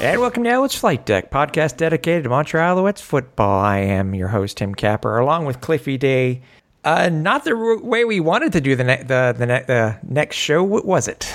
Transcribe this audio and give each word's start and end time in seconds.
And 0.00 0.18
welcome 0.18 0.44
to 0.44 0.50
Alouettes 0.50 0.76
Flight 0.76 1.04
Deck, 1.04 1.30
podcast 1.30 1.76
dedicated 1.76 2.24
to 2.24 2.30
Montreal 2.30 2.78
Alouettes 2.78 3.02
football. 3.02 3.60
I 3.60 3.78
am 3.78 4.14
your 4.14 4.28
host, 4.28 4.56
Tim 4.56 4.74
Capper, 4.74 5.18
along 5.18 5.44
with 5.44 5.60
Cliffy 5.60 5.98
Day. 5.98 6.40
Uh, 6.84 7.10
not 7.10 7.44
the 7.44 7.54
r- 7.54 7.78
way 7.78 8.06
we 8.06 8.18
wanted 8.18 8.52
to 8.54 8.62
do 8.62 8.74
the 8.74 8.84
ne- 8.84 9.02
the 9.02 9.34
the, 9.36 9.44
ne- 9.44 9.64
the 9.66 9.98
next 10.08 10.36
show. 10.36 10.64
What 10.64 10.86
was 10.86 11.06
it? 11.06 11.30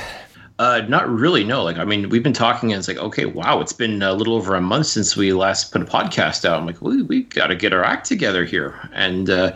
Uh, 0.58 0.82
not 0.88 1.08
really. 1.08 1.44
No. 1.44 1.62
Like, 1.64 1.78
I 1.78 1.86
mean, 1.86 2.10
we've 2.10 2.24
been 2.24 2.34
talking, 2.34 2.72
and 2.72 2.80
it's 2.80 2.88
like, 2.88 2.98
okay, 2.98 3.26
wow, 3.26 3.60
it's 3.60 3.74
been 3.74 4.02
a 4.02 4.14
little 4.14 4.34
over 4.34 4.56
a 4.56 4.62
month 4.62 4.88
since 4.88 5.16
we 5.16 5.32
last 5.32 5.72
put 5.72 5.84
a 5.84 5.86
podcast 5.86 6.44
out. 6.44 6.58
I'm 6.60 6.66
like, 6.66 6.82
we 6.82 7.04
we 7.04 7.22
got 7.24 7.48
to 7.48 7.56
get 7.56 7.72
our 7.72 7.84
act 7.84 8.08
together 8.08 8.46
here, 8.46 8.90
and 8.94 9.30
uh, 9.30 9.56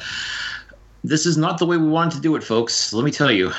this 1.04 1.26
is 1.26 1.36
not 1.36 1.58
the 1.58 1.66
way 1.66 1.78
we 1.78 1.88
wanted 1.88 2.18
to 2.18 2.22
do 2.22 2.36
it, 2.36 2.44
folks. 2.44 2.94
Let 2.94 3.04
me 3.04 3.12
tell 3.12 3.32
you. 3.32 3.52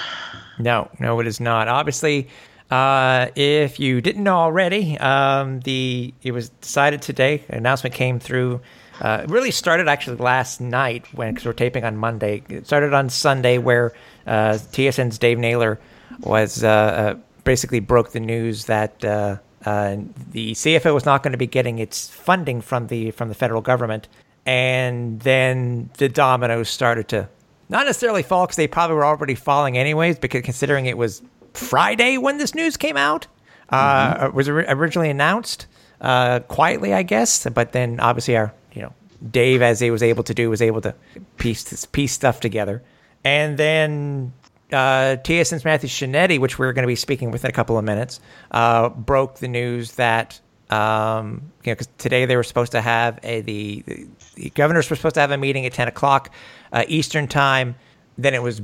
No, 0.61 0.89
no, 1.01 1.19
it 1.19 1.27
is 1.27 1.41
not. 1.41 1.67
Obviously, 1.67 2.29
uh, 2.70 3.29
if 3.34 3.80
you 3.80 4.01
didn't 4.01 4.23
know 4.23 4.37
already, 4.37 4.97
um, 4.98 5.60
the 5.60 6.15
it 6.23 6.33
was 6.33 6.51
decided 6.51 7.02
today. 7.02 7.45
An 7.48 7.59
announcement 7.59 7.95
came 7.95 8.20
through. 8.20 8.60
Uh, 9.01 9.24
really 9.29 9.51
started 9.51 9.88
actually 9.88 10.19
last 10.19 10.60
night 10.60 11.06
when 11.15 11.33
because 11.33 11.46
we're 11.46 11.52
taping 11.52 11.84
on 11.84 11.96
Monday. 11.96 12.43
It 12.49 12.66
started 12.66 12.93
on 12.95 13.09
Sunday 13.09 13.59
where 13.59 13.93
uh, 14.27 14.59
TSN's 14.73 15.18
Dave 15.18 15.38
Naylor 15.38 15.80
was 16.21 16.62
uh, 16.62 16.68
uh, 16.68 17.15
basically 17.45 17.80
broke 17.80 18.12
the 18.12 18.21
news 18.21 18.66
that 18.66 19.05
uh, 19.05 19.38
the 19.65 20.52
CFL 20.52 20.95
was 20.95 21.05
not 21.05 21.23
going 21.23 21.32
to 21.32 21.38
be 21.38 21.46
getting 21.46 21.79
its 21.80 22.09
funding 22.09 22.60
from 22.60 22.87
the 22.87 23.10
from 23.10 23.29
the 23.29 23.34
federal 23.34 23.62
government, 23.62 24.07
and 24.46 25.18
then 25.21 25.90
the 25.96 26.09
dominoes 26.09 26.68
started 26.68 27.09
to 27.09 27.29
not 27.68 27.87
necessarily 27.87 28.23
fall 28.23 28.46
because 28.46 28.57
they 28.57 28.68
probably 28.68 28.95
were 28.95 29.05
already 29.05 29.34
falling 29.34 29.77
anyways. 29.77 30.21
Because 30.21 30.43
considering 30.43 30.87
it 30.87 30.96
was 30.96 31.23
Friday 31.54 32.18
when 32.18 32.38
this 32.38 32.54
news 32.54 32.76
came 32.76 32.96
out. 32.96 33.26
Uh, 33.68 34.26
it 34.29 34.34
was 34.34 34.48
originally 34.48 35.10
announced 35.10 35.66
uh, 36.01 36.40
quietly, 36.40 36.93
I 36.93 37.02
guess, 37.02 37.46
but 37.46 37.73
then 37.73 38.01
obviously 38.01 38.37
our 38.37 38.52
you 38.73 38.82
know 38.82 38.93
Dave, 39.30 39.62
as 39.62 39.80
he 39.80 39.90
was 39.90 40.02
able 40.02 40.24
to 40.24 40.34
do, 40.34 40.51
was 40.51 40.62
able 40.62 40.80
to 40.80 40.95
piece 41.37 41.65
this, 41.65 41.84
piece 41.84 42.12
stuff 42.12 42.40
together, 42.40 42.82
and 43.24 43.59
then 43.59 44.32
uh, 44.73 45.16
TSN's 45.23 45.65
Matthew 45.65 45.88
Scianitti, 45.88 46.40
which 46.40 46.59
we're 46.59 46.73
going 46.73 46.82
to 46.82 46.88
be 46.88 46.96
speaking 46.96 47.30
with 47.30 47.45
in 47.45 47.51
a 47.51 47.52
couple 47.52 47.78
of 47.78 47.84
minutes, 47.84 48.21
uh, 48.51 48.88
broke 48.88 49.38
the 49.38 49.48
news 49.48 49.93
that. 49.93 50.40
Um, 50.71 51.51
you 51.65 51.73
know, 51.73 51.74
because 51.74 51.88
today 51.98 52.26
they 52.26 52.37
were 52.37 52.45
supposed 52.45 52.71
to 52.73 52.80
have 52.80 53.18
a 53.24 53.40
the, 53.40 53.82
the 53.87 54.06
the 54.37 54.51
governors 54.51 54.88
were 54.88 54.95
supposed 54.95 55.16
to 55.16 55.21
have 55.21 55.32
a 55.32 55.37
meeting 55.37 55.66
at 55.66 55.73
ten 55.73 55.88
o'clock 55.88 56.30
uh, 56.73 56.84
Eastern 56.87 57.26
time. 57.26 57.74
Then 58.16 58.34
it 58.34 58.43
was 58.43 58.62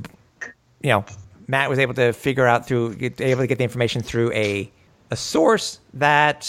you 0.86 0.90
know, 0.90 1.04
Matt 1.48 1.70
was 1.70 1.78
able 1.78 1.94
to 1.94 2.12
figure 2.12 2.46
out 2.46 2.66
through 2.66 2.96
get, 2.96 3.20
able 3.20 3.42
to 3.42 3.46
get 3.46 3.58
the 3.58 3.64
information 3.64 4.02
through 4.02 4.32
a 4.32 4.70
a 5.10 5.16
source 5.16 5.78
that 5.94 6.48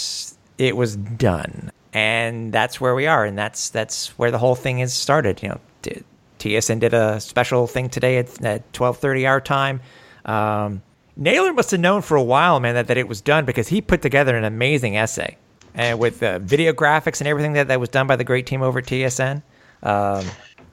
it 0.58 0.76
was 0.76 0.96
done, 0.96 1.70
and 1.92 2.52
that's 2.52 2.80
where 2.80 2.94
we 2.94 3.06
are, 3.06 3.24
and 3.24 3.38
that's 3.38 3.70
that's 3.70 4.18
where 4.18 4.30
the 4.30 4.38
whole 4.38 4.54
thing 4.54 4.80
is 4.80 4.92
started. 4.92 5.42
You 5.42 5.50
know, 5.50 5.60
t- 5.82 6.02
TSN 6.38 6.80
did 6.80 6.94
a 6.94 7.20
special 7.20 7.66
thing 7.66 7.88
today 7.88 8.18
at, 8.18 8.44
at 8.44 8.72
twelve 8.72 8.98
thirty 8.98 9.26
our 9.26 9.40
time. 9.40 9.80
Um, 10.24 10.82
Naylor 11.16 11.52
must 11.52 11.72
have 11.72 11.80
known 11.80 12.02
for 12.02 12.16
a 12.16 12.22
while, 12.22 12.60
man, 12.60 12.76
that, 12.76 12.86
that 12.86 12.96
it 12.96 13.08
was 13.08 13.20
done 13.20 13.44
because 13.44 13.66
he 13.66 13.80
put 13.80 14.02
together 14.02 14.36
an 14.36 14.44
amazing 14.44 14.96
essay 14.96 15.36
and 15.74 15.98
with 15.98 16.22
uh, 16.22 16.38
video 16.38 16.72
graphics 16.72 17.20
and 17.20 17.26
everything 17.26 17.54
that, 17.54 17.68
that 17.68 17.80
was 17.80 17.88
done 17.88 18.06
by 18.06 18.14
the 18.14 18.24
great 18.24 18.46
team 18.46 18.62
over 18.62 18.78
at 18.78 18.86
TSN. 18.86 19.42
Um, 19.82 20.24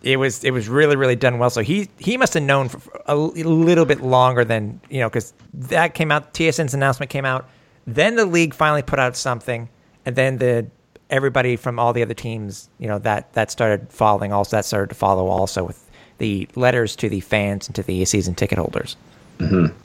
it 0.06 0.18
was 0.18 0.44
it 0.44 0.52
was 0.52 0.70
really 0.70 0.96
really 0.96 1.16
done 1.16 1.40
well. 1.40 1.50
So 1.50 1.62
he 1.62 1.90
he 1.98 2.16
must 2.16 2.36
have 2.36 2.44
known 2.44 2.70
for 2.70 3.02
a 3.08 3.16
little 3.16 3.86
bit 3.86 4.02
longer 4.02 4.46
than 4.46 4.80
you 4.90 5.00
know 5.00 5.10
because 5.10 5.34
that 5.54 5.96
came 5.96 6.12
out. 6.12 6.34
TSN's 6.34 6.74
announcement 6.74 7.10
came 7.10 7.26
out. 7.26 7.50
Then 7.88 8.16
the 8.16 8.26
league 8.26 8.54
finally 8.54 8.84
put 8.84 9.00
out 9.00 9.18
something, 9.18 9.68
and 10.06 10.16
then 10.16 10.38
the 10.38 10.68
everybody 11.10 11.56
from 11.56 11.80
all 11.80 11.92
the 11.92 12.04
other 12.04 12.14
teams, 12.14 12.70
you 12.78 12.88
know 12.88 13.00
that 13.00 13.34
that 13.34 13.50
started 13.50 13.92
following. 13.92 14.32
Also, 14.32 14.56
that 14.56 14.66
started 14.66 14.90
to 14.90 14.96
follow 14.96 15.28
also 15.28 15.64
with 15.64 15.90
the 16.20 16.48
letters 16.56 16.96
to 16.98 17.10
the 17.10 17.20
fans 17.20 17.68
and 17.68 17.76
to 17.76 17.84
the 17.84 18.06
season 18.06 18.36
ticket 18.36 18.60
holders. 18.60 18.96
Mm-hmm. 19.40 19.76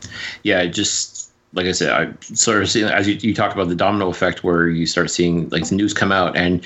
Yeah, 0.42 0.66
just 0.66 1.31
like 1.54 1.66
I 1.66 1.72
said, 1.72 1.91
I 1.91 2.12
sort 2.34 2.62
of 2.62 2.69
see 2.69 2.84
as 2.84 3.08
you, 3.08 3.14
you 3.14 3.34
talk 3.34 3.54
about 3.54 3.69
the 3.69 3.75
domino 3.75 4.10
effect, 4.10 4.44
where 4.44 4.69
you 4.69 4.84
start 4.84 5.10
seeing 5.10 5.48
like 5.48 5.66
the 5.66 5.75
news 5.75 5.94
come 5.94 6.12
out, 6.12 6.37
and 6.37 6.62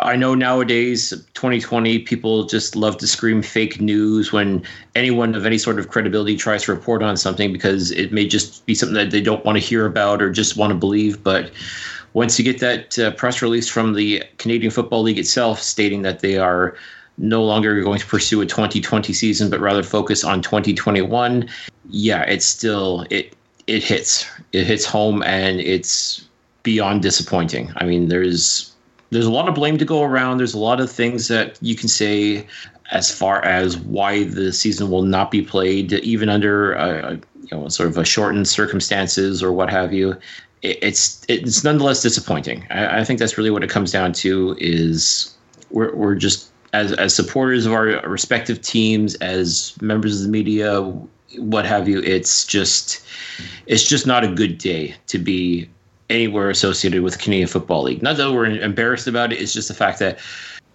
I 0.00 0.16
know 0.16 0.34
nowadays, 0.34 1.10
2020, 1.34 2.00
people 2.00 2.44
just 2.44 2.74
love 2.74 2.98
to 2.98 3.06
scream 3.06 3.42
fake 3.42 3.80
news 3.80 4.32
when 4.32 4.62
anyone 4.96 5.34
of 5.34 5.46
any 5.46 5.56
sort 5.56 5.78
of 5.78 5.88
credibility 5.88 6.36
tries 6.36 6.64
to 6.64 6.72
report 6.72 7.02
on 7.02 7.16
something 7.16 7.52
because 7.52 7.92
it 7.92 8.12
may 8.12 8.26
just 8.26 8.66
be 8.66 8.74
something 8.74 8.96
that 8.96 9.12
they 9.12 9.20
don't 9.20 9.44
want 9.44 9.56
to 9.56 9.64
hear 9.64 9.86
about 9.86 10.20
or 10.20 10.30
just 10.30 10.56
want 10.56 10.72
to 10.72 10.74
believe. 10.74 11.22
But 11.22 11.52
once 12.12 12.38
you 12.38 12.44
get 12.44 12.58
that 12.60 12.98
uh, 12.98 13.12
press 13.12 13.40
release 13.40 13.68
from 13.68 13.94
the 13.94 14.24
Canadian 14.38 14.72
Football 14.72 15.02
League 15.02 15.18
itself 15.18 15.60
stating 15.60 16.02
that 16.02 16.20
they 16.20 16.38
are 16.38 16.76
no 17.16 17.44
longer 17.44 17.80
going 17.80 18.00
to 18.00 18.06
pursue 18.06 18.40
a 18.40 18.46
2020 18.46 19.12
season, 19.12 19.48
but 19.48 19.60
rather 19.60 19.84
focus 19.84 20.24
on 20.24 20.42
2021, 20.42 21.48
yeah, 21.90 22.22
it's 22.22 22.46
still 22.46 23.06
it 23.10 23.36
it 23.66 23.82
hits 23.82 24.26
it 24.52 24.66
hits 24.66 24.84
home 24.84 25.22
and 25.22 25.60
it's 25.60 26.26
beyond 26.64 27.02
disappointing. 27.02 27.72
I 27.76 27.84
mean, 27.84 28.08
there's 28.08 28.73
there's 29.14 29.26
a 29.26 29.30
lot 29.30 29.48
of 29.48 29.54
blame 29.54 29.78
to 29.78 29.84
go 29.84 30.02
around. 30.02 30.38
There's 30.38 30.54
a 30.54 30.58
lot 30.58 30.80
of 30.80 30.90
things 30.90 31.28
that 31.28 31.56
you 31.62 31.76
can 31.76 31.88
say 31.88 32.46
as 32.90 33.16
far 33.16 33.44
as 33.44 33.76
why 33.78 34.24
the 34.24 34.52
season 34.52 34.90
will 34.90 35.02
not 35.02 35.30
be 35.30 35.40
played, 35.40 35.92
even 35.92 36.28
under 36.28 36.76
uh, 36.76 37.12
you 37.12 37.48
know 37.52 37.68
sort 37.68 37.88
of 37.88 37.96
a 37.96 38.04
shortened 38.04 38.48
circumstances 38.48 39.40
or 39.40 39.52
what 39.52 39.70
have 39.70 39.92
you. 39.92 40.16
It's 40.62 41.24
it's 41.28 41.62
nonetheless 41.62 42.02
disappointing. 42.02 42.66
I, 42.70 43.00
I 43.00 43.04
think 43.04 43.20
that's 43.20 43.38
really 43.38 43.50
what 43.50 43.62
it 43.62 43.70
comes 43.70 43.92
down 43.92 44.12
to. 44.14 44.56
Is 44.58 45.32
we're 45.70 45.94
we're 45.94 46.16
just 46.16 46.50
as 46.72 46.92
as 46.94 47.14
supporters 47.14 47.66
of 47.66 47.72
our 47.72 48.00
respective 48.08 48.62
teams, 48.62 49.14
as 49.16 49.80
members 49.80 50.16
of 50.16 50.26
the 50.26 50.32
media, 50.32 50.82
what 51.36 51.66
have 51.66 51.88
you. 51.88 52.00
It's 52.00 52.44
just 52.44 53.06
it's 53.66 53.88
just 53.88 54.08
not 54.08 54.24
a 54.24 54.28
good 54.28 54.58
day 54.58 54.96
to 55.06 55.18
be 55.18 55.70
anywhere 56.10 56.50
associated 56.50 57.02
with 57.02 57.18
Canadian 57.18 57.48
Football 57.48 57.84
League. 57.84 58.02
Not 58.02 58.16
that 58.16 58.32
we're 58.32 58.46
embarrassed 58.46 59.06
about 59.06 59.32
it, 59.32 59.40
it's 59.40 59.52
just 59.52 59.68
the 59.68 59.74
fact 59.74 59.98
that 60.00 60.18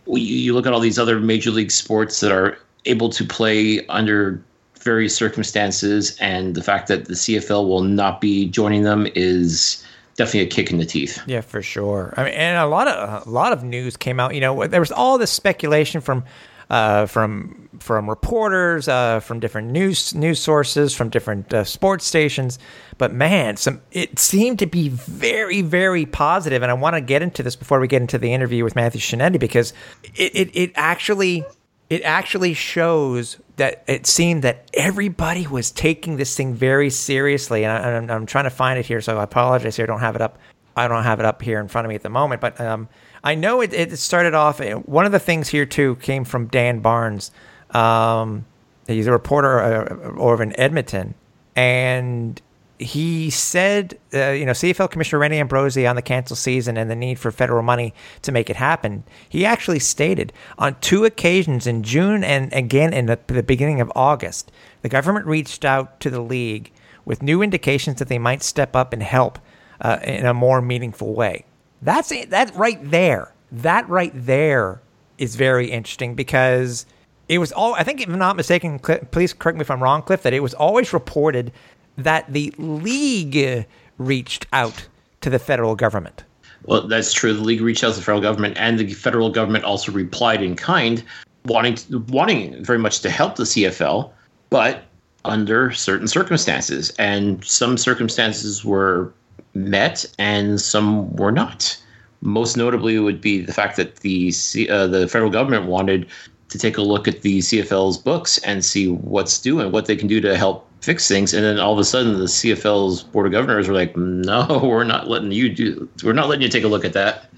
you, 0.08 0.18
you 0.18 0.54
look 0.54 0.66
at 0.66 0.74
all 0.74 0.80
these 0.80 1.00
other 1.00 1.20
major 1.20 1.52
league 1.52 1.72
sports 1.72 2.20
that 2.22 2.32
are 2.32 2.58
able 2.86 3.10
to 3.10 3.26
play 3.26 3.86
under 3.88 4.42
various 4.80 5.16
circumstances, 5.16 6.18
and 6.20 6.56
the 6.56 6.64
fact 6.64 6.88
that 6.88 7.06
the 7.06 7.14
CFL 7.14 7.68
will 7.68 7.84
not 7.84 8.22
be 8.22 8.48
joining 8.48 8.84
them 8.84 9.08
is 9.14 9.86
definitely 10.16 10.42
a 10.42 10.48
kick 10.48 10.72
in 10.72 10.78
the 10.78 10.86
teeth. 10.86 11.22
Yeah, 11.28 11.42
for 11.42 11.62
sure. 11.62 12.14
I 12.18 12.24
mean, 12.26 12.34
and 12.34 12.58
a 12.58 12.66
lot 12.66 12.88
of 12.88 13.28
a 13.28 13.30
lot 13.30 13.54
of 13.54 13.64
news 13.64 13.98
came 13.98 14.20
out. 14.20 14.34
You 14.34 14.42
know, 14.42 14.68
there 14.68 14.80
was 14.80 14.92
all 14.92 15.18
this 15.18 15.32
speculation 15.32 16.02
from 16.02 16.24
uh, 16.70 17.06
from 17.06 17.70
from 17.80 18.10
reporters, 18.10 18.88
uh, 18.88 19.20
from 19.20 19.40
different 19.40 19.72
news 19.72 20.14
news 20.14 20.40
sources, 20.40 20.94
from 20.94 21.10
different 21.10 21.54
uh, 21.54 21.64
sports 21.64 22.06
stations. 22.06 22.60
But 22.98 23.14
man, 23.14 23.58
some 23.58 23.82
it 23.92 24.20
seemed 24.20 24.60
to 24.60 24.66
be 24.66 24.90
very 24.90 25.62
very 25.62 26.06
positive, 26.06 26.62
and 26.62 26.72
I 26.72 26.76
want 26.76 26.96
to 26.96 27.02
get 27.02 27.22
into 27.22 27.44
this 27.44 27.56
before 27.56 27.80
we 27.80 27.88
get 27.88 28.02
into 28.02 28.18
the 28.18 28.34
interview 28.34 28.64
with 28.64 28.76
Matthew 28.76 29.02
Scianitti 29.02 29.40
because 29.40 29.74
it, 30.16 30.36
it, 30.36 30.56
it 30.56 30.72
actually 30.76 31.46
it 31.90 32.04
actually 32.04 32.54
shows 32.54 33.38
that 33.56 33.84
it 33.88 34.06
seemed 34.06 34.44
that 34.44 34.70
everybody 34.74 35.48
was 35.48 35.72
taking 35.72 36.18
this 36.18 36.36
thing 36.36 36.54
very 36.54 36.90
seriously. 36.90 37.66
And 37.66 37.72
I, 37.72 37.98
I'm, 37.98 38.10
I'm 38.12 38.26
trying 38.26 38.44
to 38.44 38.52
find 38.52 38.78
it 38.78 38.86
here, 38.86 39.02
so 39.02 39.18
I 39.18 39.24
apologize 39.24 39.76
here. 39.76 39.84
I 39.84 39.88
don't 39.88 40.00
have 40.00 40.16
it 40.16 40.22
up. 40.22 40.38
I 40.76 40.88
don't 40.88 41.04
have 41.04 41.20
it 41.20 41.26
up 41.26 41.42
here 41.42 41.60
in 41.60 41.68
front 41.68 41.86
of 41.86 41.90
me 41.90 41.96
at 41.96 42.04
the 42.04 42.10
moment, 42.10 42.42
but 42.42 42.60
um, 42.62 42.88
I 43.24 43.36
know 43.36 43.62
it, 43.62 43.74
it 43.74 43.98
started 43.98 44.34
off. 44.34 44.60
One 44.86 45.06
of 45.06 45.12
the 45.12 45.20
things 45.20 45.50
here 45.50 45.66
too 45.66 45.96
came 45.98 46.24
from 46.24 46.48
Dan 46.48 46.80
Barnes. 46.80 47.32
Um, 47.72 48.46
he's 48.88 49.08
a 49.08 49.12
reporter 49.12 49.60
uh, 49.60 50.20
over 50.20 50.42
in 50.44 50.58
Edmonton, 50.60 51.16
and 51.56 52.42
he 52.80 53.30
said, 53.30 54.00
uh, 54.14 54.30
you 54.30 54.46
know, 54.46 54.54
CFL 54.54 54.90
Commissioner 54.90 55.20
Randy 55.20 55.38
Ambrosie 55.38 55.86
on 55.86 55.98
the 55.98 56.02
cancel 56.02 56.38
season 56.38 56.78
and 56.78 56.90
the 56.90 56.96
need 56.96 57.20
for 57.20 57.30
federal 57.30 57.62
money 57.62 57.94
to 58.22 58.32
make 58.32 58.50
it 58.50 58.56
happen. 58.56 59.04
He 59.28 59.46
actually 59.46 59.80
stated 59.80 60.32
on 60.58 60.80
two 60.80 61.04
occasions 61.04 61.68
in 61.68 61.84
June 61.84 62.24
and 62.24 62.52
again 62.54 62.94
in 62.94 63.08
the, 63.08 63.20
the 63.28 63.44
beginning 63.44 63.82
of 63.82 63.92
August, 63.96 64.52
the 64.82 64.90
government 64.90 65.26
reached 65.26 65.66
out 65.66 66.00
to 66.00 66.10
the 66.10 66.22
league 66.22 66.72
with 67.04 67.22
new 67.22 67.42
indications 67.42 68.00
that 68.00 68.08
they 68.08 68.20
might 68.20 68.42
step 68.42 68.76
up 68.78 68.94
and 68.94 69.04
help 69.04 69.40
uh, 69.82 70.00
in 70.04 70.26
a 70.26 70.34
more 70.34 70.62
meaningful 70.62 71.14
way. 71.14 71.44
That's 71.82 72.12
it. 72.12 72.30
That 72.30 72.56
right 72.56 72.80
there. 72.90 73.34
That 73.52 73.88
right 73.90 74.12
there 74.14 74.82
is 75.18 75.36
very 75.36 75.72
interesting 75.72 76.16
because 76.16 76.86
it 77.28 77.38
was 77.38 77.52
all. 77.52 77.74
I 77.76 77.84
think, 77.84 78.02
if 78.02 78.10
I'm 78.10 78.20
not 78.20 78.36
mistaken, 78.36 78.80
please 78.80 79.34
correct 79.34 79.58
me 79.58 79.62
if 79.62 79.72
I'm 79.72 79.82
wrong, 79.82 80.02
Cliff. 80.02 80.24
That 80.24 80.34
it 80.34 80.42
was 80.42 80.54
always 80.54 80.94
reported 80.94 81.52
that 81.98 82.32
the 82.32 82.54
league 82.58 83.66
reached 83.98 84.48
out 84.54 84.88
to 85.22 85.30
the 85.30 85.40
federal 85.40 85.76
government. 85.76 86.24
Well, 86.64 86.88
that's 86.88 87.14
true. 87.14 87.34
The 87.34 87.42
league 87.42 87.62
reached 87.62 87.84
out 87.84 87.94
to 87.94 88.00
the 88.00 88.06
federal 88.06 88.22
government, 88.22 88.58
and 88.58 88.78
the 88.78 88.94
federal 88.94 89.30
government 89.30 89.64
also 89.64 89.92
replied 89.92 90.42
in 90.42 90.56
kind, 90.56 91.04
wanting 91.46 91.76
to, 91.76 92.00
wanting 92.10 92.64
very 92.64 92.80
much 92.80 93.00
to 93.02 93.10
help 93.10 93.36
the 93.36 93.44
CFL, 93.44 94.12
but 94.50 94.84
under 95.26 95.72
certain 95.72 96.08
circumstances, 96.08 96.92
and 97.00 97.44
some 97.44 97.78
circumstances 97.78 98.64
were 98.64 99.14
met, 99.60 100.06
and 100.18 100.60
some 100.60 101.16
were 101.16 101.32
not. 101.32 101.78
Most 102.22 102.58
notably, 102.58 103.00
would 103.00 103.22
be 103.22 103.42
the 103.42 103.54
fact 103.54 103.78
that 103.78 103.98
the 103.98 104.34
uh, 104.70 104.88
the 104.88 105.08
federal 105.08 105.32
government 105.32 105.66
wanted 105.66 106.08
to 106.50 106.58
take 106.58 106.78
a 106.78 106.82
look 106.82 107.08
at 107.08 107.22
the 107.22 107.40
CFL's 107.40 107.98
books 107.98 108.40
and 108.40 108.66
see 108.66 108.92
what's 108.92 109.40
doing, 109.40 109.72
what 109.72 109.86
they 109.86 109.96
can 109.96 110.08
do 110.08 110.20
to 110.20 110.36
help 110.36 110.68
fix 110.82 111.08
things. 111.08 111.34
And 111.34 111.44
then 111.44 111.60
all 111.60 111.74
of 111.74 111.80
a 111.80 111.84
sudden, 111.84 112.14
the 112.20 112.26
CFL's 112.26 113.04
board 113.04 113.28
of 113.28 113.32
governors 113.32 113.68
were 113.68 113.74
like, 113.74 113.96
"No, 113.96 114.60
we're 114.64 114.84
not 114.84 115.08
letting 115.08 115.32
you 115.32 115.50
do. 115.50 115.88
We're 116.04 116.14
not 116.14 116.28
letting 116.28 116.42
you 116.42 116.50
take 116.50 116.64
a 116.64 116.68
look 116.68 116.86
at 116.86 116.94
that." 116.94 117.30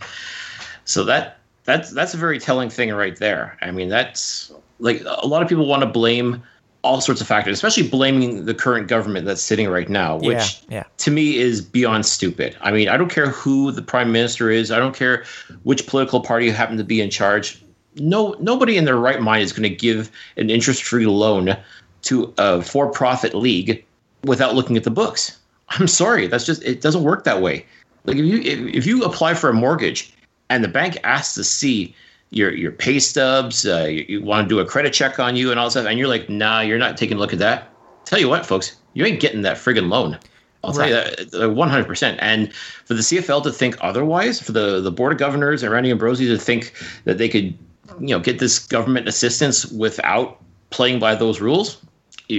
So 0.86 1.04
that 1.04 1.40
that's 1.66 1.92
that's 1.92 2.14
a 2.14 2.18
very 2.18 2.40
telling 2.40 2.70
thing 2.70 2.92
right 2.94 3.18
there. 3.18 3.58
I 3.62 3.72
mean, 3.72 3.90
that's 3.90 4.52
like 4.80 5.04
a 5.06 5.28
lot 5.28 5.44
of 5.44 5.50
people 5.50 5.68
want 5.68 5.82
to 5.84 5.88
blame 5.88 6.42
all 6.83 7.00
sorts 7.00 7.22
of 7.22 7.28
factors, 7.28 7.54
especially 7.54 7.88
blaming 7.88 8.45
the 8.45 8.54
current 8.54 8.88
government 8.88 9.25
that's 9.25 9.42
sitting 9.42 9.69
right 9.69 9.88
now, 9.88 10.18
which 10.18 10.63
yeah, 10.68 10.78
yeah. 10.78 10.83
to 10.98 11.12
me 11.12 11.38
is 11.38 11.62
beyond 11.62 12.06
stupid. 12.06 12.57
I 12.62 12.72
mean, 12.72 12.89
I 12.89 12.98
don't 12.98 13.12
care 13.12 13.28
who 13.30 13.72
the 13.72 13.83
prime 13.83 14.12
minister 14.12 14.50
is. 14.50 14.72
I 14.72 14.80
don't 14.80 14.95
care 14.95 15.24
which 15.63 15.86
political 15.86 16.22
party 16.22 16.50
happened 16.50 16.80
to 16.80 16.83
be 16.83 17.00
in 17.00 17.10
charge. 17.10 17.63
No, 17.95 18.36
nobody 18.39 18.78
in 18.78 18.86
their 18.86 18.98
right 18.98 19.22
mind 19.22 19.44
is 19.44 19.54
going 19.54 19.69
to 19.69 19.75
give 19.75 20.10
an 20.38 20.50
interest-free 20.50 21.06
loan 21.06 21.56
to 22.04 22.33
a 22.38 22.62
for-profit 22.63 23.36
league 23.36 23.86
without 24.24 24.56
looking 24.56 24.77
at 24.77 24.84
the 24.84 24.92
books. 24.92 25.38
I'm 25.69 25.88
sorry, 25.88 26.27
that's 26.27 26.45
just 26.45 26.63
it 26.63 26.81
doesn't 26.81 27.04
work 27.04 27.24
that 27.25 27.42
way. 27.42 27.66
Like 28.06 28.18
if 28.18 28.25
you 28.25 28.39
if, 28.39 28.75
if 28.75 28.86
you 28.86 29.04
apply 29.04 29.36
for 29.36 29.50
a 29.50 29.54
mortgage 29.54 30.13
and 30.50 30.63
the 30.63 30.68
bank 30.68 30.98
asks 31.04 31.36
to 31.36 31.44
see 31.44 31.95
your 32.31 32.54
your 32.54 32.72
pay 32.72 33.00
stubs, 33.00 33.66
uh, 33.66 33.86
you, 33.89 34.06
you 34.07 34.24
want 34.24 34.50
to 34.50 34.56
do 34.56 34.60
a 34.60 34.66
credit 34.66 34.94
check 34.94 35.19
on 35.19 35.36
you 35.36 35.51
and 35.51 35.60
all 35.60 35.68
that 35.68 35.72
stuff, 35.72 35.86
and 35.86 36.00
you're 36.00 36.07
like, 36.07 36.30
nah, 36.30 36.62
you're 36.62 36.80
not 36.80 36.98
taking 36.98 37.18
a 37.18 37.19
look 37.19 37.33
at 37.33 37.39
that. 37.39 37.69
Tell 38.06 38.19
you 38.19 38.30
what, 38.30 38.45
folks, 38.45 38.75
you 38.94 39.06
ain't 39.06 39.19
getting 39.19 39.42
that 39.44 39.57
friggin' 39.57 39.89
loan. 39.89 40.18
I'll 40.63 40.74
right. 40.74 40.89
tell 40.89 41.10
you 41.10 41.25
that 41.25 41.88
100%. 41.88 42.18
And 42.19 42.54
for 42.54 42.94
the 42.94 43.01
CFL 43.01 43.44
to 43.44 43.51
think 43.51 43.78
otherwise, 43.81 44.39
for 44.39 44.51
the, 44.51 44.80
the 44.80 44.92
board 44.92 45.12
of 45.12 45.18
governors 45.18 45.63
and 45.63 45.72
Randy 45.72 45.89
Ambrosie 45.89 46.28
to 46.28 46.38
think 46.38 46.74
that 47.06 47.18
they 47.18 47.30
could, 47.30 47.57
you 48.00 48.10
know, 48.10 48.19
get 48.19 48.39
this 48.39 48.60
government 48.60 49.07
assistance 49.07 49.66
without 49.68 50.39
playing 50.69 51.00
by 51.00 51.16
those 51.16 51.42
rules, 51.42 51.84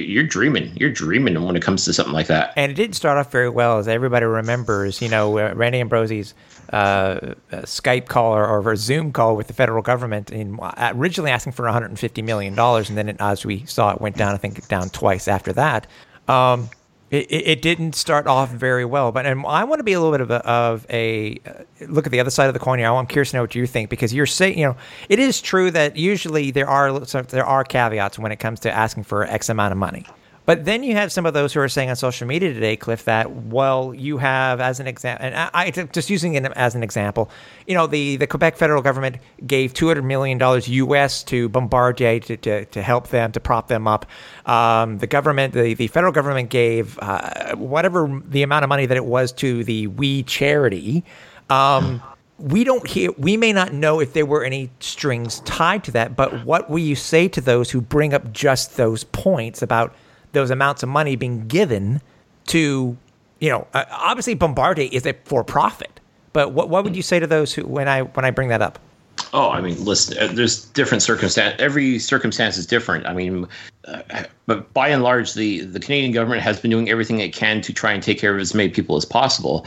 you're 0.01 0.25
dreaming. 0.25 0.73
You're 0.77 0.91
dreaming 0.91 1.41
when 1.43 1.57
it 1.57 1.63
comes 1.63 1.85
to 1.85 1.93
something 1.93 2.15
like 2.15 2.27
that. 2.29 2.53
And 2.57 2.71
it 2.71 2.75
didn't 2.75 2.97
start 2.97 3.19
off 3.19 3.31
very 3.31 3.49
well, 3.49 3.79
as 3.79 3.89
everybody 3.89 4.27
remembers. 4.27 5.01
You 5.03 5.09
know, 5.09 5.39
uh, 5.39 5.53
Randy 5.55 5.81
Ambrosie's 5.81 6.35
uh, 6.73 7.35
Skype 7.53 8.09
call 8.09 8.35
or, 8.35 8.47
or, 8.47 8.77
Zoom 8.77 9.13
call 9.13 9.37
with 9.37 9.47
the 9.47 9.53
federal 9.53 9.83
government, 9.83 10.31
in 10.31 10.59
uh, 10.61 10.93
originally 10.95 11.31
asking 11.31 11.53
for 11.53 11.65
150 11.65 12.23
million 12.23 12.55
dollars, 12.55 12.89
and 12.89 12.97
then 12.97 13.09
it, 13.09 13.17
as 13.21 13.45
we 13.45 13.65
saw, 13.67 13.93
it 13.93 14.01
went 14.01 14.17
down. 14.17 14.35
I 14.35 14.39
think 14.39 14.67
down 14.69 14.89
twice 14.91 15.29
after 15.29 15.53
that. 15.53 15.87
Um, 16.29 16.71
it, 17.13 17.27
it, 17.31 17.63
didn't 17.63 17.95
start 17.95 18.27
off 18.27 18.51
very 18.51 18.87
well. 18.87 19.13
But 19.13 19.27
and 19.27 19.45
I 19.47 19.65
want 19.65 19.81
to 19.81 19.85
be 19.85 19.93
a 19.93 20.01
little 20.01 20.13
bit 20.13 20.23
of 20.23 20.31
a, 20.31 20.47
of 20.49 20.87
a 20.89 21.39
uh, 21.47 21.85
look 21.89 22.07
at 22.07 22.13
the 22.13 22.21
other 22.21 22.31
side 22.31 22.49
of 22.49 22.55
the 22.55 22.61
coin 22.61 22.79
here. 22.79 22.91
I'm 22.91 23.07
curious 23.07 23.31
to 23.31 23.37
know 23.37 23.43
what 23.43 23.55
you 23.55 23.67
think 23.67 23.91
because 23.91 24.15
you're 24.15 24.27
saying, 24.27 24.59
you 24.59 24.65
know, 24.65 24.77
it 25.11 25.19
is 25.19 25.43
true 25.43 25.71
that 25.73 25.97
usually 25.97 26.51
there 26.51 26.69
are 26.69 26.99
there 27.01 27.45
are 27.45 27.65
caveats 27.65 28.19
when 28.19 28.33
it 28.33 28.37
comes 28.37 28.61
to 28.61 28.73
asking 28.73 29.05
for 29.05 29.25
X 29.25 29.51
amount 29.51 29.73
of 29.73 29.79
money. 29.79 30.07
But 30.45 30.65
then 30.65 30.83
you 30.83 30.95
have 30.95 31.13
some 31.13 31.25
of 31.25 31.35
those 31.35 31.53
who 31.53 31.61
are 31.61 31.69
saying 31.69 31.91
on 31.91 31.97
social 31.97 32.27
media 32.27 32.53
today, 32.53 32.77
Cliff, 32.77 33.05
that 33.05 33.31
well, 33.31 33.95
you 33.95 34.19
have 34.19 34.61
as 34.61 34.81
an 34.81 34.89
example, 34.89 35.27
and 35.27 35.35
I, 35.37 35.51
I 35.53 35.71
just 35.71 36.11
using 36.11 36.35
it 36.35 36.45
as 36.45 36.75
an 36.75 36.83
example, 36.83 37.31
you 37.67 37.75
know, 37.75 37.87
the, 37.87 38.17
the 38.17 38.27
Quebec 38.27 38.57
federal 38.57 38.83
government 38.83 39.19
gave 39.47 39.73
two 39.73 39.87
hundred 39.87 40.03
million 40.03 40.39
dollars 40.39 40.69
U.S. 40.69 41.23
to 41.25 41.49
Bombardier 41.49 42.19
to, 42.21 42.37
to, 42.39 42.65
to, 42.65 42.83
help 42.83 43.09
them 43.09 43.31
to 43.33 43.41
prop 43.41 43.69
them 43.69 43.87
up. 43.87 44.07
Um, 44.47 44.99
the 44.99 45.07
government, 45.07 45.55
the, 45.55 45.75
the 45.75 45.87
federal 45.87 46.13
government 46.13 46.51
gave 46.51 46.99
uh, 46.99 47.55
whatever 47.55 48.21
the 48.27 48.43
amount 48.43 48.65
of 48.65 48.69
money 48.69 48.87
that 48.87 48.97
it 48.97 49.05
was 49.05 49.33
to 49.35 49.63
the 49.63 49.87
We 49.87 50.25
charity. 50.25 51.05
Um, 51.51 52.03
we 52.39 52.65
don't 52.65 52.87
hear 52.89 53.13
we 53.19 53.37
may 53.37 53.53
not 53.53 53.73
know 53.73 54.01
if 54.01 54.15
there 54.15 54.27
were 54.27 54.43
any 54.43 54.69
strings 54.81 55.41
tied 55.41 55.85
to 55.85 55.93
that 55.93 56.17
but 56.17 56.45
what 56.45 56.69
will 56.69 56.81
you 56.81 56.97
say 56.97 57.29
to 57.29 57.41
those 57.41 57.71
who 57.71 57.81
bring 57.81 58.13
up 58.13 58.33
just 58.33 58.77
those 58.77 59.05
points 59.05 59.63
about 59.63 59.95
those 60.33 60.51
amounts 60.51 60.83
of 60.83 60.89
money 60.89 61.17
being 61.17 61.47
given 61.47 62.01
to, 62.47 62.97
you 63.41 63.49
know, 63.49 63.67
uh, 63.75 63.85
obviously 63.91 64.35
Bombardier 64.35 64.89
is 64.91 65.07
a 65.07 65.15
for 65.25 65.45
profit. 65.45 66.01
But 66.33 66.53
what 66.53 66.69
what 66.69 66.85
would 66.85 66.97
you 66.97 67.03
say 67.03 67.21
to 67.21 67.27
those 67.27 67.53
who 67.53 67.67
when 67.67 67.89
I 67.89 68.03
when 68.03 68.25
I 68.25 68.31
bring 68.31 68.49
that 68.49 68.63
up? 68.63 68.79
Oh, 69.35 69.51
I 69.51 69.61
mean, 69.61 69.83
listen. 69.85 70.17
Uh, 70.19 70.33
there's 70.33 70.67
different 70.67 71.03
circumstance. 71.03 71.55
Every 71.59 71.99
circumstance 71.99 72.57
is 72.57 72.67
different. 72.67 73.07
I 73.07 73.13
mean, 73.13 73.47
uh, 73.87 74.25
but 74.47 74.73
by 74.73 74.89
and 74.89 75.03
large, 75.03 75.35
the 75.35 75.61
the 75.61 75.81
Canadian 75.81 76.13
government 76.13 76.43
has 76.43 76.61
been 76.61 76.71
doing 76.71 76.89
everything 76.89 77.21
it 77.21 77.35
can 77.35 77.61
to 77.63 77.73
try 77.73 77.93
and 77.93 78.03
take 78.03 78.19
care 78.19 78.35
of 78.35 78.41
as 78.41 78.55
many 78.55 78.71
people 78.71 78.97
as 78.97 79.05
possible. 79.05 79.67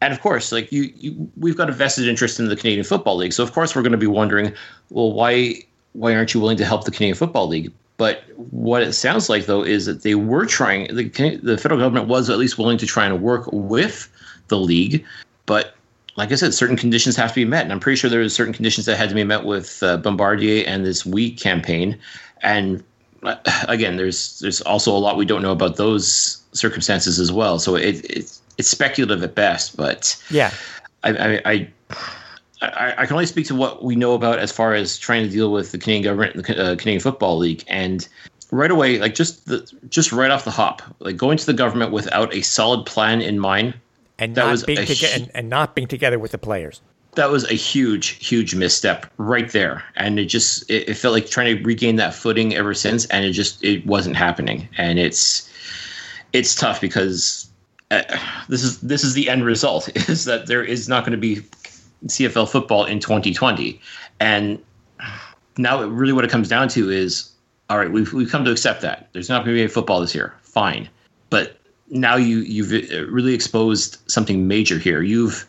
And 0.00 0.12
of 0.12 0.20
course, 0.20 0.52
like 0.52 0.70
you, 0.70 0.92
you, 0.96 1.30
we've 1.36 1.56
got 1.56 1.68
a 1.68 1.72
vested 1.72 2.08
interest 2.08 2.38
in 2.38 2.48
the 2.48 2.56
Canadian 2.56 2.84
Football 2.84 3.16
League. 3.16 3.32
So 3.32 3.42
of 3.42 3.52
course, 3.52 3.74
we're 3.74 3.82
going 3.82 3.92
to 3.92 3.98
be 3.98 4.06
wondering, 4.06 4.52
well, 4.90 5.12
why 5.12 5.62
why 5.92 6.14
aren't 6.14 6.34
you 6.34 6.40
willing 6.40 6.56
to 6.58 6.64
help 6.64 6.84
the 6.84 6.90
Canadian 6.90 7.16
Football 7.16 7.48
League? 7.48 7.72
But 7.96 8.24
what 8.36 8.82
it 8.82 8.92
sounds 8.92 9.28
like, 9.28 9.46
though, 9.46 9.62
is 9.62 9.86
that 9.86 10.02
they 10.02 10.14
were 10.14 10.46
trying, 10.46 10.94
the, 10.94 11.04
the 11.42 11.56
federal 11.56 11.80
government 11.80 12.08
was 12.08 12.28
at 12.28 12.38
least 12.38 12.58
willing 12.58 12.78
to 12.78 12.86
try 12.86 13.06
and 13.06 13.22
work 13.22 13.48
with 13.52 14.10
the 14.48 14.58
league. 14.58 15.04
But 15.46 15.76
like 16.16 16.32
I 16.32 16.34
said, 16.34 16.54
certain 16.54 16.76
conditions 16.76 17.16
have 17.16 17.30
to 17.30 17.34
be 17.36 17.44
met. 17.44 17.62
And 17.62 17.72
I'm 17.72 17.80
pretty 17.80 17.96
sure 17.96 18.10
there 18.10 18.20
were 18.20 18.28
certain 18.28 18.54
conditions 18.54 18.86
that 18.86 18.96
had 18.96 19.08
to 19.08 19.14
be 19.14 19.24
met 19.24 19.44
with 19.44 19.82
uh, 19.82 19.96
Bombardier 19.98 20.64
and 20.66 20.84
this 20.84 21.06
We 21.06 21.30
campaign. 21.32 21.98
And 22.42 22.82
uh, 23.22 23.36
again, 23.68 23.96
there's 23.96 24.38
there's 24.40 24.60
also 24.62 24.92
a 24.92 24.98
lot 24.98 25.16
we 25.16 25.24
don't 25.24 25.42
know 25.42 25.52
about 25.52 25.76
those 25.76 26.42
circumstances 26.52 27.18
as 27.18 27.32
well. 27.32 27.58
So 27.58 27.76
it, 27.76 28.04
it 28.04 28.38
it's 28.58 28.68
speculative 28.68 29.22
at 29.22 29.34
best. 29.34 29.76
But 29.76 30.20
yeah, 30.30 30.52
I, 31.02 31.10
I, 31.10 31.40
I 31.44 31.68
I, 32.64 33.02
I, 33.02 33.06
can 33.06 33.14
only 33.14 33.26
speak 33.26 33.46
to 33.46 33.54
what 33.54 33.82
we 33.82 33.96
know 33.96 34.14
about 34.14 34.38
as 34.38 34.52
far 34.52 34.74
as 34.74 34.98
trying 34.98 35.24
to 35.24 35.30
deal 35.30 35.52
with 35.52 35.72
the 35.72 35.78
Canadian 35.78 36.04
government, 36.04 36.34
and 36.34 36.44
the 36.44 36.72
uh, 36.72 36.76
Canadian 36.76 37.00
Football 37.00 37.38
League, 37.38 37.64
and 37.68 38.06
right 38.50 38.70
away, 38.70 38.98
like 38.98 39.14
just 39.14 39.46
the 39.46 39.70
just 39.88 40.12
right 40.12 40.30
off 40.30 40.44
the 40.44 40.50
hop, 40.50 40.82
like 41.00 41.16
going 41.16 41.36
to 41.36 41.46
the 41.46 41.52
government 41.52 41.92
without 41.92 42.34
a 42.34 42.42
solid 42.42 42.86
plan 42.86 43.20
in 43.20 43.38
mind, 43.38 43.74
and 44.18 44.34
that 44.34 44.46
not 44.46 44.66
being 44.66 44.86
together, 44.86 45.14
and, 45.14 45.30
and 45.34 45.48
not 45.48 45.74
being 45.74 45.88
together 45.88 46.18
with 46.18 46.32
the 46.32 46.38
players. 46.38 46.80
That 47.14 47.30
was 47.30 47.48
a 47.48 47.54
huge, 47.54 48.08
huge 48.08 48.56
misstep 48.56 49.06
right 49.18 49.50
there, 49.50 49.84
and 49.96 50.18
it 50.18 50.26
just 50.26 50.68
it, 50.70 50.88
it 50.88 50.94
felt 50.94 51.14
like 51.14 51.26
trying 51.26 51.56
to 51.56 51.62
regain 51.62 51.96
that 51.96 52.14
footing 52.14 52.54
ever 52.54 52.74
since, 52.74 53.06
and 53.06 53.24
it 53.24 53.32
just 53.32 53.62
it 53.64 53.86
wasn't 53.86 54.16
happening, 54.16 54.68
and 54.76 54.98
it's 54.98 55.50
it's 56.32 56.54
tough 56.54 56.80
because 56.80 57.48
uh, 57.90 58.02
this 58.48 58.62
is 58.62 58.80
this 58.80 59.04
is 59.04 59.14
the 59.14 59.28
end 59.28 59.44
result 59.44 59.88
is 60.08 60.24
that 60.24 60.46
there 60.46 60.64
is 60.64 60.88
not 60.88 61.04
going 61.04 61.12
to 61.12 61.18
be 61.18 61.42
CFL 62.06 62.48
football 62.48 62.84
in 62.84 63.00
2020. 63.00 63.80
And 64.20 64.62
now, 65.56 65.82
really, 65.84 66.12
what 66.12 66.24
it 66.24 66.30
comes 66.30 66.48
down 66.48 66.68
to 66.68 66.90
is 66.90 67.30
all 67.70 67.78
right, 67.78 67.90
we've, 67.90 68.12
we've 68.12 68.30
come 68.30 68.44
to 68.44 68.50
accept 68.50 68.82
that. 68.82 69.08
There's 69.12 69.28
not 69.28 69.44
going 69.44 69.56
to 69.56 69.60
be 69.60 69.64
a 69.64 69.68
football 69.68 70.00
this 70.00 70.14
year. 70.14 70.34
Fine. 70.42 70.88
But 71.30 71.58
now 71.88 72.16
you, 72.16 72.38
you've 72.38 72.70
really 73.10 73.34
exposed 73.34 73.98
something 74.10 74.46
major 74.46 74.78
here. 74.78 75.02
You've 75.02 75.46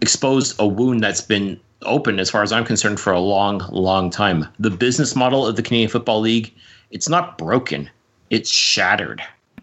exposed 0.00 0.56
a 0.58 0.66
wound 0.66 1.02
that's 1.02 1.20
been 1.20 1.60
open, 1.82 2.20
as 2.20 2.30
far 2.30 2.42
as 2.42 2.52
I'm 2.52 2.64
concerned, 2.64 3.00
for 3.00 3.12
a 3.12 3.20
long, 3.20 3.60
long 3.70 4.08
time. 4.08 4.46
The 4.58 4.70
business 4.70 5.14
model 5.14 5.46
of 5.46 5.56
the 5.56 5.62
Canadian 5.62 5.90
Football 5.90 6.20
League, 6.20 6.54
it's 6.90 7.08
not 7.08 7.36
broken, 7.36 7.90
it's 8.30 8.50
shattered. 8.50 9.22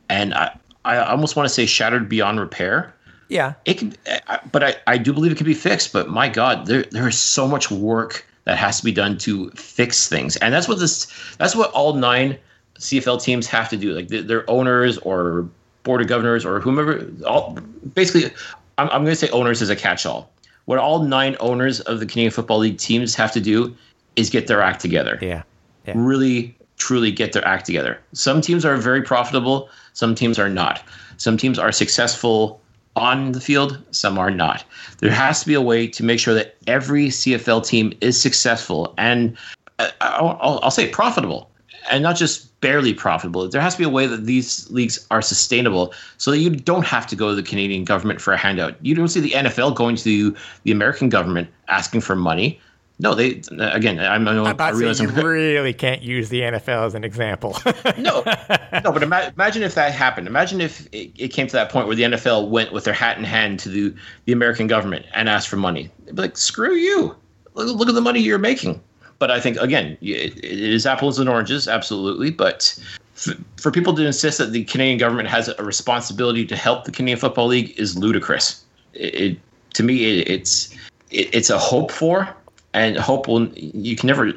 And 0.10 0.34
I, 0.34 0.58
I 0.86 0.98
almost 0.98 1.36
want 1.36 1.48
to 1.48 1.54
say 1.54 1.66
shattered 1.66 2.08
beyond 2.08 2.40
repair 2.40 2.94
yeah, 3.30 3.54
it 3.66 3.78
can, 3.78 3.96
but 4.52 4.64
I, 4.64 4.76
I 4.88 4.98
do 4.98 5.14
believe 5.14 5.32
it 5.32 5.38
can 5.38 5.46
be 5.46 5.54
fixed. 5.54 5.94
But 5.94 6.10
my 6.10 6.28
God, 6.28 6.66
there 6.66 6.84
there 6.84 7.08
is 7.08 7.18
so 7.18 7.48
much 7.48 7.72
work 7.72 8.26
that 8.46 8.58
has 8.58 8.80
to 8.80 8.86
be 8.86 8.92
done 8.92 9.18
to 9.20 9.52
fix 9.52 10.10
things, 10.10 10.36
and 10.38 10.54
that's 10.54 10.68
what 10.68 10.80
this 10.80 11.06
that's 11.38 11.56
what 11.56 11.72
all 11.72 11.94
nine 11.94 12.38
CFL 12.80 13.22
teams 13.22 13.46
have 13.48 13.70
to 13.70 13.78
do. 13.78 13.94
Like 13.94 14.08
their 14.08 14.50
owners 14.50 14.98
or 15.00 15.48
board 15.84 16.02
of 16.02 16.08
governors 16.08 16.44
or 16.44 16.60
whomever, 16.60 17.06
all 17.26 17.58
basically, 17.94 18.32
I'm, 18.78 18.90
I'm 18.90 19.04
going 19.04 19.08
to 19.08 19.16
say 19.16 19.30
owners 19.30 19.62
as 19.62 19.70
a 19.70 19.76
catch-all. 19.76 20.30
What 20.66 20.80
all 20.80 21.04
nine 21.04 21.36
owners 21.40 21.82
of 21.82 22.00
the 22.00 22.06
Canadian 22.06 22.32
Football 22.32 22.60
League 22.60 22.78
teams 22.78 23.16
have 23.16 23.32
to 23.34 23.42
do 23.42 23.76
is 24.16 24.30
get 24.30 24.48
their 24.48 24.62
act 24.62 24.82
together. 24.82 25.20
Yeah. 25.22 25.44
yeah. 25.86 25.94
Really, 25.96 26.56
truly 26.78 27.12
get 27.12 27.34
their 27.34 27.46
act 27.48 27.66
together. 27.66 28.00
Some 28.14 28.42
teams 28.42 28.66
are 28.66 28.78
very 28.78 29.02
profitable. 29.02 29.70
Some 29.94 30.16
teams 30.16 30.40
are 30.40 30.50
not. 30.50 30.84
Some 31.18 31.38
teams 31.38 31.60
are 31.60 31.72
successful 31.72 32.62
on 32.96 33.32
the 33.32 33.42
field, 33.42 33.82
some 33.92 34.18
are 34.18 34.32
not. 34.32 34.64
There 35.00 35.12
has 35.12 35.42
to 35.42 35.48
be 35.48 35.54
a 35.54 35.62
way 35.62 35.88
to 35.88 36.04
make 36.04 36.20
sure 36.20 36.34
that 36.34 36.56
every 36.68 37.08
CFL 37.08 37.66
team 37.66 37.94
is 38.02 38.20
successful 38.20 38.94
and 38.98 39.38
uh, 39.80 39.90
I'll, 40.02 40.60
I'll 40.62 40.72
say 40.72 40.90
profitable 40.90 41.50
and 41.90 42.04
not 42.04 42.16
just 42.16 42.60
barely 42.62 42.94
profitable. 42.94 43.48
There 43.48 43.62
has 43.62 43.74
to 43.76 43.78
be 43.78 43.86
a 43.86 43.90
way 43.90 44.06
that 44.06 44.26
these 44.26 44.70
leagues 44.70 45.06
are 45.12 45.22
sustainable 45.22 45.94
so 46.18 46.32
that 46.32 46.40
you 46.40 46.50
don't 46.50 46.86
have 46.86 47.08
to 47.08 47.16
go 47.16 47.30
to 47.30 47.36
the 47.36 47.44
Canadian 47.44 47.86
government 47.86 48.20
for 48.20 48.34
a 48.34 48.38
handout. 48.38 48.76
You 48.82 48.96
don't 48.96 49.08
see 49.08 49.22
the 49.22 49.32
NFL 49.32 49.76
going 49.76 49.96
to 49.98 50.36
the 50.64 50.72
American 50.72 51.10
government 51.10 51.50
asking 51.68 52.02
for 52.02 52.16
money. 52.16 52.60
No, 53.02 53.16
they 53.16 53.42
again. 53.60 53.98
I'm, 53.98 54.28
I'm 54.28 54.60
I 54.60 54.70
realize 54.72 55.00
you 55.00 55.08
really 55.24 55.74
can't 55.74 56.02
use 56.02 56.28
the 56.28 56.42
NFL 56.42 56.86
as 56.86 56.96
an 56.96 57.06
example. 57.06 57.58
no, 57.98 58.24
no. 58.84 58.92
But 58.92 59.04
ima- 59.04 59.32
imagine 59.34 59.64
if 59.64 59.76
that 59.76 59.94
happened. 59.94 60.28
Imagine 60.28 60.60
if 60.60 60.86
it, 60.92 61.12
it, 61.18 61.28
came 61.30 61.48
to 61.48 61.54
that 61.54 61.72
point 61.72 61.88
where 61.88 61.96
the 61.96 62.04
NFL 62.04 62.50
went 62.50 62.74
with 62.74 62.84
their 62.84 62.94
hat 62.94 63.18
in 63.18 63.24
hand 63.24 63.60
to 63.60 63.70
the, 63.70 63.96
the 64.26 64.34
American 64.34 64.68
government 64.68 65.06
and 65.14 65.30
asked 65.30 65.48
for 65.48 65.56
money. 65.56 65.90
They'd 66.06 66.16
be 66.18 66.24
like, 66.24 66.38
"Screw 66.38 66.74
you! 66.74 67.16
Look, 67.54 67.74
look 67.78 67.88
at 67.88 67.96
the 67.96 68.02
money 68.02 68.20
you're 68.20 68.38
making." 68.38 68.82
But 69.18 69.32
I 69.32 69.40
think 69.40 69.56
again, 69.58 69.98
it, 70.02 70.38
it 70.38 70.44
is 70.44 70.86
apples 70.86 71.20
and 71.20 71.30
oranges, 71.30 71.70
absolutely. 71.70 72.32
But 72.32 72.78
f- 73.16 73.38
for 73.56 73.72
people 73.72 73.94
to 73.94 74.06
insist 74.06 74.40
that 74.40 74.52
the 74.52 74.66
Canadian 74.66 74.98
government 74.98 75.30
has 75.30 75.48
a 75.48 75.64
responsibility 75.64 76.46
to 76.46 76.56
help 76.58 76.84
the 76.84 76.92
Canadian 76.92 77.20
Football 77.20 77.48
League 77.48 77.80
is 77.80 77.98
ludicrous. 77.98 78.66
It, 78.94 79.40
to 79.74 79.84
me, 79.84 80.20
it's 80.20 80.76
it's 81.12 81.50
a 81.50 81.58
hope 81.58 81.92
for 81.92 82.36
and 82.74 82.98
hope 82.98 83.28
will 83.28 83.48
you 83.54 83.96
can 83.96 84.08
never 84.08 84.28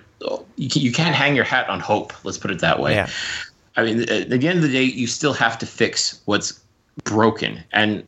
you, 0.57 0.69
can, 0.71 0.83
you 0.83 0.93
can't 0.93 1.15
hang 1.15 1.35
your 1.35 1.45
hat 1.45 1.69
on 1.69 1.81
hope 1.81 2.13
let's 2.25 2.39
put 2.39 2.51
it 2.51 2.61
that 2.61 2.81
way. 2.81 2.95
Yeah. 2.95 3.09
i 3.77 3.85
mean 3.85 4.09
at 4.09 4.31
the 4.31 4.49
end 4.49 4.59
of 4.59 4.63
the 4.63 4.73
day 4.73 4.83
you 4.83 5.07
still 5.07 5.33
have 5.33 5.59
to 5.59 5.67
fix 5.67 6.21
what's 6.25 6.61
broken. 7.05 7.63
And 7.73 8.07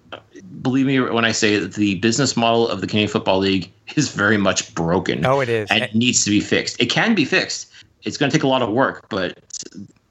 believe 0.63 0.87
me 0.87 1.01
when 1.01 1.25
i 1.25 1.33
say 1.33 1.59
that 1.59 1.75
the 1.75 1.97
business 1.97 2.37
model 2.37 2.69
of 2.69 2.81
the 2.81 2.87
canadian 2.87 3.11
football 3.11 3.39
league 3.39 3.71
is 3.97 4.11
very 4.11 4.37
much 4.37 4.75
broken. 4.75 5.25
Oh 5.25 5.41
it 5.41 5.49
is. 5.49 5.71
And 5.71 5.83
it 5.83 5.95
needs 5.95 6.25
to 6.25 6.31
be 6.31 6.41
fixed. 6.41 6.81
It 6.81 6.87
can 6.87 7.15
be 7.15 7.25
fixed. 7.25 7.71
It's 8.03 8.19
going 8.19 8.31
to 8.31 8.37
take 8.37 8.45
a 8.45 8.49
lot 8.49 8.63
of 8.63 8.71
work 8.71 9.09
but 9.09 9.39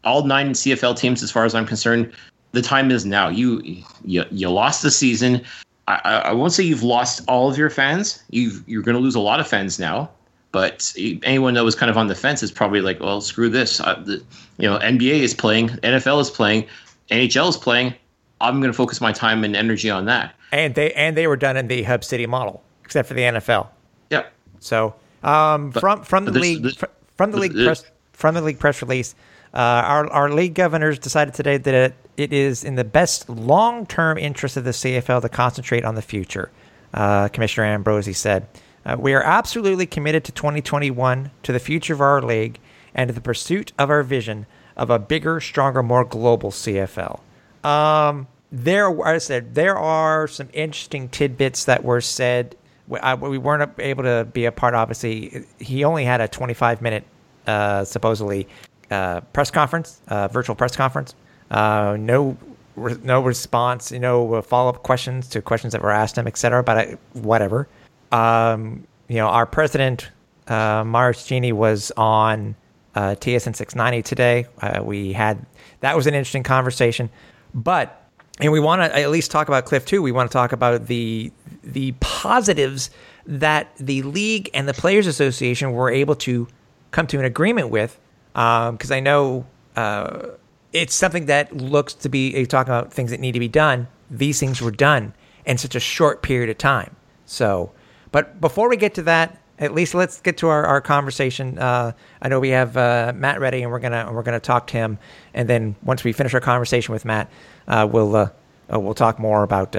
all 0.03 0.24
nine 0.24 0.51
cfl 0.51 0.98
teams 0.98 1.24
as 1.24 1.32
far 1.32 1.46
as 1.46 1.55
i'm 1.55 1.65
concerned 1.65 2.12
the 2.53 2.62
time 2.62 2.91
is 2.91 3.05
now. 3.05 3.27
You 3.27 3.62
you, 4.05 4.24
you 4.32 4.50
lost 4.50 4.82
the 4.82 4.91
season 4.91 5.43
I, 5.88 6.22
I 6.25 6.34
won't 6.34 6.54
say 6.54 6.63
you've 6.63 6.84
lost 6.84 7.22
all 7.28 7.50
of 7.50 7.58
your 7.58 7.70
fans. 7.70 8.24
you 8.30 8.63
you're 8.68 8.84
going 8.84 8.96
to 8.96 9.02
lose 9.02 9.16
a 9.16 9.20
lot 9.20 9.40
of 9.40 9.48
fans 9.48 9.80
now. 9.80 10.10
But 10.52 10.94
anyone 11.24 11.56
that 11.56 11.63
was 11.63 11.74
kind 11.74 11.90
of 11.90 11.98
on 11.98 12.08
the 12.08 12.16
fence 12.16 12.44
is 12.44 12.52
probably 12.52 12.80
like, 12.80 13.00
well, 13.00 13.22
screw 13.22 13.50
this. 13.50 13.82
I, 13.82 13.96
the, 13.96 14.24
you 14.60 14.70
know, 14.70 14.78
NBA 14.78 15.20
is 15.22 15.34
playing, 15.34 15.70
NFL 15.70 16.22
is 16.22 16.30
playing, 16.30 16.68
NHL 17.10 17.50
is 17.50 17.58
playing. 17.58 17.96
I'm 18.40 18.60
going 18.60 18.72
to 18.72 18.78
focus 18.78 19.02
my 19.02 19.12
time 19.12 19.44
and 19.44 19.56
energy 19.56 19.90
on 19.90 20.06
that. 20.06 20.36
And 20.52 20.75
they 20.75 20.94
and 20.94 21.18
they 21.18 21.25
were 21.25 21.38
done 21.38 21.58
in 21.58 21.68
the 21.68 21.84
hub 21.84 22.04
city 22.04 22.28
model, 22.28 22.62
except 22.84 23.08
for 23.08 23.16
the 23.16 23.22
NFL. 23.22 23.68
Yeah. 24.12 24.25
So 24.60 24.94
um, 25.24 25.72
but, 25.72 25.80
from 25.80 26.04
from 26.04 26.25
the 26.25 26.32
league 26.32 26.63
this, 26.63 26.78
from 27.18 27.32
the 27.32 27.38
league 27.38 27.54
press 27.54 27.84
from 28.12 28.36
the 28.36 28.42
league 28.42 28.60
press 28.60 28.82
release, 28.82 29.16
uh, 29.53 29.57
our 29.57 30.12
our 30.12 30.29
league 30.31 30.55
governors 30.55 30.98
decided 30.98 31.33
today 31.33 31.57
that 31.57 31.93
it, 32.17 32.33
is 32.33 32.63
in 32.63 32.75
the 32.75 32.83
best 32.83 33.29
long 33.29 33.86
term 33.86 34.17
interest 34.17 34.57
of 34.57 34.63
the 34.63 34.72
CFL 34.72 35.22
to 35.22 35.29
concentrate 35.29 35.86
on 35.86 35.95
the 35.95 36.01
future. 36.01 36.50
Uh, 36.93 37.27
Commissioner 37.27 37.67
Ambrosie 37.67 38.13
said, 38.13 38.48
uh, 38.86 38.95
"We 39.00 39.13
are 39.13 39.22
absolutely 39.22 39.86
committed 39.86 40.24
to 40.25 40.31
2021, 40.31 41.31
to 41.43 41.51
the 41.51 41.60
future 41.60 41.93
of 41.93 42.01
our 42.01 42.22
league, 42.22 42.60
and 42.95 43.10
to 43.10 43.13
the 43.13 43.22
pursuit 43.22 43.74
of 43.77 43.89
our 43.91 44.01
vision 44.01 44.48
of 44.75 44.89
a 44.89 44.98
bigger, 44.98 45.39
stronger, 45.39 45.83
more 45.83 46.03
global 46.03 46.50
CFL." 46.50 47.19
Um, 47.63 48.27
there, 48.51 49.05
I 49.05 49.19
said 49.19 49.53
there 49.53 49.77
are 49.77 50.27
some 50.27 50.50
interesting 50.53 51.10
tidbits 51.10 51.65
that 51.65 51.83
were 51.83 52.01
said. 52.01 52.55
We, 52.88 53.00
I, 53.00 53.13
we 53.13 53.38
weren't 53.38 53.79
able 53.79 54.03
to 54.03 54.27
be 54.33 54.45
a 54.45 54.51
part. 54.51 54.74
Obviously, 54.74 55.45
he 55.60 55.83
only 55.83 56.05
had 56.05 56.22
a 56.22 56.27
25 56.27 56.81
minute, 56.81 57.05
uh, 57.48 57.83
supposedly 57.86 58.48
uh, 58.94 59.22
press 59.34 59.52
conference, 59.52 60.02
uh, 60.08 60.28
virtual 60.28 60.56
press 60.56 60.76
conference. 60.76 61.16
Uh, 61.52 61.98
no, 62.00 62.38
re- 62.76 62.98
no 63.04 63.22
response. 63.22 63.92
You 63.92 64.00
know, 64.00 64.42
follow 64.42 64.70
up 64.70 64.84
questions 64.84 65.28
to 65.30 65.42
questions 65.42 65.74
that 65.74 65.82
were 65.82 65.92
asked 65.92 66.18
him, 66.18 66.28
etc. 66.28 66.64
But 66.64 66.78
I, 66.78 66.98
whatever. 67.14 67.68
Um, 68.12 68.88
you 69.08 69.16
know, 69.16 69.28
our 69.28 69.46
president, 69.46 70.10
uh, 70.48 71.14
Genie, 71.14 71.52
was 71.52 71.92
on 71.98 72.56
uh, 72.96 73.16
TSN 73.16 73.56
690 73.56 74.02
today. 74.04 74.46
Uh, 74.62 74.82
we 74.84 75.14
had 75.14 75.46
that 75.80 75.96
was 75.96 76.08
an 76.08 76.14
interesting 76.14 76.44
conversation, 76.44 77.10
but 77.54 78.00
and 78.40 78.52
we 78.52 78.60
want 78.60 78.82
to 78.82 78.98
at 78.98 79.10
least 79.10 79.32
talk 79.32 79.48
about 79.48 79.66
Cliff 79.66 79.86
too. 79.86 80.02
We 80.02 80.12
want 80.12 80.30
to 80.30 80.34
talk 80.34 80.52
about 80.52 80.88
the 80.88 81.32
the 81.64 81.94
positives 82.00 82.90
that 83.26 83.76
the 83.78 84.02
league 84.04 84.50
and 84.54 84.68
the 84.68 84.74
Players 84.74 85.08
Association 85.08 85.72
were 85.72 85.90
able 85.90 86.16
to 86.16 86.48
come 86.92 87.08
to 87.08 87.20
an 87.20 87.26
agreement 87.26 87.70
with 87.70 88.00
because 88.34 88.92
um, 88.92 88.96
I 88.96 89.00
know 89.00 89.46
uh, 89.75 90.30
it's 90.72 90.96
something 90.96 91.28
that 91.28 91.56
looks 91.56 91.94
to 91.94 92.10
be 92.10 92.32
you 92.32 92.46
talking 92.46 92.74
about 92.74 92.92
things 92.92 93.12
that 93.12 93.20
need 93.20 93.34
to 93.34 93.40
be 93.40 93.48
done. 93.48 93.88
These 94.10 94.40
things 94.40 94.62
were 94.62 94.72
done 94.72 95.13
in 95.46 95.58
such 95.58 95.75
a 95.75 95.80
short 95.80 96.22
period 96.22 96.50
of 96.50 96.58
time. 96.58 96.96
So, 97.25 97.72
but 98.12 98.42
before 98.42 98.70
we 98.70 98.78
get 98.78 98.96
to 98.96 99.04
that, 99.04 99.40
at 99.60 99.74
least 99.74 99.94
let's 99.94 100.20
get 100.22 100.38
to 100.38 100.48
our, 100.48 100.66
our 100.66 100.82
conversation. 100.82 101.60
Uh, 101.60 101.94
I 102.22 102.28
know 102.28 102.40
we 102.40 102.50
have 102.50 102.75
uh, 102.75 103.13
Matt 103.16 103.40
ready, 103.40 103.62
and 103.62 103.72
we're 103.72 103.80
gonna 103.80 104.12
we're 104.12 104.24
gonna 104.24 104.40
talk 104.40 104.68
to 104.68 104.78
him, 104.78 104.98
and 105.34 105.48
then 105.48 105.75
once 105.84 106.04
we 106.04 106.12
finish 106.12 106.34
our 106.34 106.42
conversation 106.42 106.92
with 106.92 107.06
Matt, 107.06 107.30
uh, 107.68 107.88
we'll 107.90 108.16
uh, 108.16 108.30
uh, 108.74 108.80
we'll 108.80 108.96
talk 108.96 109.20
more 109.20 109.44
about 109.44 109.75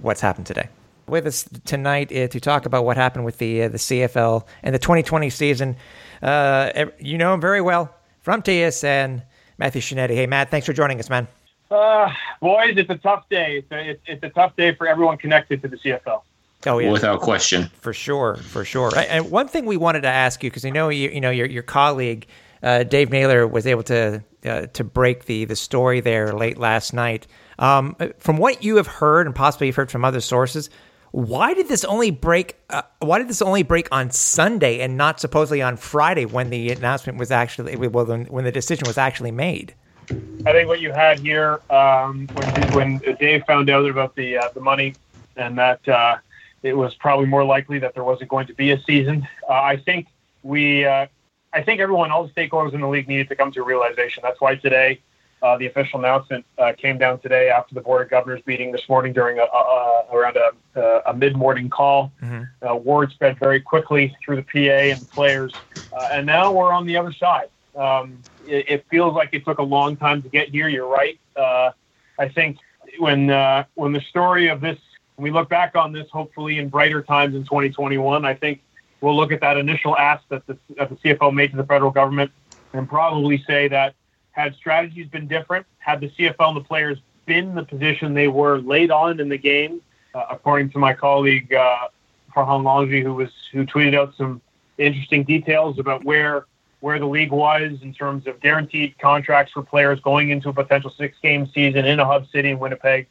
what's 0.00 0.20
happened 0.20 0.46
today. 0.46 0.68
With 1.06 1.26
us 1.26 1.46
tonight 1.64 2.08
to 2.08 2.40
talk 2.40 2.64
about 2.64 2.84
what 2.84 2.96
happened 2.96 3.24
with 3.24 3.38
the 3.38 3.68
the 3.68 3.78
CFL 3.78 4.46
and 4.62 4.74
the 4.74 4.78
2020 4.78 5.28
season. 5.30 5.76
Uh, 6.22 6.86
you 6.98 7.18
know 7.18 7.34
him 7.34 7.40
very 7.40 7.60
well 7.60 7.94
from 8.20 8.42
TSN, 8.42 9.22
Matthew 9.58 9.82
Scianitti. 9.82 10.14
Hey, 10.14 10.26
Matt, 10.26 10.50
thanks 10.50 10.66
for 10.66 10.72
joining 10.72 10.98
us, 11.00 11.10
man. 11.10 11.26
Uh, 11.70 12.12
boys, 12.40 12.74
it's 12.76 12.90
a 12.90 12.96
tough 12.96 13.28
day. 13.28 13.58
It's 13.58 13.72
a, 13.72 13.90
it's, 13.90 14.02
it's 14.06 14.22
a 14.22 14.28
tough 14.28 14.54
day 14.56 14.74
for 14.74 14.86
everyone 14.86 15.16
connected 15.16 15.62
to 15.62 15.68
the 15.68 15.76
CFL. 15.76 16.22
Oh 16.64 16.78
yeah, 16.78 16.92
without 16.92 17.20
question, 17.20 17.64
for 17.80 17.92
sure, 17.92 18.36
for 18.36 18.64
sure. 18.64 18.92
And 18.96 19.32
one 19.32 19.48
thing 19.48 19.66
we 19.66 19.76
wanted 19.76 20.02
to 20.02 20.08
ask 20.08 20.44
you 20.44 20.50
because 20.50 20.64
I 20.64 20.70
know 20.70 20.90
you, 20.90 21.10
you 21.10 21.20
know 21.20 21.30
your 21.30 21.46
your 21.46 21.64
colleague 21.64 22.28
uh, 22.62 22.84
Dave 22.84 23.10
Naylor 23.10 23.46
was 23.46 23.66
able 23.66 23.82
to 23.84 24.22
uh, 24.44 24.66
to 24.66 24.84
break 24.84 25.24
the 25.24 25.44
the 25.44 25.56
story 25.56 26.00
there 26.00 26.32
late 26.32 26.58
last 26.58 26.92
night. 26.92 27.26
Um, 27.58 27.96
from 28.18 28.36
what 28.36 28.62
you 28.62 28.76
have 28.76 28.86
heard 28.86 29.26
and 29.26 29.34
possibly 29.34 29.66
you've 29.66 29.76
heard 29.76 29.90
from 29.90 30.04
other 30.04 30.20
sources, 30.20 30.70
why 31.12 31.52
did 31.54 31.68
this 31.68 31.84
only 31.84 32.10
break? 32.10 32.56
Uh, 32.70 32.82
why 32.98 33.18
did 33.18 33.28
this 33.28 33.42
only 33.42 33.62
break 33.62 33.86
on 33.92 34.10
Sunday 34.10 34.80
and 34.80 34.96
not 34.96 35.20
supposedly 35.20 35.62
on 35.62 35.76
Friday 35.76 36.24
when 36.24 36.50
the 36.50 36.70
announcement 36.70 37.18
was 37.18 37.30
actually 37.30 37.76
well 37.76 38.06
when, 38.06 38.24
when 38.26 38.44
the 38.44 38.52
decision 38.52 38.84
was 38.86 38.98
actually 38.98 39.30
made? 39.30 39.74
I 40.10 40.52
think 40.52 40.68
what 40.68 40.80
you 40.80 40.90
had 40.90 41.20
here 41.20 41.60
um, 41.70 42.26
when, 42.32 42.72
when 42.72 43.16
Dave 43.20 43.44
found 43.46 43.70
out 43.70 43.88
about 43.88 44.16
the 44.16 44.38
uh, 44.38 44.48
the 44.54 44.60
money 44.60 44.94
and 45.36 45.56
that 45.58 45.86
uh, 45.86 46.16
it 46.62 46.76
was 46.76 46.94
probably 46.94 47.26
more 47.26 47.44
likely 47.44 47.78
that 47.78 47.94
there 47.94 48.04
wasn't 48.04 48.30
going 48.30 48.46
to 48.46 48.54
be 48.54 48.70
a 48.70 48.80
season. 48.82 49.28
Uh, 49.48 49.52
I 49.52 49.76
think 49.76 50.08
we, 50.42 50.84
uh, 50.84 51.06
I 51.52 51.62
think 51.62 51.80
everyone, 51.80 52.10
all 52.10 52.26
the 52.26 52.32
stakeholders 52.32 52.72
in 52.72 52.80
the 52.80 52.88
league 52.88 53.08
needed 53.08 53.28
to 53.28 53.36
come 53.36 53.52
to 53.52 53.60
a 53.60 53.64
realization. 53.64 54.22
That's 54.22 54.40
why 54.40 54.56
today 54.56 55.00
uh, 55.42 55.56
the 55.56 55.66
official 55.66 55.98
announcement 55.98 56.44
uh, 56.58 56.72
came 56.76 56.98
down 56.98 57.18
today 57.18 57.50
after 57.50 57.74
the 57.74 57.80
board 57.80 58.02
of 58.02 58.10
governors 58.10 58.40
meeting 58.46 58.70
this 58.70 58.88
morning 58.88 59.12
during 59.12 59.38
a, 59.38 59.42
a, 59.42 60.04
around 60.12 60.36
a, 60.36 61.02
a 61.06 61.14
mid-morning 61.14 61.68
call. 61.68 62.12
Mm-hmm. 62.22 62.66
Uh, 62.66 62.76
word 62.76 63.10
spread 63.10 63.38
very 63.38 63.60
quickly 63.60 64.16
through 64.24 64.36
the 64.36 64.42
PA 64.42 64.58
and 64.58 65.00
the 65.00 65.06
players, 65.06 65.52
uh, 65.92 66.08
and 66.12 66.26
now 66.26 66.52
we're 66.52 66.72
on 66.72 66.86
the 66.86 66.96
other 66.96 67.12
side. 67.12 67.48
Um, 67.74 68.18
it, 68.46 68.66
it, 68.68 68.86
feels 68.90 69.14
like 69.14 69.30
it 69.32 69.44
took 69.44 69.58
a 69.58 69.62
long 69.62 69.96
time 69.96 70.22
to 70.22 70.28
get 70.28 70.50
here. 70.50 70.68
You're 70.68 70.86
right. 70.86 71.18
Uh, 71.34 71.70
I 72.18 72.28
think 72.28 72.58
when 72.98 73.30
uh, 73.30 73.64
when 73.74 73.92
the 73.92 74.00
story 74.02 74.48
of 74.48 74.60
this, 74.60 74.78
when 75.16 75.24
we 75.24 75.30
look 75.30 75.48
back 75.48 75.74
on 75.74 75.92
this, 75.92 76.08
hopefully 76.10 76.58
in 76.58 76.68
brighter 76.68 77.02
times 77.02 77.34
in 77.34 77.44
2021, 77.44 78.24
I 78.24 78.34
think 78.34 78.60
we'll 79.00 79.16
look 79.16 79.32
at 79.32 79.40
that 79.40 79.56
initial 79.56 79.96
ask 79.96 80.22
that 80.28 80.46
the, 80.46 80.56
that 80.76 80.90
the 80.90 80.96
CFL 80.96 81.34
made 81.34 81.50
to 81.52 81.56
the 81.56 81.64
federal 81.64 81.90
government 81.90 82.30
and 82.74 82.88
probably 82.88 83.42
say 83.46 83.68
that 83.68 83.94
had 84.32 84.54
strategies 84.56 85.06
been 85.08 85.28
different, 85.28 85.66
had 85.78 86.00
the 86.00 86.08
CFL 86.10 86.48
and 86.48 86.56
the 86.56 86.64
players 86.64 86.98
been 87.26 87.54
the 87.54 87.64
position 87.64 88.14
they 88.14 88.28
were 88.28 88.58
late 88.58 88.90
on 88.90 89.20
in 89.20 89.28
the 89.28 89.38
game, 89.38 89.80
uh, 90.14 90.24
according 90.30 90.70
to 90.70 90.78
my 90.78 90.92
colleague 90.92 91.52
uh, 91.54 91.88
Farhan 92.34 93.02
who 93.02 93.14
was 93.14 93.30
who 93.52 93.64
tweeted 93.64 93.94
out 93.96 94.14
some 94.16 94.40
interesting 94.78 95.22
details 95.24 95.78
about 95.78 96.04
where 96.04 96.46
where 96.80 96.98
the 96.98 97.06
league 97.06 97.30
was 97.30 97.78
in 97.82 97.94
terms 97.94 98.26
of 98.26 98.40
guaranteed 98.40 98.98
contracts 98.98 99.52
for 99.52 99.62
players 99.62 100.00
going 100.00 100.30
into 100.30 100.48
a 100.48 100.52
potential 100.52 100.90
six 100.90 101.16
game 101.22 101.46
season 101.54 101.84
in 101.84 102.00
a 102.00 102.04
hub 102.04 102.26
city 102.30 102.50
in 102.50 102.58
Winnipeg, 102.58 103.06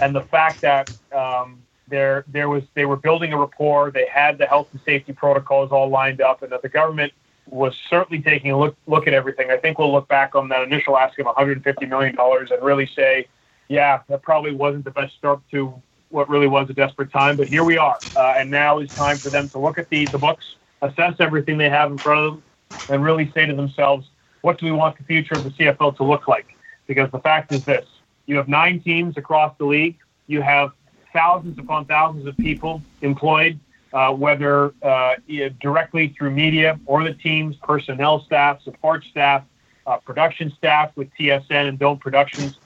and 0.00 0.14
the 0.14 0.22
fact 0.22 0.60
that 0.62 0.88
um, 1.12 1.62
there 1.88 2.24
there 2.28 2.48
was 2.48 2.64
they 2.74 2.84
were 2.84 2.96
building 2.96 3.32
a 3.32 3.38
rapport, 3.38 3.90
they 3.90 4.06
had 4.06 4.36
the 4.36 4.46
health 4.46 4.68
and 4.72 4.80
safety 4.84 5.12
protocols 5.12 5.70
all 5.70 5.88
lined 5.88 6.20
up, 6.20 6.42
and 6.42 6.52
that 6.52 6.62
the 6.62 6.68
government 6.68 7.12
was 7.46 7.74
certainly 7.88 8.22
taking 8.22 8.50
a 8.50 8.58
look 8.58 8.76
look 8.86 9.06
at 9.06 9.14
everything. 9.14 9.50
I 9.50 9.56
think 9.56 9.78
we'll 9.78 9.92
look 9.92 10.08
back 10.08 10.34
on 10.34 10.48
that 10.48 10.62
initial 10.62 10.96
ask 10.96 11.18
of 11.18 11.26
150 11.26 11.86
million 11.86 12.14
dollars 12.14 12.50
and 12.50 12.62
really 12.62 12.86
say, 12.86 13.28
yeah, 13.68 14.00
that 14.08 14.22
probably 14.22 14.54
wasn't 14.54 14.84
the 14.84 14.90
best 14.90 15.16
start 15.16 15.40
to 15.52 15.80
what 16.10 16.28
really 16.28 16.46
was 16.46 16.70
a 16.70 16.72
desperate 16.72 17.10
time. 17.12 17.36
But 17.36 17.48
here 17.48 17.64
we 17.64 17.78
are, 17.78 18.00
uh, 18.14 18.34
and 18.36 18.50
now 18.50 18.78
is 18.78 18.90
time 18.92 19.20
for 19.20 19.30
them 19.30 19.48
to 19.50 19.58
look 19.58 19.78
at 19.78 19.88
the 19.90 20.06
the 20.06 20.18
books, 20.18 20.44
assess 20.82 21.14
everything 21.20 21.58
they 21.58 21.70
have 21.70 21.90
in 21.90 21.98
front 22.00 22.20
of 22.20 22.32
them, 22.34 22.42
and 22.88 23.04
really 23.04 23.30
say 23.34 23.46
to 23.46 23.54
themselves, 23.54 24.06
what 24.42 24.58
do 24.58 24.66
we 24.66 24.72
want 24.72 24.96
the 24.98 25.04
future 25.04 25.34
of 25.34 25.44
the 25.44 25.50
CFL 25.50 25.96
to 25.96 26.04
look 26.04 26.28
like? 26.28 26.56
Because 26.86 27.10
the 27.10 27.20
fact 27.20 27.52
is 27.52 27.64
this: 27.64 27.86
you 28.26 28.36
have 28.36 28.48
nine 28.48 28.80
teams 28.80 29.16
across 29.16 29.56
the 29.58 29.64
league. 29.64 29.96
You 30.26 30.42
have 30.42 30.72
thousands 31.12 31.58
upon 31.58 31.86
thousands 31.86 32.26
of 32.26 32.36
people 32.36 32.82
employed, 33.00 33.58
uh, 33.92 34.12
whether 34.12 34.74
uh, 34.82 35.14
directly 35.60 36.14
through 36.16 36.30
media 36.30 36.78
or 36.86 37.04
the 37.04 37.14
teams, 37.14 37.56
personnel 37.56 38.22
staff, 38.22 38.62
support 38.62 39.04
staff, 39.04 39.44
uh, 39.86 39.96
production 39.98 40.52
staff 40.56 40.90
with 40.96 41.08
TSN 41.18 41.68
and 41.68 41.78
Build 41.78 42.00
Productions. 42.00 42.58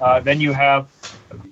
Uh, 0.00 0.20
then 0.20 0.40
you 0.40 0.52
have, 0.52 0.88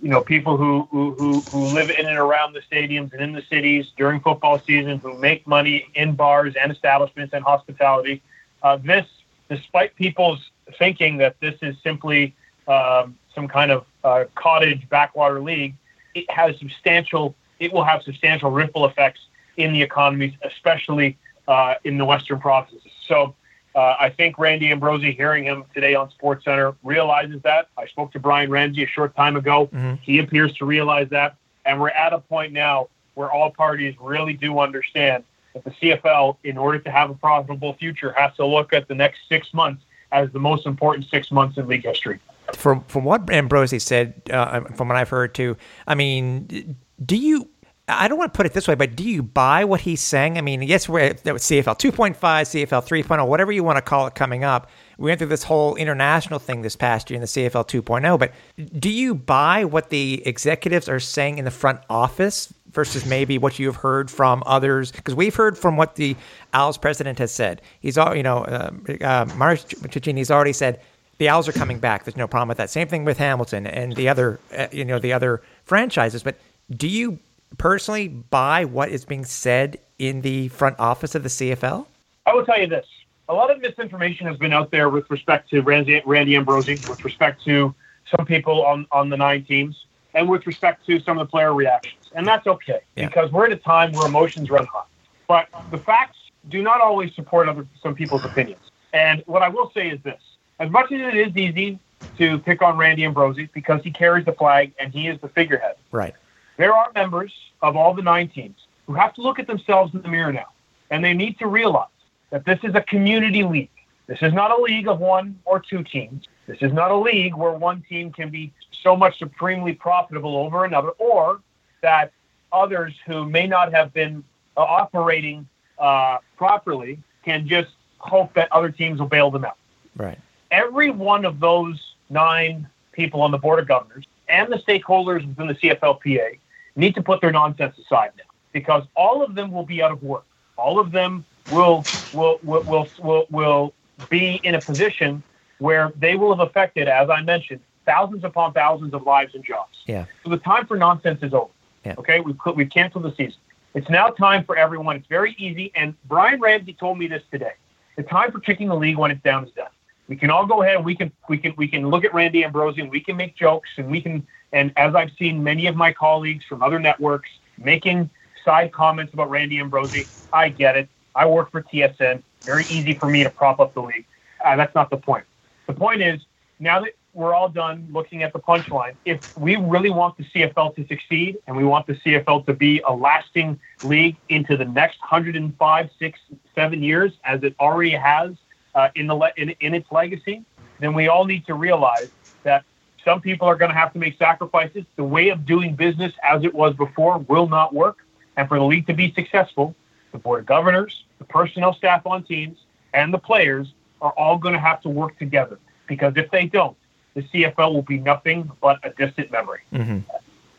you 0.02 0.08
know, 0.08 0.20
people 0.20 0.56
who, 0.56 0.88
who, 0.90 1.40
who, 1.40 1.64
live 1.74 1.90
in 1.90 2.06
and 2.06 2.18
around 2.18 2.52
the 2.52 2.60
stadiums 2.60 3.12
and 3.12 3.20
in 3.20 3.32
the 3.32 3.42
cities 3.50 3.92
during 3.96 4.20
football 4.20 4.58
season 4.58 4.98
who 4.98 5.16
make 5.18 5.46
money 5.46 5.86
in 5.94 6.14
bars 6.14 6.54
and 6.60 6.72
establishments 6.72 7.32
and 7.34 7.44
hospitality. 7.44 8.22
Uh, 8.62 8.76
this, 8.76 9.06
despite 9.48 9.94
people's 9.96 10.50
thinking 10.78 11.18
that 11.18 11.36
this 11.40 11.54
is 11.62 11.76
simply 11.82 12.34
um, 12.66 13.16
some 13.34 13.46
kind 13.46 13.70
of 13.70 13.84
uh, 14.02 14.24
cottage 14.34 14.88
backwater 14.88 15.40
league, 15.40 15.74
it 16.14 16.28
has 16.30 16.58
substantial. 16.58 17.34
It 17.58 17.72
will 17.72 17.84
have 17.84 18.02
substantial 18.02 18.50
ripple 18.50 18.86
effects 18.86 19.20
in 19.56 19.72
the 19.72 19.82
economies, 19.82 20.34
especially 20.42 21.16
uh, 21.48 21.74
in 21.84 21.98
the 21.98 22.04
Western 22.04 22.40
provinces. 22.40 22.82
So. 23.06 23.34
Uh, 23.74 23.94
I 24.00 24.08
think 24.08 24.38
Randy 24.38 24.70
Ambrosie, 24.72 25.12
hearing 25.12 25.44
him 25.44 25.62
today 25.74 25.94
on 25.94 26.08
Sports 26.08 26.46
Center, 26.46 26.74
realizes 26.82 27.42
that. 27.42 27.68
I 27.76 27.84
spoke 27.86 28.10
to 28.12 28.18
Brian 28.18 28.50
Ramsay 28.50 28.82
a 28.82 28.86
short 28.86 29.14
time 29.14 29.36
ago. 29.36 29.66
Mm-hmm. 29.66 29.96
He 30.00 30.18
appears 30.18 30.54
to 30.54 30.64
realize 30.64 31.10
that. 31.10 31.36
And 31.66 31.78
we're 31.78 31.90
at 31.90 32.14
a 32.14 32.20
point 32.20 32.54
now 32.54 32.88
where 33.16 33.30
all 33.30 33.50
parties 33.50 33.94
really 34.00 34.32
do 34.32 34.60
understand 34.60 35.24
that 35.52 35.64
the 35.64 35.70
CFL, 35.72 36.36
in 36.44 36.56
order 36.56 36.78
to 36.78 36.90
have 36.90 37.10
a 37.10 37.14
profitable 37.14 37.74
future, 37.74 38.12
has 38.16 38.34
to 38.36 38.46
look 38.46 38.72
at 38.72 38.88
the 38.88 38.94
next 38.94 39.20
six 39.28 39.52
months 39.52 39.82
as 40.12 40.30
the 40.32 40.38
most 40.38 40.66
important 40.66 41.06
six 41.10 41.30
months 41.30 41.58
in 41.58 41.66
league 41.66 41.84
history. 41.84 42.20
From 42.54 42.84
from 42.84 43.04
what 43.04 43.28
Ambrosie 43.28 43.80
said, 43.80 44.22
uh, 44.30 44.60
from 44.60 44.88
what 44.88 44.96
I've 44.96 45.08
heard 45.08 45.34
too, 45.34 45.56
I 45.86 45.96
mean, 45.96 46.76
do 47.04 47.16
you? 47.16 47.48
I 47.88 48.08
don't 48.08 48.18
want 48.18 48.34
to 48.34 48.36
put 48.36 48.46
it 48.46 48.52
this 48.52 48.66
way, 48.66 48.74
but 48.74 48.96
do 48.96 49.04
you 49.08 49.22
buy 49.22 49.64
what 49.64 49.80
he's 49.80 50.00
saying? 50.00 50.38
I 50.38 50.40
mean, 50.40 50.60
yes, 50.62 50.88
we're 50.88 51.00
at 51.00 51.22
CFL 51.22 51.78
2.5, 51.78 52.16
CFL 52.16 52.84
3.0, 52.84 53.28
whatever 53.28 53.52
you 53.52 53.62
want 53.62 53.76
to 53.76 53.82
call 53.82 54.08
it 54.08 54.16
coming 54.16 54.42
up. 54.42 54.68
We 54.98 55.04
went 55.08 55.20
through 55.20 55.28
this 55.28 55.44
whole 55.44 55.76
international 55.76 56.40
thing 56.40 56.62
this 56.62 56.74
past 56.74 57.10
year 57.10 57.14
in 57.14 57.20
the 57.20 57.28
CFL 57.28 57.68
2.0, 57.68 58.18
but 58.18 58.32
do 58.80 58.90
you 58.90 59.14
buy 59.14 59.64
what 59.64 59.90
the 59.90 60.26
executives 60.26 60.88
are 60.88 60.98
saying 60.98 61.38
in 61.38 61.44
the 61.44 61.50
front 61.52 61.78
office 61.88 62.52
versus 62.72 63.06
maybe 63.06 63.38
what 63.38 63.60
you've 63.60 63.76
heard 63.76 64.10
from 64.10 64.42
others? 64.46 64.90
Because 64.90 65.14
we've 65.14 65.36
heard 65.36 65.56
from 65.56 65.76
what 65.76 65.94
the 65.94 66.16
Als 66.52 66.78
president 66.78 67.20
has 67.20 67.30
said. 67.30 67.62
He's 67.80 67.96
all, 67.96 68.16
you 68.16 68.24
know, 68.24 68.38
uh, 68.38 68.72
uh, 69.00 69.26
already 69.38 70.52
said 70.52 70.80
the 71.18 71.28
Als 71.28 71.48
are 71.48 71.52
coming 71.52 71.78
back. 71.78 72.04
There's 72.04 72.16
no 72.16 72.26
problem 72.26 72.48
with 72.48 72.58
that. 72.58 72.70
Same 72.70 72.88
thing 72.88 73.04
with 73.04 73.18
Hamilton 73.18 73.66
and 73.66 73.94
the 73.94 74.08
other, 74.08 74.40
uh, 74.56 74.66
you 74.72 74.84
know, 74.84 74.98
the 74.98 75.12
other 75.12 75.42
franchises. 75.64 76.22
But 76.22 76.36
do 76.70 76.88
you 76.88 77.18
personally 77.58 78.08
buy 78.08 78.64
what 78.64 78.88
is 78.88 79.04
being 79.04 79.24
said 79.24 79.78
in 79.98 80.20
the 80.22 80.48
front 80.48 80.78
office 80.78 81.14
of 81.14 81.22
the 81.22 81.28
CFL? 81.28 81.86
I 82.26 82.34
will 82.34 82.44
tell 82.44 82.60
you 82.60 82.66
this. 82.66 82.86
A 83.28 83.34
lot 83.34 83.50
of 83.50 83.60
misinformation 83.60 84.26
has 84.26 84.36
been 84.36 84.52
out 84.52 84.70
there 84.70 84.88
with 84.88 85.10
respect 85.10 85.50
to 85.50 85.60
Randy, 85.60 86.00
Randy 86.04 86.36
Ambrosie, 86.36 86.78
with 86.88 87.04
respect 87.04 87.44
to 87.44 87.74
some 88.16 88.26
people 88.26 88.64
on, 88.64 88.86
on 88.92 89.08
the 89.08 89.16
nine 89.16 89.44
teams, 89.44 89.86
and 90.14 90.28
with 90.28 90.46
respect 90.46 90.86
to 90.86 91.00
some 91.00 91.18
of 91.18 91.26
the 91.26 91.30
player 91.30 91.52
reactions. 91.52 92.10
And 92.14 92.26
that's 92.26 92.46
okay 92.46 92.80
yeah. 92.94 93.06
because 93.06 93.32
we're 93.32 93.46
at 93.46 93.52
a 93.52 93.56
time 93.56 93.92
where 93.92 94.06
emotions 94.06 94.48
run 94.48 94.66
hot. 94.66 94.88
But 95.26 95.48
the 95.70 95.78
facts 95.78 96.18
do 96.48 96.62
not 96.62 96.80
always 96.80 97.14
support 97.14 97.48
other 97.48 97.66
some 97.82 97.94
people's 97.94 98.24
opinions. 98.24 98.60
And 98.92 99.22
what 99.26 99.42
I 99.42 99.48
will 99.48 99.70
say 99.74 99.88
is 99.88 100.00
this 100.02 100.20
as 100.58 100.70
much 100.70 100.92
as 100.92 101.00
it 101.00 101.14
is 101.14 101.36
easy 101.36 101.78
to 102.18 102.38
pick 102.38 102.62
on 102.62 102.76
Randy 102.78 103.04
Ambrosie 103.04 103.48
because 103.52 103.82
he 103.82 103.90
carries 103.90 104.24
the 104.24 104.32
flag 104.32 104.72
and 104.78 104.92
he 104.92 105.08
is 105.08 105.20
the 105.20 105.28
figurehead. 105.28 105.74
Right. 105.90 106.14
There 106.56 106.74
are 106.74 106.90
members 106.94 107.32
of 107.62 107.76
all 107.76 107.94
the 107.94 108.02
nine 108.02 108.28
teams 108.28 108.66
who 108.86 108.94
have 108.94 109.14
to 109.14 109.20
look 109.20 109.38
at 109.38 109.46
themselves 109.46 109.94
in 109.94 110.02
the 110.02 110.08
mirror 110.08 110.32
now, 110.32 110.48
and 110.90 111.04
they 111.04 111.14
need 111.14 111.38
to 111.38 111.46
realize 111.46 111.88
that 112.30 112.44
this 112.44 112.58
is 112.62 112.74
a 112.74 112.80
community 112.80 113.42
league. 113.42 113.70
This 114.06 114.18
is 114.22 114.32
not 114.32 114.56
a 114.56 114.62
league 114.62 114.88
of 114.88 115.00
one 115.00 115.38
or 115.44 115.58
two 115.60 115.82
teams. 115.82 116.26
This 116.46 116.58
is 116.60 116.72
not 116.72 116.90
a 116.90 116.96
league 116.96 117.34
where 117.34 117.52
one 117.52 117.84
team 117.88 118.12
can 118.12 118.30
be 118.30 118.52
so 118.70 118.96
much 118.96 119.18
supremely 119.18 119.72
profitable 119.72 120.36
over 120.36 120.64
another, 120.64 120.90
or 120.90 121.40
that 121.82 122.12
others 122.52 122.94
who 123.06 123.28
may 123.28 123.46
not 123.46 123.72
have 123.72 123.92
been 123.92 124.22
uh, 124.56 124.60
operating 124.60 125.46
uh, 125.78 126.18
properly 126.36 126.98
can 127.24 127.46
just 127.46 127.70
hope 127.98 128.32
that 128.34 128.50
other 128.52 128.70
teams 128.70 129.00
will 129.00 129.08
bail 129.08 129.30
them 129.30 129.44
out. 129.44 129.56
Right. 129.96 130.18
Every 130.50 130.90
one 130.90 131.24
of 131.24 131.40
those 131.40 131.94
nine 132.08 132.68
people 132.92 133.20
on 133.20 133.30
the 133.30 133.38
board 133.38 133.58
of 133.58 133.66
governors 133.66 134.04
and 134.28 134.52
the 134.52 134.58
stakeholders 134.58 135.26
within 135.26 135.48
the 135.48 135.54
CFLPA 135.54 136.38
need 136.76 136.94
to 136.94 137.02
put 137.02 137.20
their 137.20 137.32
nonsense 137.32 137.76
aside 137.78 138.12
now 138.16 138.24
because 138.52 138.84
all 138.94 139.22
of 139.22 139.34
them 139.34 139.50
will 139.50 139.66
be 139.66 139.82
out 139.82 139.90
of 139.90 140.02
work. 140.02 140.24
All 140.56 140.78
of 140.78 140.92
them 140.92 141.24
will 141.50 141.84
will 142.12 142.38
will 142.42 142.62
will 142.62 142.88
will, 143.02 143.26
will 143.30 143.74
be 144.08 144.40
in 144.42 144.54
a 144.54 144.60
position 144.60 145.22
where 145.58 145.92
they 145.96 146.16
will 146.16 146.36
have 146.36 146.46
affected, 146.46 146.86
as 146.88 147.08
I 147.10 147.22
mentioned, 147.22 147.60
thousands 147.86 148.24
upon 148.24 148.52
thousands 148.52 148.94
of 148.94 149.02
lives 149.02 149.34
and 149.34 149.44
jobs. 149.44 149.78
Yeah. 149.86 150.04
So 150.22 150.30
the 150.30 150.38
time 150.38 150.66
for 150.66 150.76
nonsense 150.76 151.22
is 151.22 151.32
over. 151.32 151.50
Yeah. 151.84 151.94
Okay, 151.98 152.20
we've 152.20 152.36
we've 152.54 152.70
canceled 152.70 153.04
the 153.04 153.14
season. 153.14 153.40
It's 153.74 153.90
now 153.90 154.08
time 154.08 154.44
for 154.44 154.56
everyone. 154.56 154.96
It's 154.96 155.06
very 155.06 155.34
easy. 155.38 155.70
And 155.74 155.94
Brian 156.06 156.40
Ramsay 156.40 156.74
told 156.74 156.98
me 156.98 157.06
this 157.08 157.22
today. 157.30 157.52
The 157.96 158.02
time 158.02 158.32
for 158.32 158.40
kicking 158.40 158.68
the 158.68 158.76
league 158.76 158.96
when 158.96 159.10
it's 159.10 159.22
down 159.22 159.44
is 159.44 159.50
done. 159.52 159.68
We 160.08 160.16
can 160.16 160.30
all 160.30 160.46
go 160.46 160.62
ahead 160.62 160.84
we 160.84 160.94
can 160.94 161.10
we 161.28 161.38
can 161.38 161.54
we 161.56 161.68
can 161.68 161.88
look 161.88 162.04
at 162.04 162.14
Randy 162.14 162.44
Ambrosie 162.44 162.80
and 162.80 162.90
we 162.90 163.00
can 163.00 163.16
make 163.16 163.36
jokes 163.36 163.68
and 163.76 163.90
we 163.90 164.00
can 164.00 164.26
and 164.52 164.72
as 164.76 164.94
I've 164.94 165.10
seen 165.18 165.42
many 165.42 165.66
of 165.66 165.76
my 165.76 165.92
colleagues 165.92 166.44
from 166.44 166.62
other 166.62 166.78
networks 166.78 167.28
making 167.58 168.10
side 168.44 168.72
comments 168.72 169.12
about 169.12 169.30
Randy 169.30 169.58
Ambrosie, 169.58 170.08
I 170.32 170.48
get 170.48 170.76
it. 170.76 170.88
I 171.14 171.26
work 171.26 171.50
for 171.50 171.62
TSN. 171.62 172.22
Very 172.44 172.64
easy 172.68 172.94
for 172.94 173.08
me 173.08 173.24
to 173.24 173.30
prop 173.30 173.58
up 173.58 173.74
the 173.74 173.82
league. 173.82 174.06
Uh, 174.44 174.56
that's 174.56 174.74
not 174.74 174.90
the 174.90 174.96
point. 174.96 175.24
The 175.66 175.72
point 175.72 176.02
is 176.02 176.20
now 176.60 176.80
that 176.80 176.92
we're 177.12 177.34
all 177.34 177.48
done 177.48 177.88
looking 177.90 178.22
at 178.22 178.32
the 178.32 178.38
punchline, 178.38 178.94
if 179.04 179.20
we 179.36 179.56
really 179.56 179.90
want 179.90 180.16
the 180.18 180.24
CFL 180.24 180.76
to 180.76 180.86
succeed 180.86 181.38
and 181.46 181.56
we 181.56 181.64
want 181.64 181.86
the 181.86 181.94
CFL 181.94 182.44
to 182.46 182.52
be 182.52 182.80
a 182.86 182.92
lasting 182.92 183.58
league 183.82 184.16
into 184.28 184.56
the 184.56 184.66
next 184.66 185.00
105, 185.00 185.90
six, 185.98 186.18
seven 186.54 186.82
years, 186.82 187.12
as 187.24 187.42
it 187.42 187.54
already 187.58 187.92
has 187.92 188.32
uh, 188.76 188.90
in 188.94 189.08
the 189.08 189.14
le- 189.14 189.32
in, 189.36 189.50
in 189.60 189.74
its 189.74 189.90
legacy, 189.90 190.44
then 190.78 190.94
we 190.94 191.08
all 191.08 191.24
need 191.24 191.44
to 191.46 191.54
realize 191.54 192.10
that 192.44 192.64
some 193.04 193.20
people 193.20 193.48
are 193.48 193.56
going 193.56 193.70
to 193.70 193.76
have 193.76 193.92
to 193.94 193.98
make 193.98 194.16
sacrifices. 194.18 194.84
The 194.96 195.04
way 195.04 195.30
of 195.30 195.46
doing 195.46 195.74
business 195.74 196.12
as 196.22 196.44
it 196.44 196.54
was 196.54 196.74
before 196.76 197.18
will 197.18 197.48
not 197.48 197.74
work. 197.74 198.04
And 198.36 198.46
for 198.48 198.58
the 198.58 198.64
league 198.64 198.86
to 198.88 198.94
be 198.94 199.12
successful, 199.14 199.74
the 200.12 200.18
board 200.18 200.40
of 200.40 200.46
governors, 200.46 201.04
the 201.18 201.24
personnel 201.24 201.72
staff 201.72 202.06
on 202.06 202.22
teams, 202.22 202.58
and 202.92 203.12
the 203.12 203.18
players 203.18 203.72
are 204.02 204.12
all 204.12 204.36
going 204.36 204.54
to 204.54 204.60
have 204.60 204.82
to 204.82 204.88
work 204.90 205.18
together. 205.18 205.58
Because 205.86 206.12
if 206.16 206.30
they 206.30 206.46
don't, 206.46 206.76
the 207.14 207.22
CFL 207.22 207.72
will 207.72 207.82
be 207.82 207.98
nothing 207.98 208.50
but 208.60 208.78
a 208.82 208.90
distant 208.90 209.30
memory. 209.30 209.60
Mm-hmm. 209.72 209.98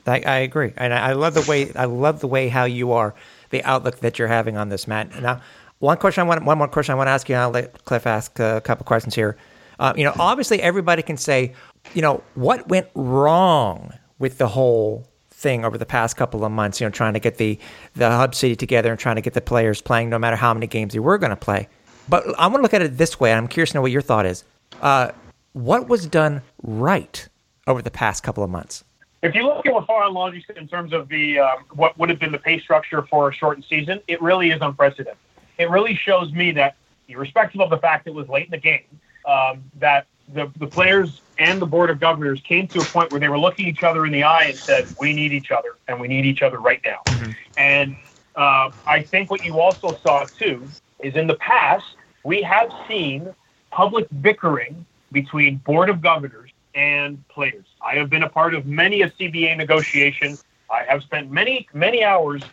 I, 0.08 0.24
I, 0.26 0.38
agree, 0.38 0.74
and 0.78 0.94
I 0.94 1.12
love 1.12 1.34
the 1.34 1.42
way 1.42 1.70
I 1.74 1.84
love 1.84 2.22
the 2.22 2.28
way 2.28 2.48
how 2.48 2.64
you 2.64 2.94
are, 2.94 3.14
the 3.50 3.62
outlook 3.66 4.00
that 4.00 4.18
you're 4.18 4.30
having 4.30 4.56
on 4.56 4.70
this, 4.70 4.88
Matt. 4.88 5.22
Now, 5.22 5.42
one 5.80 5.98
question 5.98 6.22
I 6.22 6.28
want, 6.28 6.44
one 6.46 6.58
more 6.58 6.68
question 6.68 6.94
I 6.94 6.96
want 6.96 7.08
to 7.08 7.12
ask 7.12 7.30
you. 7.30 7.36
And 7.36 7.42
I'll 7.44 7.52
let 7.52 7.86
Cliff 7.86 8.08
ask 8.08 8.40
a 8.40 8.62
couple 8.62 8.86
questions 8.86 9.16
here. 9.16 9.38
Uh, 9.80 9.94
you 9.96 10.04
know, 10.04 10.14
obviously 10.20 10.62
everybody 10.62 11.04
can 11.04 11.18
say, 11.18 11.54
you 11.94 12.02
know, 12.02 12.24
what 12.36 12.68
went 12.68 12.88
wrong 12.96 13.94
with 14.20 14.40
the 14.40 14.48
whole 14.48 15.08
thing 15.30 15.64
over 15.64 15.78
the 15.78 15.86
past 15.86 16.18
couple 16.18 16.44
of 16.44 16.52
months, 16.52 16.82
you 16.82 16.88
know, 16.88 16.92
trying 16.92 17.14
to 17.14 17.20
get 17.20 17.38
the, 17.38 17.60
the 17.96 18.10
hub 18.10 18.34
city 18.34 18.56
together 18.56 18.90
and 18.90 19.00
trying 19.00 19.18
to 19.18 19.22
get 19.22 19.34
the 19.34 19.42
players 19.42 19.82
playing 19.82 20.10
no 20.10 20.18
matter 20.18 20.36
how 20.36 20.54
many 20.54 20.66
games 20.66 20.94
they 20.94 21.00
were 21.00 21.20
going 21.20 21.30
to 21.30 21.36
play. 21.36 21.68
But 22.10 22.28
I 22.40 22.48
want 22.48 22.58
to 22.58 22.62
look 22.64 22.74
at 22.74 22.82
it 22.82 22.98
this 22.98 23.20
way. 23.20 23.34
I'm 23.34 23.48
curious 23.48 23.72
to 23.72 23.78
know 23.78 23.82
what 23.82 23.92
your 23.92 24.02
thought 24.02 24.26
is. 24.26 24.44
Uh, 24.82 25.12
what 25.54 25.88
was 25.88 26.08
done 26.08 26.42
right 26.64 27.28
over 27.68 27.82
the 27.82 27.92
past 27.92 28.24
couple 28.24 28.44
of 28.44 28.50
months? 28.50 28.84
If 29.24 29.36
you 29.36 29.44
look 29.44 29.66
at 29.66 29.74
what 29.74 29.88
Lalji 29.88 30.46
said 30.46 30.58
in 30.58 30.68
terms 30.68 30.94
of 30.94 31.10
the 31.10 31.40
um, 31.40 31.66
what 31.72 31.98
would 31.98 32.10
have 32.10 32.20
been 32.20 32.32
the 32.32 32.38
pay 32.38 32.60
structure 32.60 33.02
for 33.04 33.30
a 33.30 33.34
shortened 33.34 33.66
season, 33.68 34.00
it 34.08 34.22
really 34.22 34.52
is 34.52 34.60
unprecedented. 34.62 35.18
It 35.58 35.70
really 35.70 35.96
shows 35.96 36.32
me 36.32 36.52
that, 36.54 36.76
irrespective 37.08 37.62
of 37.62 37.70
the 37.70 37.78
fact 37.78 38.08
it 38.08 38.14
was 38.14 38.28
late 38.28 38.46
in 38.46 38.52
the 38.52 38.58
game, 38.58 38.84
um, 39.26 39.64
that 39.80 40.08
the, 40.34 40.52
the 40.58 40.68
players 40.68 41.22
and 41.40 41.62
the 41.62 41.66
board 41.66 41.90
of 41.90 42.00
governors 42.00 42.42
came 42.42 42.68
to 42.68 42.80
a 42.80 42.84
point 42.84 43.12
where 43.12 43.20
they 43.20 43.30
were 43.30 43.40
looking 43.40 43.68
each 43.68 43.84
other 43.84 44.06
in 44.06 44.12
the 44.12 44.24
eye 44.24 44.44
and 44.44 44.58
said, 44.58 44.88
"We 45.00 45.14
need 45.14 45.32
each 45.32 45.52
other, 45.52 45.76
and 45.88 46.00
we 46.00 46.08
need 46.08 46.26
each 46.26 46.42
other 46.42 46.60
right 46.60 46.82
now." 46.84 47.00
Mm-hmm. 47.06 47.32
And 47.58 47.96
uh, 48.36 48.72
I 48.86 49.02
think 49.02 49.32
what 49.32 49.46
you 49.46 49.60
also 49.60 49.98
saw 50.04 50.26
too 50.26 50.68
is 51.00 51.16
in 51.16 51.28
the 51.28 51.36
past 51.36 51.86
we 52.24 52.42
have 52.42 52.72
seen 52.88 53.34
public 53.72 54.08
bickering 54.22 54.86
between 55.12 55.58
board 55.58 55.90
of 55.90 56.02
governors 56.02 56.52
and 56.76 57.26
players. 57.30 57.66
I 57.82 57.96
have 57.96 58.10
been 58.10 58.24
a 58.24 58.30
part 58.30 58.54
of 58.54 58.66
many 58.66 59.02
a 59.02 59.10
CBA 59.12 59.56
negotiation 59.56 60.38
I 60.70 60.84
have 60.84 61.04
spent 61.04 61.32
many, 61.32 61.68
many 61.74 62.04
hours 62.04 62.44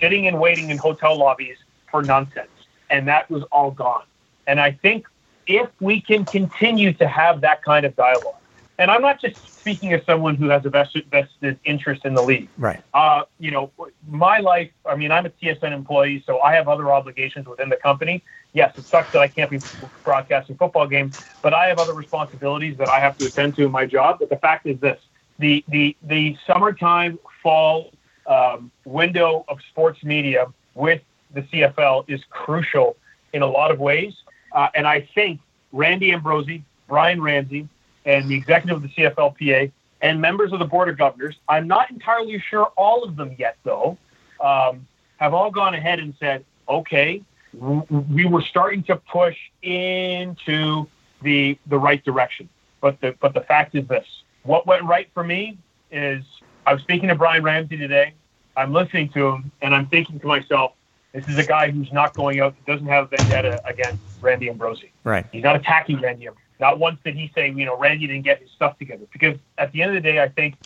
sitting 0.00 0.26
and 0.26 0.38
waiting 0.38 0.70
in 0.70 0.78
hotel 0.78 1.16
lobbies 1.16 1.56
for 1.92 2.02
nonsense, 2.02 2.50
and 2.90 3.06
that 3.06 3.30
was 3.30 3.44
all 3.52 3.70
gone. 3.70 4.02
And 4.48 4.58
I 4.58 4.72
think 4.72 5.06
if 5.46 5.68
we 5.80 6.00
can 6.00 6.24
continue 6.24 6.92
to 6.94 7.06
have 7.06 7.40
that 7.42 7.62
kind 7.62 7.86
of 7.86 7.94
dialogue, 7.94 8.34
and 8.78 8.90
I'm 8.90 9.02
not 9.02 9.20
just 9.20 9.36
speaking 9.60 9.92
as 9.92 10.04
someone 10.04 10.34
who 10.34 10.48
has 10.48 10.64
a 10.66 10.70
vested, 10.70 11.06
vested 11.08 11.56
interest 11.64 12.04
in 12.04 12.14
the 12.14 12.22
league. 12.22 12.48
Right. 12.58 12.82
Uh, 12.92 13.22
you 13.38 13.52
know, 13.52 13.70
my 14.08 14.38
life, 14.38 14.70
I 14.84 14.96
mean, 14.96 15.12
I'm 15.12 15.24
a 15.24 15.30
TSN 15.30 15.72
employee, 15.72 16.24
so 16.26 16.40
I 16.40 16.52
have 16.54 16.66
other 16.66 16.90
obligations 16.90 17.46
within 17.46 17.68
the 17.68 17.76
company. 17.76 18.24
Yes, 18.54 18.76
it 18.76 18.84
sucks 18.84 19.12
that 19.12 19.20
I 19.20 19.28
can't 19.28 19.50
be 19.50 19.60
broadcasting 20.02 20.56
football 20.56 20.88
games, 20.88 21.14
but 21.42 21.54
I 21.54 21.68
have 21.68 21.78
other 21.78 21.94
responsibilities 21.94 22.76
that 22.78 22.88
I 22.88 22.98
have 22.98 23.16
to 23.18 23.26
attend 23.26 23.54
to 23.56 23.64
in 23.64 23.70
my 23.70 23.86
job. 23.86 24.18
But 24.18 24.30
the 24.30 24.36
fact 24.36 24.66
is 24.66 24.80
this 24.80 25.00
the, 25.38 25.64
the, 25.68 25.96
the 26.02 26.36
summertime, 26.44 27.20
fall 27.40 27.92
um, 28.26 28.72
window 28.84 29.44
of 29.46 29.58
sports 29.70 30.02
media 30.02 30.46
with 30.74 31.02
the 31.34 31.42
CFL 31.42 32.04
is 32.08 32.20
crucial 32.30 32.96
in 33.32 33.42
a 33.42 33.46
lot 33.46 33.70
of 33.70 33.78
ways. 33.78 34.14
Uh, 34.52 34.68
and 34.74 34.86
I 34.86 35.08
think 35.14 35.40
Randy 35.72 36.12
Ambrosie, 36.12 36.64
Brian 36.88 37.20
Ramsay, 37.20 37.68
and 38.04 38.28
the 38.28 38.34
executive 38.34 38.76
of 38.76 38.82
the 38.82 38.88
CFLPA 38.88 39.70
and 40.00 40.20
members 40.20 40.52
of 40.52 40.58
the 40.58 40.64
board 40.64 40.88
of 40.88 40.98
governors, 40.98 41.36
I'm 41.48 41.68
not 41.68 41.90
entirely 41.90 42.42
sure 42.50 42.66
all 42.76 43.04
of 43.04 43.16
them 43.16 43.34
yet, 43.38 43.56
though, 43.62 43.96
um, 44.40 44.86
have 45.18 45.32
all 45.32 45.50
gone 45.50 45.74
ahead 45.74 46.00
and 46.00 46.12
said, 46.18 46.44
okay, 46.68 47.22
we 47.52 48.24
were 48.24 48.42
starting 48.42 48.82
to 48.84 48.96
push 48.96 49.36
into 49.62 50.86
the 51.22 51.58
the 51.66 51.78
right 51.78 52.02
direction. 52.04 52.48
But 52.80 53.00
the 53.00 53.14
but 53.20 53.34
the 53.34 53.42
fact 53.42 53.74
is 53.74 53.86
this: 53.86 54.06
what 54.42 54.66
went 54.66 54.84
right 54.84 55.08
for 55.14 55.22
me 55.22 55.58
is 55.90 56.24
I 56.66 56.72
was 56.72 56.82
speaking 56.82 57.08
to 57.08 57.14
Brian 57.14 57.42
Ramsay 57.42 57.76
today. 57.76 58.14
I'm 58.56 58.72
listening 58.72 59.10
to 59.10 59.28
him, 59.28 59.52
and 59.60 59.74
I'm 59.74 59.86
thinking 59.86 60.18
to 60.20 60.26
myself, 60.26 60.72
this 61.12 61.24
is 61.28 61.36
a 61.36 61.44
guy 61.44 61.70
who's 61.70 61.92
not 61.92 62.14
going 62.14 62.40
out, 62.40 62.54
doesn't 62.66 62.86
have 62.86 63.04
a 63.04 63.08
vendetta 63.08 63.60
against 63.66 64.02
Randy 64.20 64.48
Ambrosie. 64.48 64.92
Right. 65.04 65.26
He's 65.30 65.42
not 65.42 65.56
attacking 65.56 66.00
Randy 66.00 66.28
Not 66.58 66.78
once 66.78 66.98
did 67.04 67.14
he 67.14 67.30
say, 67.34 67.50
you 67.50 67.64
know, 67.66 67.78
Randy 67.78 68.06
didn't 68.06 68.22
get 68.22 68.40
his 68.40 68.50
stuff 68.50 68.78
together. 68.78 69.04
Because 69.12 69.38
at 69.58 69.72
the 69.72 69.82
end 69.82 69.96
of 69.96 70.02
the 70.02 70.08
day, 70.08 70.20
I 70.20 70.28
think 70.28 70.56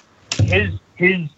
his 0.42 0.72
his 0.94 1.28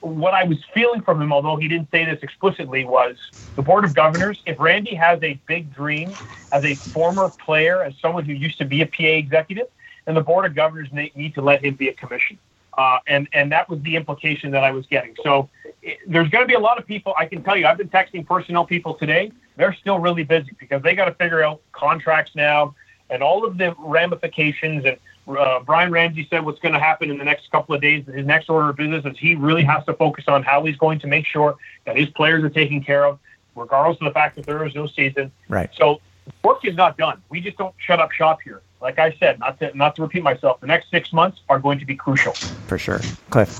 what 0.00 0.34
I 0.34 0.44
was 0.44 0.58
feeling 0.74 1.00
from 1.00 1.22
him, 1.22 1.32
although 1.32 1.56
he 1.56 1.68
didn't 1.68 1.90
say 1.90 2.04
this 2.04 2.22
explicitly, 2.22 2.84
was 2.84 3.16
the 3.56 3.62
board 3.62 3.84
of 3.84 3.94
governors. 3.94 4.42
If 4.46 4.58
Randy 4.58 4.94
has 4.94 5.22
a 5.22 5.40
big 5.46 5.72
dream 5.72 6.18
as 6.52 6.64
a 6.64 6.76
former 6.92 7.30
player, 7.30 7.82
as 7.82 7.94
someone 8.02 8.24
who 8.24 8.32
used 8.32 8.58
to 8.58 8.64
be 8.64 8.82
a 8.82 8.86
PA 8.86 9.04
executive, 9.04 9.66
then 10.04 10.14
the 10.14 10.20
board 10.20 10.44
of 10.44 10.54
governors 10.54 10.88
need 10.92 11.34
to 11.34 11.40
let 11.40 11.64
him 11.64 11.74
be 11.74 11.88
a 11.88 11.94
commissioner. 11.94 12.38
Uh, 12.76 12.98
and 13.06 13.28
and 13.32 13.52
that 13.52 13.68
was 13.68 13.80
the 13.82 13.96
implication 13.96 14.50
that 14.50 14.64
I 14.64 14.70
was 14.70 14.86
getting. 14.86 15.14
So 15.22 15.48
it, 15.82 15.98
there's 16.06 16.28
going 16.28 16.42
to 16.42 16.48
be 16.48 16.54
a 16.54 16.60
lot 16.60 16.78
of 16.78 16.86
people. 16.86 17.14
I 17.16 17.26
can 17.26 17.42
tell 17.42 17.56
you, 17.56 17.66
I've 17.66 17.78
been 17.78 17.88
texting 17.88 18.26
personnel 18.26 18.64
people 18.64 18.94
today. 18.94 19.32
They're 19.56 19.74
still 19.74 19.98
really 19.98 20.24
busy 20.24 20.50
because 20.58 20.82
they 20.82 20.94
got 20.94 21.04
to 21.04 21.14
figure 21.14 21.42
out 21.42 21.60
contracts 21.72 22.32
now 22.34 22.74
and 23.10 23.22
all 23.22 23.44
of 23.44 23.58
the 23.58 23.74
ramifications. 23.78 24.84
And 24.84 24.98
uh, 25.38 25.60
Brian 25.60 25.92
Ramsay 25.92 26.26
said 26.28 26.44
what's 26.44 26.58
going 26.58 26.74
to 26.74 26.80
happen 26.80 27.10
in 27.10 27.18
the 27.18 27.24
next 27.24 27.50
couple 27.50 27.74
of 27.74 27.80
days. 27.80 28.04
His 28.06 28.26
next 28.26 28.48
order 28.48 28.70
of 28.70 28.76
business 28.76 29.04
is 29.04 29.16
he 29.18 29.34
really 29.34 29.62
has 29.62 29.84
to 29.86 29.94
focus 29.94 30.24
on 30.26 30.42
how 30.42 30.64
he's 30.64 30.76
going 30.76 30.98
to 31.00 31.06
make 31.06 31.26
sure 31.26 31.56
that 31.86 31.96
his 31.96 32.08
players 32.10 32.42
are 32.42 32.50
taken 32.50 32.82
care 32.82 33.04
of, 33.06 33.18
regardless 33.54 33.98
of 34.00 34.06
the 34.06 34.12
fact 34.12 34.36
that 34.36 34.46
there 34.46 34.66
is 34.66 34.74
no 34.74 34.86
season. 34.86 35.30
Right. 35.48 35.70
So 35.76 36.00
work 36.42 36.64
is 36.64 36.76
not 36.76 36.96
done. 36.96 37.22
We 37.28 37.40
just 37.40 37.56
don't 37.56 37.74
shut 37.78 38.00
up 38.00 38.12
shop 38.12 38.40
here. 38.42 38.62
Like 38.80 38.98
I 38.98 39.16
said, 39.18 39.38
not 39.38 39.58
to 39.60 39.74
not 39.74 39.96
to 39.96 40.02
repeat 40.02 40.22
myself, 40.22 40.60
the 40.60 40.66
next 40.66 40.90
six 40.90 41.12
months 41.12 41.40
are 41.48 41.58
going 41.58 41.78
to 41.78 41.86
be 41.86 41.96
crucial. 41.96 42.32
For 42.66 42.76
sure, 42.76 43.00
Cliff. 43.30 43.58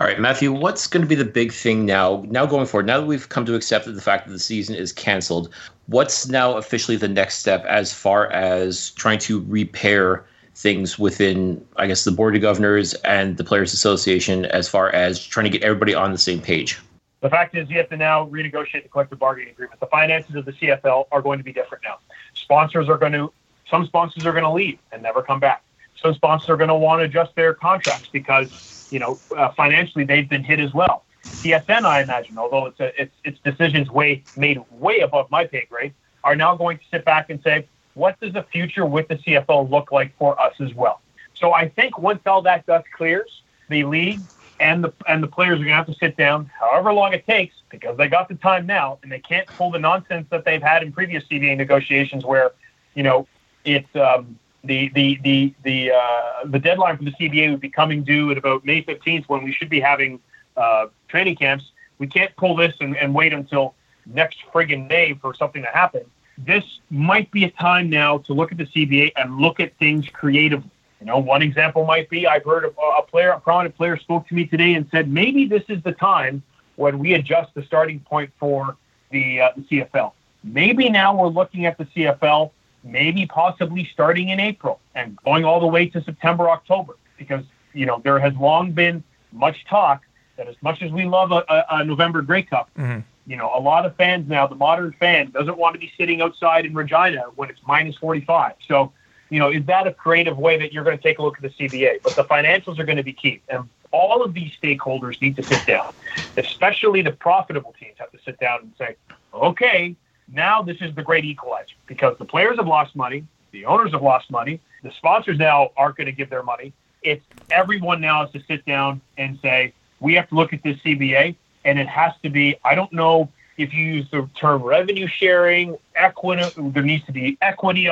All 0.00 0.06
right, 0.06 0.20
Matthew, 0.20 0.52
what's 0.52 0.86
going 0.86 1.02
to 1.02 1.08
be 1.08 1.16
the 1.16 1.24
big 1.24 1.52
thing 1.52 1.84
now? 1.86 2.24
Now 2.28 2.46
going 2.46 2.66
forward, 2.66 2.86
now 2.86 3.00
that 3.00 3.06
we've 3.06 3.28
come 3.28 3.44
to 3.46 3.56
accept 3.56 3.86
that 3.86 3.92
the 3.92 4.00
fact 4.00 4.26
that 4.26 4.32
the 4.32 4.38
season 4.38 4.76
is 4.76 4.92
canceled, 4.92 5.52
what's 5.86 6.28
now 6.28 6.56
officially 6.56 6.96
the 6.96 7.08
next 7.08 7.38
step 7.38 7.64
as 7.64 7.92
far 7.92 8.30
as 8.30 8.90
trying 8.92 9.18
to 9.20 9.42
repair 9.48 10.24
things 10.54 10.98
within, 10.98 11.64
I 11.76 11.86
guess, 11.86 12.04
the 12.04 12.12
board 12.12 12.34
of 12.34 12.42
governors 12.42 12.94
and 12.94 13.36
the 13.36 13.44
players' 13.44 13.72
association, 13.72 14.46
as 14.46 14.68
far 14.68 14.90
as 14.90 15.24
trying 15.24 15.44
to 15.44 15.50
get 15.50 15.62
everybody 15.62 15.94
on 15.94 16.12
the 16.12 16.18
same 16.18 16.40
page? 16.40 16.78
The 17.26 17.30
fact 17.30 17.56
is, 17.56 17.68
you 17.68 17.76
have 17.78 17.88
to 17.88 17.96
now 17.96 18.24
renegotiate 18.28 18.84
the 18.84 18.88
collective 18.88 19.18
bargaining 19.18 19.50
agreement. 19.50 19.80
The 19.80 19.86
finances 19.86 20.36
of 20.36 20.44
the 20.44 20.52
CFL 20.52 21.06
are 21.10 21.20
going 21.20 21.38
to 21.38 21.44
be 21.44 21.52
different 21.52 21.82
now. 21.82 21.98
Sponsors 22.34 22.88
are 22.88 22.96
going 22.96 23.14
to, 23.14 23.32
some 23.68 23.84
sponsors 23.84 24.24
are 24.26 24.30
going 24.30 24.44
to 24.44 24.52
leave 24.52 24.78
and 24.92 25.02
never 25.02 25.22
come 25.24 25.40
back. 25.40 25.64
Some 26.00 26.14
sponsors 26.14 26.48
are 26.50 26.56
going 26.56 26.68
to 26.68 26.76
want 26.76 27.00
to 27.00 27.06
adjust 27.06 27.34
their 27.34 27.52
contracts 27.52 28.08
because, 28.12 28.86
you 28.92 29.00
know, 29.00 29.18
uh, 29.36 29.48
financially 29.54 30.04
they've 30.04 30.28
been 30.28 30.44
hit 30.44 30.60
as 30.60 30.72
well. 30.72 31.02
TSN, 31.24 31.82
I 31.82 32.04
imagine, 32.04 32.38
although 32.38 32.66
it's, 32.66 32.78
a, 32.78 33.02
it's, 33.02 33.14
it's 33.24 33.40
decisions 33.40 33.90
way 33.90 34.22
made 34.36 34.62
way 34.70 35.00
above 35.00 35.28
my 35.28 35.46
pay 35.46 35.66
grade, 35.68 35.94
are 36.22 36.36
now 36.36 36.54
going 36.54 36.78
to 36.78 36.84
sit 36.92 37.04
back 37.04 37.28
and 37.28 37.42
say, 37.42 37.66
what 37.94 38.20
does 38.20 38.34
the 38.34 38.44
future 38.44 38.86
with 38.86 39.08
the 39.08 39.16
CFL 39.16 39.68
look 39.68 39.90
like 39.90 40.16
for 40.16 40.40
us 40.40 40.54
as 40.60 40.72
well? 40.74 41.00
So 41.34 41.52
I 41.52 41.70
think 41.70 41.98
once 41.98 42.20
all 42.24 42.42
that 42.42 42.66
dust 42.66 42.86
clears, 42.96 43.42
the 43.68 43.82
league 43.82 44.20
and 44.60 44.82
the 44.84 44.92
and 45.06 45.22
the 45.22 45.26
players 45.26 45.60
are 45.60 45.64
going 45.64 45.68
to 45.68 45.74
have 45.74 45.86
to 45.86 45.94
sit 45.94 46.16
down, 46.16 46.50
however 46.58 46.92
long 46.92 47.12
it 47.12 47.26
takes, 47.26 47.54
because 47.70 47.96
they 47.96 48.08
got 48.08 48.28
the 48.28 48.34
time 48.36 48.66
now, 48.66 48.98
and 49.02 49.10
they 49.10 49.18
can't 49.18 49.46
pull 49.48 49.70
the 49.70 49.78
nonsense 49.78 50.26
that 50.30 50.44
they've 50.44 50.62
had 50.62 50.82
in 50.82 50.92
previous 50.92 51.24
CBA 51.24 51.56
negotiations, 51.56 52.24
where 52.24 52.52
you 52.94 53.02
know 53.02 53.26
it's 53.64 53.94
um, 53.96 54.38
the 54.64 54.88
the 54.90 55.18
the 55.22 55.54
the 55.62 55.92
uh, 55.92 56.46
the 56.46 56.58
deadline 56.58 56.96
for 56.96 57.04
the 57.04 57.12
CBA 57.12 57.50
would 57.50 57.60
be 57.60 57.68
coming 57.70 58.02
due 58.02 58.30
at 58.30 58.38
about 58.38 58.64
May 58.64 58.82
fifteenth, 58.82 59.28
when 59.28 59.42
we 59.44 59.52
should 59.52 59.68
be 59.68 59.80
having 59.80 60.20
uh, 60.56 60.86
training 61.08 61.36
camps. 61.36 61.70
We 61.98 62.06
can't 62.06 62.34
pull 62.36 62.56
this 62.56 62.74
and, 62.80 62.96
and 62.96 63.14
wait 63.14 63.32
until 63.32 63.74
next 64.04 64.38
friggin' 64.52 64.88
May 64.88 65.14
for 65.14 65.34
something 65.34 65.62
to 65.62 65.68
happen. 65.68 66.02
This 66.38 66.64
might 66.90 67.30
be 67.30 67.44
a 67.44 67.50
time 67.50 67.88
now 67.88 68.18
to 68.18 68.34
look 68.34 68.52
at 68.52 68.58
the 68.58 68.66
CBA 68.66 69.12
and 69.16 69.38
look 69.38 69.60
at 69.60 69.76
things 69.78 70.06
creatively. 70.12 70.70
You 71.00 71.06
know, 71.06 71.18
one 71.18 71.42
example 71.42 71.84
might 71.84 72.08
be 72.08 72.26
I've 72.26 72.44
heard 72.44 72.64
a, 72.64 72.68
a 72.98 73.02
player, 73.02 73.30
a 73.30 73.40
prominent 73.40 73.76
player, 73.76 73.96
spoke 73.98 74.26
to 74.28 74.34
me 74.34 74.46
today 74.46 74.74
and 74.74 74.88
said 74.90 75.10
maybe 75.10 75.46
this 75.46 75.64
is 75.68 75.82
the 75.82 75.92
time 75.92 76.42
when 76.76 76.98
we 76.98 77.14
adjust 77.14 77.54
the 77.54 77.62
starting 77.62 78.00
point 78.00 78.30
for 78.38 78.76
the, 79.10 79.40
uh, 79.40 79.50
the 79.56 79.62
CFL. 79.62 80.12
Maybe 80.42 80.88
now 80.88 81.16
we're 81.16 81.28
looking 81.28 81.66
at 81.66 81.76
the 81.76 81.84
CFL, 81.84 82.50
maybe 82.84 83.26
possibly 83.26 83.88
starting 83.92 84.30
in 84.30 84.40
April 84.40 84.80
and 84.94 85.18
going 85.24 85.44
all 85.44 85.60
the 85.60 85.66
way 85.66 85.86
to 85.88 86.02
September, 86.02 86.48
October, 86.48 86.94
because 87.18 87.44
you 87.72 87.84
know 87.84 88.00
there 88.04 88.18
has 88.18 88.34
long 88.36 88.72
been 88.72 89.02
much 89.32 89.64
talk 89.66 90.02
that 90.36 90.48
as 90.48 90.56
much 90.62 90.82
as 90.82 90.90
we 90.92 91.04
love 91.04 91.32
a, 91.32 91.44
a, 91.48 91.64
a 91.70 91.84
November 91.84 92.22
Grey 92.22 92.42
Cup, 92.42 92.70
mm-hmm. 92.78 93.00
you 93.26 93.36
know, 93.36 93.50
a 93.54 93.60
lot 93.60 93.86
of 93.86 93.96
fans 93.96 94.28
now, 94.28 94.46
the 94.46 94.54
modern 94.54 94.92
fan 95.00 95.30
doesn't 95.30 95.56
want 95.56 95.74
to 95.74 95.80
be 95.80 95.90
sitting 95.96 96.20
outside 96.20 96.66
in 96.66 96.74
Regina 96.74 97.24
when 97.34 97.50
it's 97.50 97.60
minus 97.66 97.96
45. 97.96 98.54
So 98.68 98.92
you 99.30 99.38
know, 99.38 99.50
is 99.50 99.64
that 99.66 99.86
a 99.86 99.92
creative 99.92 100.38
way 100.38 100.58
that 100.58 100.72
you're 100.72 100.84
going 100.84 100.96
to 100.96 101.02
take 101.02 101.18
a 101.18 101.22
look 101.22 101.36
at 101.36 101.42
the 101.42 101.48
CBA? 101.48 102.02
But 102.02 102.14
the 102.16 102.24
financials 102.24 102.78
are 102.78 102.84
going 102.84 102.96
to 102.96 103.02
be 103.02 103.12
key. 103.12 103.42
And 103.48 103.68
all 103.90 104.22
of 104.22 104.34
these 104.34 104.52
stakeholders 104.62 105.20
need 105.20 105.36
to 105.36 105.42
sit 105.42 105.64
down, 105.66 105.92
especially 106.36 107.02
the 107.02 107.12
profitable 107.12 107.74
teams 107.78 107.96
have 107.98 108.10
to 108.12 108.18
sit 108.24 108.38
down 108.38 108.60
and 108.60 108.72
say, 108.78 108.96
okay, 109.34 109.96
now 110.32 110.62
this 110.62 110.78
is 110.80 110.94
the 110.94 111.02
great 111.02 111.24
equalizer 111.24 111.74
because 111.86 112.16
the 112.18 112.24
players 112.24 112.56
have 112.56 112.66
lost 112.66 112.96
money, 112.96 113.26
the 113.52 113.64
owners 113.64 113.92
have 113.92 114.02
lost 114.02 114.30
money, 114.30 114.60
the 114.82 114.90
sponsors 114.92 115.38
now 115.38 115.70
aren't 115.76 115.96
going 115.96 116.06
to 116.06 116.12
give 116.12 116.30
their 116.30 116.42
money. 116.42 116.72
It's 117.02 117.24
everyone 117.50 118.00
now 118.00 118.24
has 118.24 118.32
to 118.32 118.42
sit 118.46 118.64
down 118.66 119.00
and 119.16 119.38
say, 119.40 119.72
we 120.00 120.14
have 120.14 120.28
to 120.28 120.34
look 120.34 120.52
at 120.52 120.62
this 120.62 120.76
CBA, 120.78 121.36
and 121.64 121.78
it 121.78 121.88
has 121.88 122.12
to 122.22 122.30
be, 122.30 122.56
I 122.64 122.74
don't 122.74 122.92
know 122.92 123.30
if 123.56 123.72
you 123.72 123.84
use 123.84 124.10
the 124.10 124.28
term 124.34 124.62
revenue 124.62 125.06
sharing, 125.06 125.78
equity, 125.94 126.50
there 126.56 126.82
needs 126.82 127.04
to 127.06 127.12
be 127.12 127.38
equity 127.40 127.88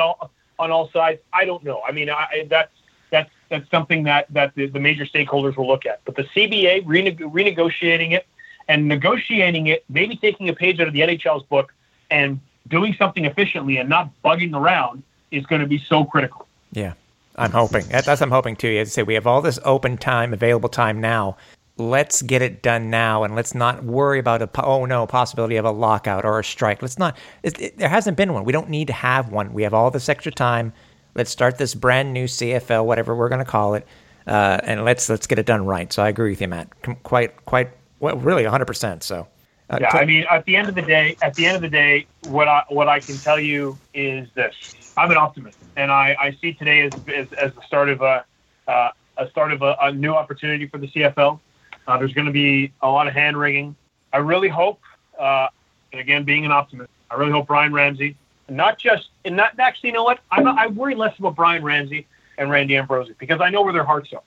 on 0.59 0.71
all 0.71 0.89
sides? 0.91 1.21
I 1.33 1.45
don't 1.45 1.63
know. 1.63 1.81
I 1.87 1.91
mean, 1.91 2.09
I, 2.09 2.47
that's 2.49 2.71
that's 3.11 3.31
that's 3.49 3.69
something 3.69 4.03
that 4.03 4.27
that 4.31 4.55
the, 4.55 4.67
the, 4.67 4.79
major 4.79 5.05
stakeholders 5.05 5.55
will 5.57 5.67
look 5.67 5.85
at. 5.85 6.01
But 6.05 6.15
the 6.15 6.23
CBA 6.23 6.83
rene- 6.85 7.15
renegotiating 7.15 8.11
it 8.11 8.25
and 8.67 8.87
negotiating 8.87 9.67
it, 9.67 9.83
maybe 9.89 10.15
taking 10.15 10.49
a 10.49 10.53
page 10.53 10.79
out 10.79 10.87
of 10.87 10.93
the 10.93 11.01
NHL's 11.01 11.43
book 11.43 11.73
and 12.09 12.39
doing 12.67 12.95
something 12.97 13.25
efficiently 13.25 13.77
and 13.77 13.87
not 13.87 14.09
bugging 14.23 14.55
around 14.55 15.03
is 15.31 15.45
going 15.45 15.61
to 15.61 15.67
be 15.67 15.77
so 15.77 16.03
critical. 16.03 16.47
Yeah, 16.71 16.93
I'm 17.35 17.51
hoping. 17.51 17.85
That's 17.87 18.07
what 18.07 18.21
I'm 18.21 18.31
hoping 18.31 18.55
too. 18.55 18.69
As 18.77 18.89
I 18.89 18.91
say, 18.91 19.03
we 19.03 19.13
have 19.13 19.27
all 19.27 19.41
this 19.41 19.59
open 19.63 19.97
time, 19.97 20.33
available 20.33 20.69
time 20.69 20.99
now 20.99 21.37
let's 21.77 22.21
get 22.21 22.41
it 22.41 22.61
done 22.61 22.89
now 22.89 23.23
and 23.23 23.35
let's 23.35 23.53
not 23.53 23.83
worry 23.83 24.19
about 24.19 24.41
a 24.41 24.49
oh 24.63 24.85
no 24.85 25.05
possibility 25.05 25.57
of 25.57 25.65
a 25.65 25.71
lockout 25.71 26.23
or 26.23 26.39
a 26.39 26.43
strike. 26.43 26.81
Let's 26.81 26.97
not 26.97 27.17
it, 27.43 27.59
it, 27.59 27.77
there 27.77 27.89
hasn't 27.89 28.17
been 28.17 28.33
one. 28.33 28.45
We 28.45 28.53
don't 28.53 28.69
need 28.69 28.87
to 28.87 28.93
have 28.93 29.31
one. 29.31 29.53
We 29.53 29.63
have 29.63 29.73
all 29.73 29.91
this 29.91 30.07
extra 30.07 30.31
time. 30.31 30.71
Let's 31.15 31.31
start 31.31 31.57
this 31.57 31.75
brand 31.75 32.13
new 32.13 32.25
cfl 32.25 32.85
whatever 32.85 33.15
we're 33.15 33.29
going 33.29 33.43
to 33.43 33.49
call 33.49 33.75
it 33.75 33.85
uh, 34.27 34.59
and 34.63 34.83
let's 34.85 35.09
let's 35.09 35.27
get 35.27 35.39
it 35.39 35.45
done 35.45 35.65
right. 35.65 35.91
So 35.91 36.01
i 36.03 36.09
agree 36.09 36.29
with 36.29 36.41
you 36.41 36.47
matt. 36.47 36.69
Quite 37.03 37.45
quite 37.45 37.71
well, 37.99 38.17
really 38.17 38.43
100% 38.43 39.03
so. 39.03 39.27
Uh, 39.67 39.79
yeah 39.81 39.89
i 39.93 40.05
mean 40.05 40.23
at 40.29 40.45
the 40.45 40.55
end 40.55 40.69
of 40.69 40.75
the 40.75 40.81
day 40.83 41.17
at 41.23 41.33
the 41.33 41.43
end 41.43 41.55
of 41.55 41.61
the 41.63 41.67
day 41.69 42.05
what 42.27 42.47
i 42.47 42.63
what 42.69 42.87
i 42.87 42.99
can 42.99 43.17
tell 43.17 43.39
you 43.39 43.75
is 43.95 44.29
this. 44.35 44.93
I'm 44.95 45.09
an 45.09 45.17
optimist 45.17 45.57
and 45.75 45.91
i 45.91 46.15
i 46.19 46.37
see 46.39 46.53
today 46.53 46.81
as 46.81 46.93
as, 47.07 47.33
as 47.33 47.51
the 47.55 47.61
start 47.65 47.89
of 47.89 48.01
a 48.03 48.23
uh, 48.67 48.91
a 49.17 49.27
start 49.31 49.51
of 49.51 49.63
a, 49.63 49.75
a 49.81 49.91
new 49.91 50.13
opportunity 50.13 50.67
for 50.67 50.77
the 50.77 50.87
cfl 50.87 51.39
Uh, 51.87 51.97
there's 51.97 52.13
going 52.13 52.25
to 52.25 52.33
be 52.33 52.71
a 52.81 52.89
lot 52.89 53.07
of 53.07 53.13
hand 53.13 53.37
wringing. 53.37 53.75
I 54.13 54.17
really 54.17 54.49
hope, 54.49 54.79
uh, 55.19 55.47
and 55.91 56.01
again, 56.01 56.23
being 56.23 56.45
an 56.45 56.51
optimist, 56.51 56.89
I 57.11 57.15
really 57.15 57.31
hope 57.31 57.47
Brian 57.47 57.73
Ramsay, 57.73 58.15
not 58.49 58.77
just, 58.77 59.09
and 59.23 59.35
not 59.35 59.59
actually, 59.59 59.89
you 59.89 59.93
know 59.93 60.03
what? 60.03 60.19
I'm 60.31 60.47
I 60.47 60.67
worry 60.67 60.95
less 60.95 61.17
about 61.19 61.35
Brian 61.35 61.63
Ramsay 61.63 62.07
and 62.37 62.49
Randy 62.49 62.77
Ambrosie 62.77 63.15
because 63.19 63.41
I 63.41 63.49
know 63.49 63.61
where 63.61 63.73
their 63.73 63.83
hearts 63.83 64.11
are. 64.13 64.21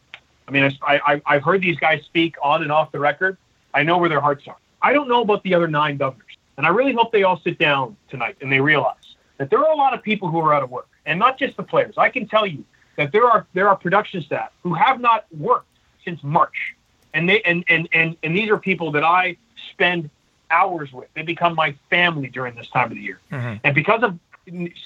I 0.46 0.50
mean, 0.50 0.64
I, 0.82 1.00
I, 1.06 1.22
I've 1.26 1.42
heard 1.42 1.60
these 1.60 1.78
guys 1.78 2.02
speak 2.04 2.36
on 2.42 2.62
and 2.62 2.72
off 2.72 2.90
the 2.92 2.98
record. 2.98 3.36
I 3.74 3.82
know 3.82 3.98
where 3.98 4.08
their 4.08 4.20
hearts 4.20 4.46
are. 4.48 4.56
I 4.80 4.92
don't 4.92 5.08
know 5.08 5.22
about 5.22 5.42
the 5.42 5.54
other 5.54 5.68
nine 5.68 5.96
governors. 5.96 6.24
And 6.56 6.66
I 6.66 6.70
really 6.70 6.92
hope 6.92 7.12
they 7.12 7.22
all 7.22 7.40
sit 7.40 7.58
down 7.58 7.96
tonight 8.10 8.36
and 8.40 8.50
they 8.50 8.60
realize 8.60 8.96
that 9.38 9.48
there 9.48 9.60
are 9.60 9.72
a 9.72 9.76
lot 9.76 9.94
of 9.94 10.02
people 10.02 10.28
who 10.28 10.40
are 10.40 10.52
out 10.52 10.64
of 10.64 10.70
work, 10.70 10.88
and 11.06 11.18
not 11.18 11.38
just 11.38 11.56
the 11.56 11.62
players. 11.62 11.94
I 11.96 12.10
can 12.10 12.26
tell 12.26 12.46
you 12.46 12.64
that 12.96 13.12
there 13.12 13.24
are 13.24 13.46
there 13.54 13.68
are 13.68 13.76
production 13.76 14.22
staff 14.22 14.50
who 14.64 14.74
have 14.74 15.00
not 15.00 15.26
worked 15.36 15.68
since 16.04 16.20
March, 16.24 16.74
and 17.14 17.28
they 17.28 17.40
and 17.42 17.64
and 17.68 17.88
and, 17.92 18.16
and 18.22 18.36
these 18.36 18.50
are 18.50 18.58
people 18.58 18.92
that 18.92 19.04
I 19.04 19.36
spend 19.72 20.10
hours 20.50 20.92
with. 20.92 21.08
They 21.14 21.22
become 21.22 21.54
my 21.54 21.74
family 21.90 22.28
during 22.28 22.54
this 22.54 22.68
time 22.68 22.90
of 22.90 22.96
the 22.96 23.02
year, 23.02 23.20
Mhm. 23.30 23.60
and 23.64 23.74
because 23.74 24.02
of 24.02 24.18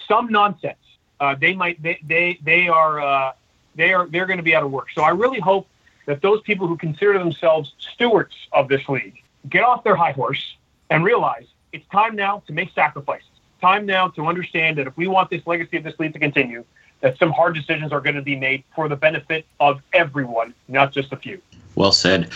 some 0.08 0.28
nonsense, 0.30 0.78
uh, 1.20 1.35
they 1.40 1.54
might 1.54 1.82
they 1.82 1.98
they 2.06 2.38
they 2.42 2.68
are 2.68 3.00
uh, 3.00 3.32
they 3.74 3.92
are 3.92 4.06
they're 4.06 4.26
going 4.26 4.38
to 4.38 4.42
be 4.42 4.54
out 4.54 4.62
of 4.64 4.70
work. 4.70 4.88
So 4.94 5.02
I 5.02 5.11
really 5.11 5.40
hope 5.40 5.66
that 6.06 6.20
those 6.20 6.40
people 6.42 6.66
who 6.66 6.76
consider 6.76 7.18
themselves 7.18 7.74
stewards 7.78 8.35
of 8.52 8.68
this 8.68 8.88
league 8.88 9.22
get 9.48 9.62
off 9.62 9.85
their 9.85 9.94
high 9.96 10.12
horse 10.12 10.56
and 10.90 11.04
realize 11.04 11.46
it's 11.72 11.87
time 11.90 12.16
now 12.16 12.42
to 12.46 12.52
make 12.52 12.70
sacrifices. 12.74 13.26
Time 13.61 13.87
now 13.87 14.08
to 14.08 14.26
understand 14.26 14.78
that 14.78 14.88
if 14.88 14.96
we 14.96 15.06
want 15.06 15.30
this 15.30 15.46
legacy 15.46 15.76
of 15.76 15.85
this 15.85 15.94
league 16.00 16.12
to 16.12 16.18
continue, 16.18 16.64
that 17.02 17.18
some 17.18 17.30
hard 17.30 17.54
decisions 17.54 17.92
are 17.92 18.00
going 18.00 18.16
to 18.16 18.22
be 18.22 18.36
made 18.36 18.64
for 18.74 18.88
the 18.88 18.96
benefit 18.96 19.44
of 19.60 19.82
everyone, 19.92 20.54
not 20.68 20.92
just 20.92 21.12
a 21.12 21.16
few. 21.16 21.40
Well 21.74 21.92
said. 21.92 22.30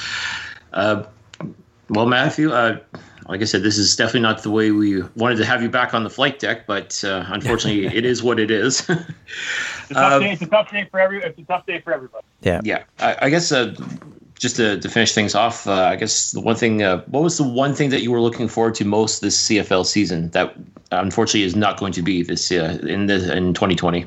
Uh, 0.73 1.05
well, 1.89 2.07
Matthew, 2.07 2.53
uh, 2.53 2.81
like 3.29 3.41
I 3.41 3.45
said, 3.45 3.63
this 3.63 3.79
is 3.79 3.95
definitely 3.97 4.21
not 4.21 4.43
the 4.43 4.51
way 4.51 4.73
we 4.73 5.03
wanted 5.15 5.37
to 5.37 5.45
have 5.45 5.63
you 5.63 5.71
back 5.71 5.95
on 5.95 6.05
the 6.05 6.11
flight 6.11 6.39
deck, 6.39 6.67
but 6.67 7.03
uh, 7.05 7.25
unfortunately, 7.29 7.87
it 7.97 8.05
is 8.05 8.23
what 8.23 8.39
it 8.39 8.51
is. 8.51 8.89
It's 9.89 9.91
a 9.91 9.95
tough, 9.95 10.13
Um, 10.15 10.23
day, 10.23 10.33
it's 10.33 10.43
a 10.43 10.47
tough 10.47 10.71
day 10.71 10.89
for 10.91 10.99
every. 10.99 11.23
It's 11.23 11.39
a 11.39 11.43
tough 11.43 11.65
day 11.65 11.81
for 11.81 11.93
everybody. 11.93 12.25
Yeah. 12.43 12.61
yeah, 12.65 12.83
I, 12.99 13.17
I 13.23 13.31
guess 13.31 13.53
uh, 13.53 13.75
just 14.39 14.57
to, 14.57 14.81
to 14.81 14.89
finish 14.89 15.15
things 15.15 15.35
off, 15.35 15.67
uh, 15.67 15.73
I 15.73 15.97
guess 15.97 16.33
the 16.33 16.41
one 16.41 16.57
thing, 16.57 16.83
uh, 16.83 17.03
what 17.07 17.23
was 17.23 17.39
the 17.39 17.45
one 17.45 17.73
thing 17.75 17.91
that 17.91 18.03
you 18.03 18.11
were 18.11 18.21
looking 18.21 18.49
forward 18.49 18.75
to 18.77 18.85
most 18.85 19.21
this 19.21 19.49
CFL 19.49 19.87
season 19.87 20.31
that 20.31 20.55
unfortunately 20.91 21.45
is 21.45 21.55
not 21.55 21.79
going 21.79 21.93
to 21.93 22.03
be 22.03 22.23
this 22.23 22.51
uh, 22.51 22.79
in 22.83 23.07
the 23.07 23.37
in 23.37 23.55
2020? 23.55 24.07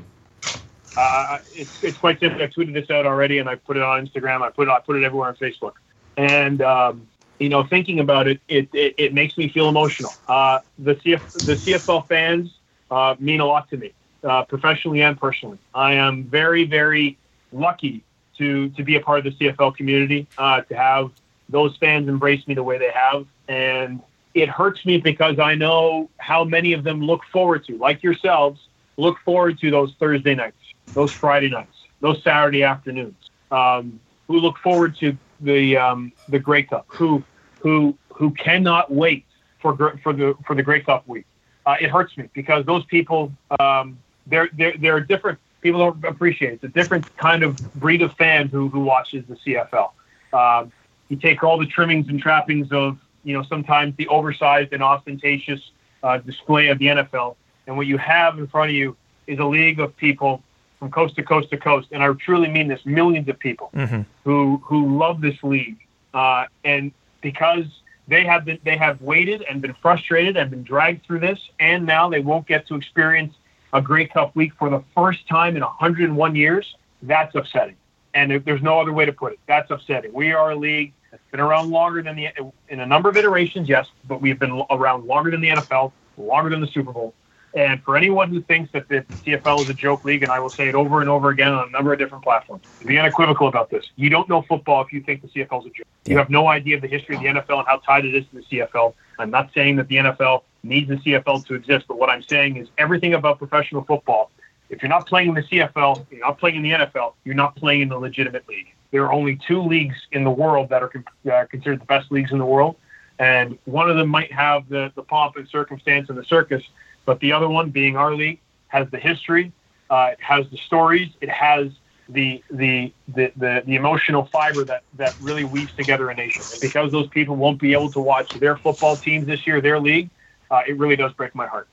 Uh, 0.99 1.39
it's, 1.55 1.81
it's 1.81 1.97
quite 1.97 2.19
simple. 2.19 2.41
I 2.41 2.47
tweeted 2.47 2.73
this 2.73 2.89
out 2.89 3.05
already, 3.05 3.37
and 3.37 3.47
I 3.47 3.55
put 3.55 3.77
it 3.77 3.83
on 3.83 4.05
Instagram. 4.05 4.41
I 4.41 4.49
put 4.49 4.67
it 4.67 4.71
I 4.71 4.81
put 4.81 4.97
it 4.97 5.05
everywhere 5.05 5.29
on 5.29 5.35
Facebook. 5.37 5.73
And 6.17 6.61
um, 6.61 7.07
you 7.39 7.47
know, 7.47 7.63
thinking 7.63 8.01
about 8.01 8.27
it, 8.27 8.41
it 8.49 8.67
it, 8.73 8.95
it 8.97 9.13
makes 9.13 9.37
me 9.37 9.47
feel 9.47 9.69
emotional. 9.69 10.11
Uh, 10.27 10.59
the 10.77 10.95
CF, 10.95 11.45
the 11.45 11.55
CFL 11.55 12.05
fans 12.05 12.53
uh, 12.91 13.15
mean 13.17 13.39
a 13.39 13.45
lot 13.45 13.69
to 13.69 13.77
me, 13.77 13.93
uh, 14.25 14.43
professionally 14.43 15.01
and 15.01 15.17
personally. 15.17 15.57
I 15.73 15.93
am 15.93 16.25
very 16.25 16.65
very 16.65 17.17
lucky 17.53 18.03
to 18.37 18.67
to 18.67 18.83
be 18.83 18.97
a 18.97 18.99
part 18.99 19.25
of 19.25 19.37
the 19.37 19.47
CFL 19.47 19.77
community, 19.77 20.27
uh, 20.37 20.61
to 20.63 20.75
have 20.75 21.11
those 21.47 21.77
fans 21.77 22.09
embrace 22.09 22.45
me 22.45 22.55
the 22.55 22.63
way 22.63 22.77
they 22.77 22.91
have, 22.91 23.25
and 23.47 24.01
it 24.33 24.49
hurts 24.49 24.85
me 24.85 24.97
because 24.97 25.39
I 25.39 25.55
know 25.55 26.09
how 26.17 26.43
many 26.43 26.73
of 26.73 26.83
them 26.83 27.01
look 27.01 27.23
forward 27.31 27.63
to, 27.67 27.77
like 27.77 28.03
yourselves, 28.03 28.67
look 28.97 29.17
forward 29.19 29.59
to 29.59 29.71
those 29.71 29.93
Thursday 29.97 30.35
nights, 30.35 30.58
those 30.93 31.11
Friday 31.11 31.49
nights, 31.49 31.75
those 32.01 32.21
Saturday 32.23 32.63
afternoons. 32.63 33.29
Um, 33.51 33.99
who 34.27 34.39
look 34.39 34.57
forward 34.57 34.95
to 34.97 35.17
the 35.41 35.77
um, 35.77 36.11
the 36.29 36.39
Grey 36.39 36.63
Cup? 36.63 36.85
Who 36.87 37.23
who 37.59 37.97
who 38.13 38.31
cannot 38.31 38.91
wait 38.91 39.25
for 39.59 39.75
for 40.03 40.13
the 40.13 40.35
for 40.45 40.55
the 40.55 40.63
Grey 40.63 40.81
Cup 40.81 41.07
week? 41.07 41.25
Uh, 41.65 41.75
it 41.79 41.89
hurts 41.89 42.17
me 42.17 42.29
because 42.33 42.65
those 42.65 42.85
people 42.85 43.31
um, 43.59 43.97
they're 44.27 44.49
they're 44.53 44.77
they're 44.77 44.99
different. 44.99 45.39
People 45.61 45.79
don't 45.79 46.05
appreciate 46.05 46.51
it. 46.51 46.53
It's 46.55 46.63
a 46.63 46.67
different 46.69 47.17
kind 47.17 47.43
of 47.43 47.57
breed 47.75 48.01
of 48.01 48.13
fan 48.13 48.47
who 48.47 48.69
who 48.69 48.81
watches 48.81 49.25
the 49.27 49.35
CFL. 49.35 49.91
Um, 50.31 50.71
you 51.09 51.17
take 51.17 51.43
all 51.43 51.57
the 51.57 51.65
trimmings 51.65 52.07
and 52.07 52.21
trappings 52.21 52.71
of 52.71 52.97
you 53.23 53.33
know 53.33 53.43
sometimes 53.43 53.95
the 53.97 54.07
oversized 54.07 54.73
and 54.73 54.83
ostentatious 54.83 55.71
uh, 56.03 56.19
display 56.19 56.69
of 56.69 56.79
the 56.79 56.85
NFL, 56.85 57.35
and 57.67 57.75
what 57.75 57.87
you 57.87 57.97
have 57.97 58.37
in 58.37 58.47
front 58.47 58.69
of 58.69 58.75
you 58.75 58.95
is 59.27 59.39
a 59.39 59.45
league 59.45 59.79
of 59.79 59.95
people 59.97 60.43
from 60.79 60.89
coast 60.91 61.15
to 61.17 61.23
coast 61.23 61.49
to 61.51 61.57
coast, 61.57 61.89
and 61.91 62.01
I 62.01 62.11
truly 62.13 62.47
mean 62.47 62.69
this, 62.69 62.85
millions 62.85 63.27
of 63.27 63.37
people 63.37 63.69
Mhm. 63.75 64.05
who 64.23 64.61
who 64.65 64.97
love 64.97 65.21
this 65.21 65.35
league, 65.43 65.77
uh, 66.13 66.45
and 66.63 66.91
because 67.21 67.65
they 68.07 68.23
have 68.25 68.45
been 68.45 68.57
they 68.63 68.77
have 68.77 69.01
waited 69.01 69.41
and 69.43 69.61
been 69.61 69.73
frustrated 69.73 70.37
and 70.37 70.49
been 70.49 70.63
dragged 70.63 71.05
through 71.05 71.19
this, 71.19 71.39
and 71.59 71.85
now 71.85 72.09
they 72.09 72.21
won't 72.21 72.47
get 72.47 72.65
to 72.67 72.75
experience 72.75 73.35
a 73.73 73.81
Grey 73.81 74.07
Cup 74.07 74.35
week 74.35 74.53
for 74.57 74.69
the 74.69 74.81
first 74.95 75.27
time 75.27 75.55
in 75.55 75.61
101 75.63 76.35
years. 76.35 76.75
That's 77.03 77.35
upsetting, 77.35 77.75
and 78.13 78.31
there's 78.31 78.61
no 78.63 78.79
other 78.79 78.93
way 78.93 79.05
to 79.05 79.13
put 79.13 79.33
it. 79.33 79.39
That's 79.47 79.69
upsetting. 79.69 80.11
We 80.13 80.31
are 80.31 80.51
a 80.51 80.55
league 80.55 80.93
that's 81.11 81.23
been 81.31 81.39
around 81.41 81.69
longer 81.69 82.01
than 82.01 82.15
the 82.15 82.29
in 82.69 82.79
a 82.79 82.85
number 82.85 83.09
of 83.09 83.17
iterations, 83.17 83.67
yes, 83.67 83.87
but 84.07 84.21
we've 84.21 84.39
been 84.39 84.63
around 84.71 85.05
longer 85.05 85.29
than 85.29 85.41
the 85.41 85.49
NFL, 85.49 85.91
longer 86.17 86.49
than 86.49 86.61
the 86.61 86.67
Super 86.67 86.91
Bowl. 86.93 87.13
And 87.55 87.81
for 87.83 87.97
anyone 87.97 88.29
who 88.29 88.41
thinks 88.41 88.71
that 88.73 88.87
the 88.89 89.05
CFL 89.25 89.63
is 89.63 89.69
a 89.69 89.73
joke 89.73 90.05
league, 90.05 90.21
and 90.21 90.31
I 90.31 90.39
will 90.39 90.51
say 90.51 90.69
it 90.69 90.75
over 90.75 91.01
and 91.01 91.09
over 91.09 91.29
again 91.29 91.51
on 91.51 91.67
a 91.67 91.71
number 91.71 91.91
of 91.91 91.97
different 91.99 92.23
platforms, 92.23 92.63
be 92.85 92.97
unequivocal 92.97 93.47
about 93.47 93.71
this. 93.71 93.85
You 93.95 94.09
don't 94.09 94.29
know 94.29 94.43
football 94.43 94.83
if 94.83 94.93
you 94.93 95.01
think 95.01 95.21
the 95.21 95.27
CFL 95.29 95.61
is 95.61 95.65
a 95.65 95.69
joke. 95.69 95.87
You 96.05 96.17
have 96.17 96.29
no 96.29 96.47
idea 96.47 96.75
of 96.75 96.81
the 96.81 96.87
history 96.87 97.15
of 97.15 97.21
the 97.21 97.27
NFL 97.27 97.59
and 97.59 97.67
how 97.67 97.77
tied 97.77 98.05
it 98.05 98.15
is 98.15 98.25
to 98.29 98.35
the 98.35 98.57
CFL. 98.57 98.93
I'm 99.17 99.31
not 99.31 99.49
saying 99.53 99.77
that 99.77 99.87
the 99.87 99.95
NFL 99.95 100.43
needs 100.63 100.89
the 100.89 100.95
CFL 100.95 101.45
to 101.47 101.55
exist, 101.55 101.85
but 101.87 101.97
what 101.97 102.09
I'm 102.09 102.23
saying 102.23 102.57
is 102.57 102.67
everything 102.77 103.13
about 103.15 103.39
professional 103.39 103.83
football. 103.83 104.31
If 104.69 104.83
you're 104.83 104.89
not 104.89 105.07
playing 105.07 105.29
in 105.29 105.35
the 105.35 105.43
CFL, 105.43 106.05
you're 106.11 106.19
not 106.19 106.37
playing 106.39 106.57
in 106.57 106.63
the 106.63 106.71
NFL, 106.71 107.13
you're 107.25 107.35
not 107.35 107.55
playing 107.55 107.81
in 107.81 107.89
the 107.89 107.97
legitimate 107.97 108.47
league. 108.47 108.67
There 108.91 109.03
are 109.03 109.13
only 109.13 109.39
two 109.47 109.61
leagues 109.61 109.95
in 110.11 110.23
the 110.23 110.31
world 110.31 110.69
that 110.69 110.83
are 110.83 110.89
con- 110.89 111.05
uh, 111.31 111.45
considered 111.49 111.81
the 111.81 111.85
best 111.85 112.11
leagues 112.11 112.31
in 112.31 112.37
the 112.37 112.45
world, 112.45 112.75
and 113.17 113.57
one 113.65 113.89
of 113.89 113.97
them 113.97 114.09
might 114.09 114.31
have 114.31 114.69
the, 114.69 114.91
the 114.95 115.03
pomp 115.03 115.35
and 115.35 115.47
circumstance 115.47 116.09
and 116.09 116.17
the 116.17 116.23
circus, 116.23 116.63
but 117.05 117.19
the 117.19 117.31
other 117.31 117.49
one, 117.49 117.69
being 117.69 117.95
our 117.97 118.13
league, 118.13 118.39
has 118.67 118.89
the 118.91 118.97
history, 118.97 119.51
uh, 119.89 120.09
it 120.13 120.21
has 120.21 120.47
the 120.49 120.57
stories, 120.57 121.09
it 121.21 121.29
has 121.29 121.71
the 122.07 122.43
the, 122.49 122.91
the, 123.07 123.31
the 123.37 123.63
the 123.65 123.75
emotional 123.75 124.25
fiber 124.25 124.63
that 124.65 124.83
that 124.97 125.15
really 125.21 125.43
weaves 125.43 125.73
together 125.73 126.09
a 126.09 126.15
nation. 126.15 126.43
And 126.51 126.61
because 126.61 126.91
those 126.91 127.07
people 127.07 127.35
won't 127.35 127.59
be 127.59 127.73
able 127.73 127.91
to 127.91 127.99
watch 127.99 128.33
their 128.39 128.57
football 128.57 128.95
teams 128.95 129.27
this 129.27 129.45
year, 129.45 129.61
their 129.61 129.79
league, 129.79 130.09
uh, 130.51 130.61
it 130.67 130.77
really 130.77 130.95
does 130.95 131.13
break 131.13 131.35
my 131.35 131.47
heart. 131.47 131.67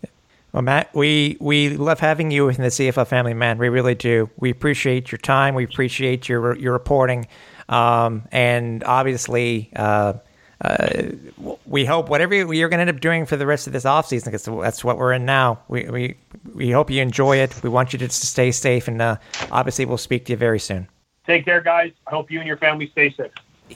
Well, 0.53 0.63
Matt, 0.63 0.95
we, 0.95 1.37
we 1.39 1.77
love 1.77 2.01
having 2.01 2.31
you 2.31 2.49
in 2.49 2.57
the 2.57 2.69
CFL 2.69 3.07
family, 3.07 3.35
man. 3.35 3.59
We 3.59 3.69
really 3.69 3.95
do. 3.95 4.31
We 4.39 4.49
appreciate 4.49 5.13
your 5.13 5.19
time. 5.19 5.55
We 5.55 5.65
appreciate 5.65 6.31
your 6.31 6.57
your 6.57 6.73
reporting, 6.73 7.27
um, 7.69 8.23
and 8.33 8.83
obviously, 8.85 9.71
uh, 9.77 10.15
uh, 10.61 11.03
we 11.67 11.85
hope 11.85 12.09
whatever 12.09 12.35
you're 12.35 12.69
going 12.69 12.79
to 12.79 12.83
end 12.83 12.91
up 12.91 13.01
doing 13.01 13.27
for 13.27 13.37
the 13.37 13.47
rest 13.47 13.67
of 13.67 13.73
this 13.73 13.85
off 13.85 14.09
season, 14.09 14.33
because 14.33 14.45
that's 14.45 14.83
what 14.83 14.97
we're 14.97 15.13
in 15.13 15.25
now. 15.25 15.59
We, 15.69 15.85
we 15.89 16.17
we 16.55 16.71
hope 16.71 16.91
you 16.91 17.03
enjoy 17.03 17.37
it. 17.37 17.63
We 17.63 17.69
want 17.69 17.93
you 17.93 17.99
to 17.99 18.09
stay 18.09 18.53
safe, 18.53 18.89
and 18.89 19.03
uh, 19.03 19.17
obviously, 19.51 19.85
we'll 19.85 19.99
speak 19.99 20.25
to 20.27 20.33
you 20.33 20.37
very 20.39 20.59
soon. 20.59 20.89
Take 21.27 21.45
care, 21.45 21.61
guys. 21.61 21.93
I 22.07 22.11
hope 22.11 22.31
you 22.31 22.39
and 22.39 22.47
your 22.47 22.57
family 22.57 22.89
stay 22.89 23.13
safe. 23.13 23.33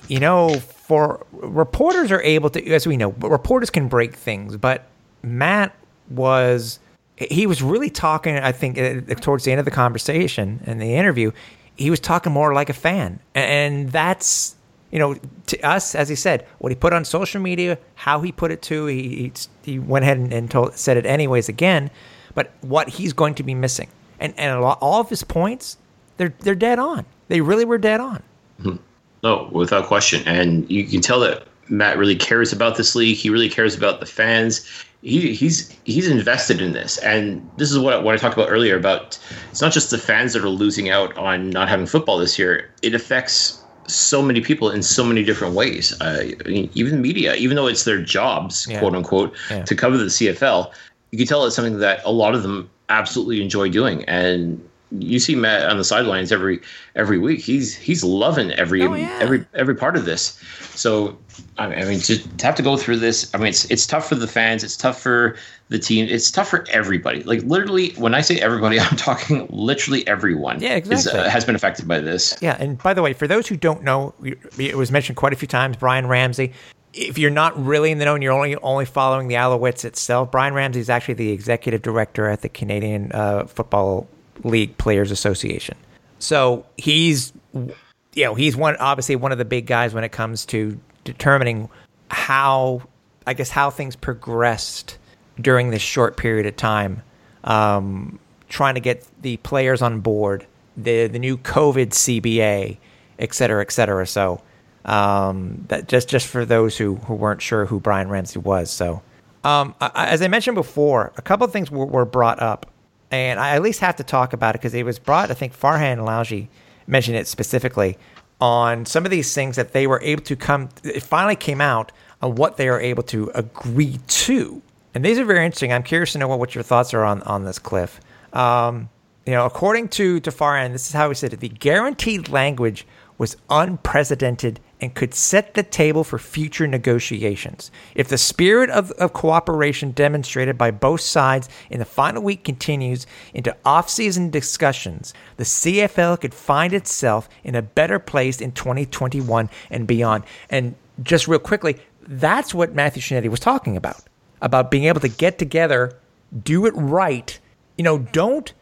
you 0.09 0.21
know, 0.21 0.59
for 0.61 1.27
reporters 1.33 2.11
are 2.13 2.23
able 2.23 2.51
to, 2.51 2.67
as 2.73 2.87
we 2.87 2.97
know, 2.97 3.11
reporters 3.11 3.71
can 3.71 3.89
break 3.89 4.15
things, 4.15 4.57
but 4.57 4.87
Matt 5.23 5.75
was, 6.09 6.79
he 7.17 7.47
was 7.47 7.63
really 7.63 7.91
talking, 7.91 8.37
I 8.37 8.53
think, 8.53 8.79
uh, 8.79 9.15
towards 9.17 9.45
the 9.45 9.53
end 9.53 9.59
of 9.59 9.65
the 9.65 9.71
conversation 9.71 10.61
and 10.67 10.81
the 10.81 10.95
interview, 10.95 11.33
he 11.77 11.91
was 11.91 12.01
talking 12.01 12.33
more 12.33 12.55
like 12.55 12.69
a 12.69 12.75
fan. 12.75 13.21
And 13.35 13.91
that's, 13.91 14.55
you 14.91 14.99
know, 14.99 15.17
to 15.47 15.61
us, 15.61 15.95
as 15.95 16.09
he 16.09 16.15
said, 16.15 16.47
what 16.59 16.71
he 16.71 16.77
put 16.77 16.93
on 16.93 17.05
social 17.05 17.41
media, 17.41 17.79
how 17.95 18.21
he 18.21 18.33
put 18.33 18.51
it 18.51 18.63
to, 18.63 18.87
he, 18.87 19.03
he, 19.09 19.33
he 19.63 19.79
went 19.79 20.05
ahead 20.05 20.19
and, 20.19 20.33
and 20.33 20.51
told, 20.51 20.77
said 20.77 20.97
it 20.97 21.07
anyways 21.07 21.49
again, 21.49 21.91
but 22.35 22.53
what 22.63 22.89
he's 22.89 23.13
going 23.13 23.35
to 23.35 23.43
be 23.43 23.55
missing. 23.55 23.89
And, 24.19 24.35
and 24.37 24.61
lot, 24.61 24.79
all 24.81 25.01
of 25.01 25.09
his 25.09 25.23
points, 25.23 25.77
they're, 26.17 26.35
they're 26.41 26.55
dead 26.55 26.79
on. 26.79 27.07
They 27.29 27.41
really 27.41 27.65
were 27.65 27.79
dead 27.79 28.01
on. 28.01 28.23
Mm-hmm. 28.61 28.77
No, 29.23 29.49
without 29.53 29.87
question. 29.87 30.27
And 30.27 30.69
you 30.71 30.85
can 30.85 31.01
tell 31.01 31.21
that 31.21 31.47
Matt 31.69 31.99
really 31.99 32.17
cares 32.17 32.53
about 32.53 32.77
this 32.77 32.95
league. 32.95 33.17
He 33.17 33.31
really 33.31 33.49
cares 33.49 33.77
about 33.77 34.01
the 34.01 34.07
fans. 34.07 34.67
He, 35.03 35.33
he's 35.33 35.75
he's 35.85 36.09
invested 36.09 36.61
in 36.61 36.73
this, 36.73 36.99
and 36.99 37.49
this 37.57 37.71
is 37.71 37.79
what 37.79 38.05
what 38.05 38.15
I 38.15 38.19
talked 38.19 38.37
about 38.37 38.51
earlier. 38.51 38.77
About 38.77 39.19
it's 39.51 39.63
not 39.63 39.73
just 39.73 39.91
the 39.91 39.97
fans 39.97 40.35
that 40.35 40.45
are 40.45 40.51
losing 40.51 40.91
out 40.91 41.17
on 41.17 41.49
not 41.49 41.71
having 41.71 41.87
football 41.87 42.19
this 42.19 42.39
year. 42.39 42.71
It 42.83 42.95
affects 42.95 43.60
so 43.93 44.23
many 44.23 44.41
people 44.41 44.71
in 44.71 44.83
so 44.83 45.05
many 45.05 45.23
different 45.25 45.55
ways. 45.55 45.99
Uh, 46.01 46.33
I 46.45 46.49
mean, 46.49 46.71
even 46.75 47.01
media, 47.01 47.35
even 47.35 47.57
though 47.57 47.67
it's 47.67 47.85
their 47.85 48.01
jobs, 48.03 48.67
Yeah. 48.69 48.81
quote 48.81 48.95
unquote, 48.95 49.35
Yeah. 49.51 49.63
to 49.65 49.75
cover 49.75 49.97
the 49.97 50.11
CFL, 50.11 50.73
you 51.11 51.19
can 51.19 51.27
tell 51.27 51.45
it's 51.45 51.57
something 51.57 51.79
that 51.79 52.01
a 52.05 52.13
lot 52.13 52.35
of 52.35 52.43
them 52.43 52.71
absolutely 52.89 53.43
enjoy 53.43 53.69
doing. 53.69 54.05
And 54.05 54.61
you 54.93 55.19
see 55.19 55.35
Matt 55.35 55.69
on 55.71 55.77
the 55.79 55.85
sidelines 55.85 56.33
every 56.33 56.61
every 56.97 57.19
week. 57.19 57.41
He's 57.41 57.75
he's 57.77 58.03
loving 58.03 58.53
every 58.53 58.83
Oh, 58.83 58.95
yeah. 58.95 59.19
every 59.21 59.45
every 59.55 59.75
part 59.75 59.97
of 59.97 60.05
this. 60.05 60.39
So 60.75 61.17
I 61.59 61.69
mean, 61.69 61.79
I 61.79 61.99
to, 61.99 62.37
to 62.37 62.47
have 62.47 62.55
to 62.57 62.63
go 62.63 62.77
through 62.77 62.97
this, 62.97 63.33
I 63.35 63.39
mean, 63.39 63.49
it's 63.49 63.65
it's 63.67 63.87
tough 63.87 64.09
for 64.09 64.15
the 64.15 64.27
fans. 64.27 64.65
It's 64.65 64.77
tough 64.77 65.01
for 65.01 65.37
the 65.69 65.79
team. 65.79 66.07
It's 66.09 66.31
tough 66.31 66.49
for 66.49 66.67
everybody. 66.71 67.23
Like 67.23 67.43
literally, 67.43 67.91
when 67.93 68.15
I 68.15 68.21
say 68.21 68.41
everybody, 68.41 68.81
I'm 68.81 68.97
talking 68.97 69.47
literally 69.51 70.07
everyone. 70.09 70.61
Yeah, 70.61 70.77
is, 70.77 70.89
exactly. 70.89 71.21
uh, 71.21 71.31
has 71.31 71.45
been 71.45 71.55
affected 71.55 71.87
by 71.87 72.01
this. 72.01 72.37
Yeah, 72.41 72.57
and 72.59 72.79
by 72.83 72.95
the 72.95 73.03
way, 73.03 73.13
for 73.13 73.29
those 73.29 73.47
who 73.47 73.57
don't 73.57 73.83
know, 73.83 74.15
it 74.59 74.77
was 74.77 74.91
mentioned 74.91 75.17
quite 75.17 75.33
a 75.33 75.37
few 75.37 75.49
times. 75.49 75.77
Brian 75.77 76.07
Ramsay. 76.07 76.53
If 76.93 77.19
you're 77.19 77.31
not 77.31 77.57
really 77.65 77.93
in 77.93 77.99
the 77.99 78.05
know 78.05 78.15
and 78.15 78.23
you're 78.23 78.33
only 78.33 78.57
only 78.57 78.85
following 78.85 79.29
the 79.29 79.37
Alouettes 79.37 79.85
itself, 79.85 80.33
Brian 80.33 80.55
Ramsay 80.55 80.81
is 80.81 80.91
actually 80.91 81.15
the 81.15 81.31
executive 81.31 81.83
director 81.83 82.27
at 82.27 82.43
the 82.43 82.49
Canadian 82.49 83.13
uh, 83.13 83.45
Football 83.47 84.09
League 84.45 84.77
Players 84.79 85.11
Association. 85.11 85.77
So 86.19 86.67
he's, 86.77 87.33
you 87.55 88.25
know, 88.25 88.35
he's 88.35 88.57
one 88.57 88.77
obviously 88.77 89.17
one 89.17 89.33
of 89.33 89.39
the 89.39 89.45
big 89.45 89.67
guys 89.67 89.95
when 89.95 90.05
it 90.05 90.13
comes 90.13 90.45
to 90.47 90.79
determining 91.05 91.69
how, 92.11 92.83
I 93.27 93.35
guess, 93.35 93.51
how 93.51 93.71
things 93.71 93.97
progressed 93.97 94.99
during 95.41 95.71
this 95.71 95.83
short 95.83 96.17
period 96.17 96.47
of 96.47 96.57
time, 96.57 97.03
um, 97.45 98.19
trying 98.49 98.75
to 98.75 98.81
get 98.81 99.07
the 99.23 99.39
players 99.39 99.81
on 99.83 100.01
board, 100.01 100.47
the 100.77 101.07
the 101.07 101.19
new 101.19 101.39
COVID 101.39 101.91
CBA, 101.91 102.77
et 103.19 103.35
cetera, 103.35 103.63
et 103.63 103.73
cetera. 103.73 104.07
So 104.07 104.43
um, 104.85 105.65
that 105.69 105.89
just 105.89 106.09
just 106.09 106.27
for 106.27 106.45
those 106.45 106.77
who, 106.77 106.97
who 106.97 107.15
weren't 107.15 107.43
sure 107.43 107.67
who 107.67 107.81
Brian 107.81 108.09
Ramsay 108.09 108.41
was. 108.41 108.71
So 108.71 109.03
um, 109.45 109.75
I, 109.81 110.07
as 110.09 110.23
I 110.23 110.29
mentioned 110.29 110.55
before, 110.55 111.13
a 111.17 111.23
couple 111.23 111.47
of 111.47 111.53
things 111.53 111.71
were, 111.71 111.87
were 111.87 112.05
brought 112.05 112.41
up, 112.41 112.70
and 113.11 113.41
I 113.41 113.51
at 113.51 113.63
least 113.63 113.81
have 113.81 113.97
to 113.97 114.05
talk 114.05 114.33
about 114.33 114.55
it 114.55 114.61
because 114.61 114.75
it 114.75 114.85
was 114.85 114.99
brought. 114.99 115.31
I 115.31 115.35
think 115.35 115.59
Farhan 115.59 115.93
and 115.93 116.03
Lalji 116.03 116.49
mentioned 116.87 117.17
it 117.17 117.27
specifically 117.27 117.99
on 118.41 118.87
some 118.87 119.05
of 119.05 119.11
these 119.11 119.35
things 119.35 119.57
that 119.57 119.73
they 119.73 119.87
were 119.87 120.01
able 120.03 120.23
to 120.23 120.37
come. 120.37 120.69
It 120.83 121.03
finally 121.03 121.37
came 121.37 121.61
out 121.61 121.93
on 122.23 122.35
what 122.35 122.57
they 122.57 122.69
are 122.69 122.81
able 122.81 123.03
to 123.05 123.31
agree 123.35 123.99
to, 124.07 124.63
and 124.95 125.05
these 125.05 125.19
are 125.19 125.25
very 125.25 125.45
interesting. 125.45 125.73
I'm 125.73 125.83
curious 125.83 126.13
to 126.13 126.19
know 126.19 126.29
what, 126.29 126.39
what 126.39 126.55
your 126.55 126.65
thoughts 126.65 126.95
are 126.95 127.05
on 127.05 127.23
on 127.23 127.45
this, 127.45 127.59
Cliff. 127.59 128.01
Um, 128.33 128.89
you 129.27 129.33
know, 129.33 129.47
according 129.47 129.89
to 129.89 130.21
to 130.21 130.31
Farhan, 130.31 130.73
this 130.73 130.87
is 130.87 130.93
how 130.93 131.09
he 131.09 131.15
said 131.15 131.33
it: 131.33 131.41
the 131.41 131.49
guaranteed 131.49 132.29
language 132.29 132.87
was 133.19 133.37
unprecedented 133.51 134.61
and 134.81 134.95
could 134.95 135.15
set 135.15 135.55
the 135.55 135.63
table 135.63 136.05
for 136.05 136.19
future 136.19 136.67
negotiations. 136.67 137.71
If 137.95 138.09
the 138.09 138.19
spirit 138.19 138.71
of, 138.71 138.91
of 138.93 139.13
cooperation 139.13 139.93
demonstrated 139.93 140.57
by 140.57 140.71
both 140.71 141.01
sides 141.01 141.49
in 141.69 141.79
the 141.79 141.85
final 141.85 142.23
week 142.23 142.45
continues 142.45 143.07
into 143.35 143.57
off-season 143.65 144.31
discussions, 144.31 145.13
the 145.37 145.45
CFL 145.45 146.21
could 146.21 146.35
find 146.35 146.73
itself 146.73 147.29
in 147.45 147.55
a 147.55 147.63
better 147.63 147.99
place 147.99 148.41
in 148.41 148.53
2021 148.53 149.51
and 149.71 149.87
beyond. 149.87 150.25
And 150.49 150.75
just 151.03 151.29
real 151.29 151.39
quickly, 151.39 151.79
that's 152.03 152.55
what 152.55 152.75
Matthew 152.75 153.03
Scianitti 153.03 153.29
was 153.29 153.41
talking 153.41 153.77
about, 153.77 154.03
about 154.41 154.71
being 154.71 154.85
able 154.85 155.01
to 155.01 155.09
get 155.09 155.39
together, 155.39 155.99
do 156.43 156.67
it 156.67 156.75
right. 156.77 157.39
You 157.77 157.85
know, 157.85 157.99
don't 157.99 158.53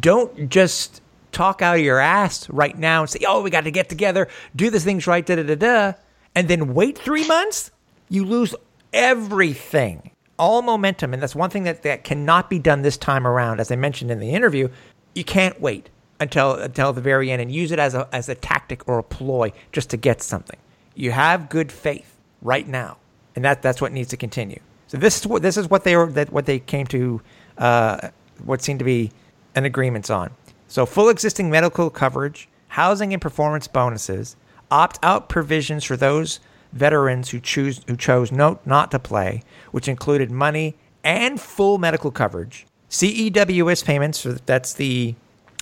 don't 0.00 0.48
just 0.48 1.02
talk 1.34 1.60
out 1.60 1.76
of 1.76 1.82
your 1.82 1.98
ass 1.98 2.48
right 2.48 2.76
now 2.78 3.02
and 3.02 3.10
say, 3.10 3.20
"Oh, 3.26 3.42
we 3.42 3.50
got 3.50 3.64
to 3.64 3.70
get 3.70 3.88
together, 3.88 4.28
do 4.56 4.70
the 4.70 4.80
things 4.80 5.06
right, 5.06 5.24
da 5.24 5.36
da 5.36 5.42
da 5.42 5.54
da," 5.54 5.92
and 6.34 6.48
then 6.48 6.74
wait 6.74 6.98
three 6.98 7.26
months. 7.26 7.70
You 8.08 8.24
lose 8.24 8.54
everything, 8.92 10.10
all 10.38 10.62
momentum, 10.62 11.12
and 11.12 11.22
that's 11.22 11.34
one 11.34 11.50
thing 11.50 11.64
that 11.64 11.82
that 11.82 12.04
cannot 12.04 12.48
be 12.48 12.58
done 12.58 12.82
this 12.82 12.96
time 12.96 13.26
around. 13.26 13.60
As 13.60 13.70
I 13.70 13.76
mentioned 13.76 14.10
in 14.10 14.20
the 14.20 14.30
interview, 14.30 14.68
you 15.14 15.24
can't 15.24 15.60
wait 15.60 15.90
until 16.20 16.54
until 16.54 16.92
the 16.92 17.00
very 17.00 17.30
end 17.30 17.42
and 17.42 17.52
use 17.52 17.72
it 17.72 17.78
as 17.78 17.94
a 17.94 18.08
as 18.12 18.28
a 18.28 18.34
tactic 18.34 18.88
or 18.88 18.98
a 18.98 19.02
ploy 19.02 19.52
just 19.72 19.90
to 19.90 19.96
get 19.96 20.22
something. 20.22 20.58
You 20.94 21.10
have 21.10 21.48
good 21.48 21.72
faith 21.72 22.20
right 22.40 22.66
now, 22.66 22.96
and 23.34 23.44
that 23.44 23.62
that's 23.62 23.80
what 23.80 23.92
needs 23.92 24.10
to 24.10 24.16
continue. 24.16 24.60
So 24.86 24.96
this 24.96 25.18
is 25.18 25.26
what 25.26 25.42
this 25.42 25.56
is 25.56 25.68
what 25.68 25.84
they 25.84 25.96
were 25.96 26.10
that 26.12 26.32
what 26.32 26.46
they 26.46 26.60
came 26.60 26.86
to 26.88 27.20
uh, 27.58 28.10
what 28.44 28.62
seemed 28.62 28.78
to 28.78 28.84
be 28.84 29.10
an 29.54 29.64
agreements 29.64 30.10
on. 30.10 30.30
So 30.68 30.86
full 30.86 31.08
existing 31.08 31.50
medical 31.50 31.90
coverage, 31.90 32.48
housing 32.68 33.12
and 33.12 33.22
performance 33.22 33.68
bonuses, 33.68 34.36
opt 34.70 34.98
out 35.02 35.28
provisions 35.28 35.84
for 35.84 35.96
those 35.96 36.40
veterans 36.72 37.30
who 37.30 37.40
choose 37.40 37.80
who 37.86 37.96
chose 37.96 38.32
no, 38.32 38.58
not 38.64 38.90
to 38.90 38.98
play, 38.98 39.42
which 39.70 39.88
included 39.88 40.30
money 40.30 40.76
and 41.04 41.40
full 41.40 41.78
medical 41.78 42.10
coverage, 42.10 42.66
CEWS 42.90 43.84
payments, 43.84 44.22
that's 44.46 44.74
the 44.74 45.14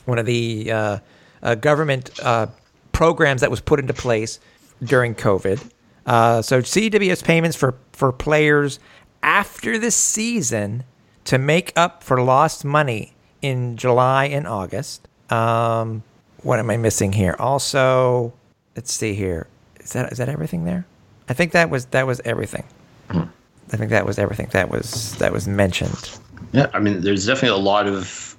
one 0.05 0.19
of 0.19 0.27
the 0.27 0.71
uh, 0.71 0.99
uh, 1.43 1.55
government 1.57 2.11
uh, 2.23 2.47
programs 2.93 3.41
that 3.41 3.51
was 3.51 3.61
put 3.61 3.81
into 3.81 3.95
place 3.95 4.39
during 4.83 5.15
COVID. 5.15 5.71
Uh, 6.07 6.43
so 6.43 6.61
CEWS 6.61 7.25
payments 7.25 7.57
for 7.57 7.75
for 7.93 8.13
players 8.13 8.79
after 9.23 9.79
the 9.79 9.91
season 9.91 10.85
to 11.25 11.39
make 11.39 11.73
up 11.77 12.03
for 12.03 12.23
lost 12.23 12.65
money 12.65 13.15
in 13.43 13.77
July 13.77 14.27
and 14.27 14.47
August. 14.47 15.07
Um, 15.31 16.03
what 16.43 16.59
am 16.59 16.71
I 16.71 16.77
missing 16.77 17.13
here? 17.13 17.37
Also, 17.39 18.33
let's 18.77 18.93
see 18.93 19.15
here. 19.15 19.47
Is 19.81 19.93
that 19.93 20.13
is 20.13 20.19
that 20.19 20.29
everything 20.29 20.65
there? 20.65 20.87
I 21.29 21.35
think 21.35 21.53
that 21.53 21.71
was 21.71 21.87
that 21.87 22.07
was 22.07 22.21
everything. 22.25 22.65
I 23.11 23.77
think 23.77 23.91
that 23.91 24.07
was 24.07 24.19
everything 24.19 24.49
that 24.53 24.71
was 24.71 25.17
that 25.19 25.33
was 25.33 25.47
mentioned. 25.49 26.19
Yeah, 26.53 26.69
I 26.75 26.81
mean, 26.81 27.01
there's 27.01 27.27
definitely 27.27 27.57
a 27.57 27.63
lot 27.63 27.87
of 27.87 28.37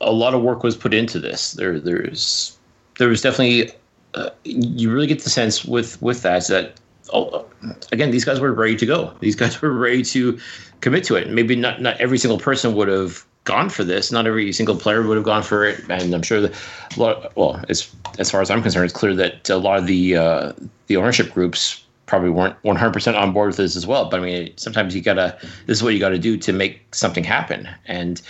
a 0.00 0.12
lot 0.12 0.34
of 0.34 0.42
work 0.42 0.62
was 0.62 0.76
put 0.76 0.94
into 0.94 1.18
this. 1.18 1.52
There, 1.52 1.78
there's 1.80 2.56
there 2.98 3.08
was 3.08 3.22
definitely 3.22 3.72
uh, 4.14 4.30
you 4.44 4.92
really 4.92 5.06
get 5.06 5.22
the 5.22 5.30
sense 5.30 5.64
with 5.64 6.00
with 6.02 6.22
that 6.22 6.46
that 6.48 6.80
oh, 7.12 7.46
again 7.92 8.10
these 8.10 8.24
guys 8.24 8.40
were 8.40 8.52
ready 8.52 8.76
to 8.76 8.86
go. 8.86 9.12
These 9.20 9.36
guys 9.36 9.60
were 9.62 9.72
ready 9.72 10.02
to 10.04 10.38
commit 10.80 11.04
to 11.04 11.16
it. 11.16 11.30
Maybe 11.30 11.56
not 11.56 11.80
not 11.80 11.96
every 12.00 12.18
single 12.18 12.38
person 12.38 12.74
would 12.74 12.88
have 12.88 13.24
gone 13.48 13.70
for 13.70 13.82
this. 13.82 14.12
Not 14.12 14.26
every 14.26 14.52
single 14.52 14.76
player 14.76 15.02
would 15.02 15.16
have 15.16 15.24
gone 15.24 15.42
for 15.42 15.64
it, 15.64 15.80
and 15.88 16.14
I'm 16.14 16.22
sure 16.22 16.40
that. 16.40 16.54
Well, 16.96 17.64
as 17.68 17.90
as 18.18 18.30
far 18.30 18.40
as 18.40 18.50
I'm 18.50 18.62
concerned, 18.62 18.84
it's 18.84 18.94
clear 18.94 19.14
that 19.16 19.50
a 19.50 19.56
lot 19.56 19.78
of 19.78 19.86
the 19.86 20.16
uh, 20.16 20.52
the 20.86 20.96
ownership 20.96 21.32
groups 21.32 21.82
probably 22.06 22.30
weren't 22.30 22.60
100% 22.62 23.20
on 23.20 23.32
board 23.32 23.48
with 23.48 23.58
this 23.58 23.76
as 23.76 23.86
well. 23.86 24.08
But 24.08 24.20
I 24.20 24.22
mean, 24.22 24.52
sometimes 24.56 24.94
you 24.94 25.02
gotta. 25.02 25.36
This 25.66 25.78
is 25.78 25.82
what 25.82 25.94
you 25.94 26.00
got 26.00 26.10
to 26.10 26.18
do 26.18 26.36
to 26.36 26.52
make 26.52 26.94
something 26.94 27.24
happen. 27.24 27.68
And 27.86 28.20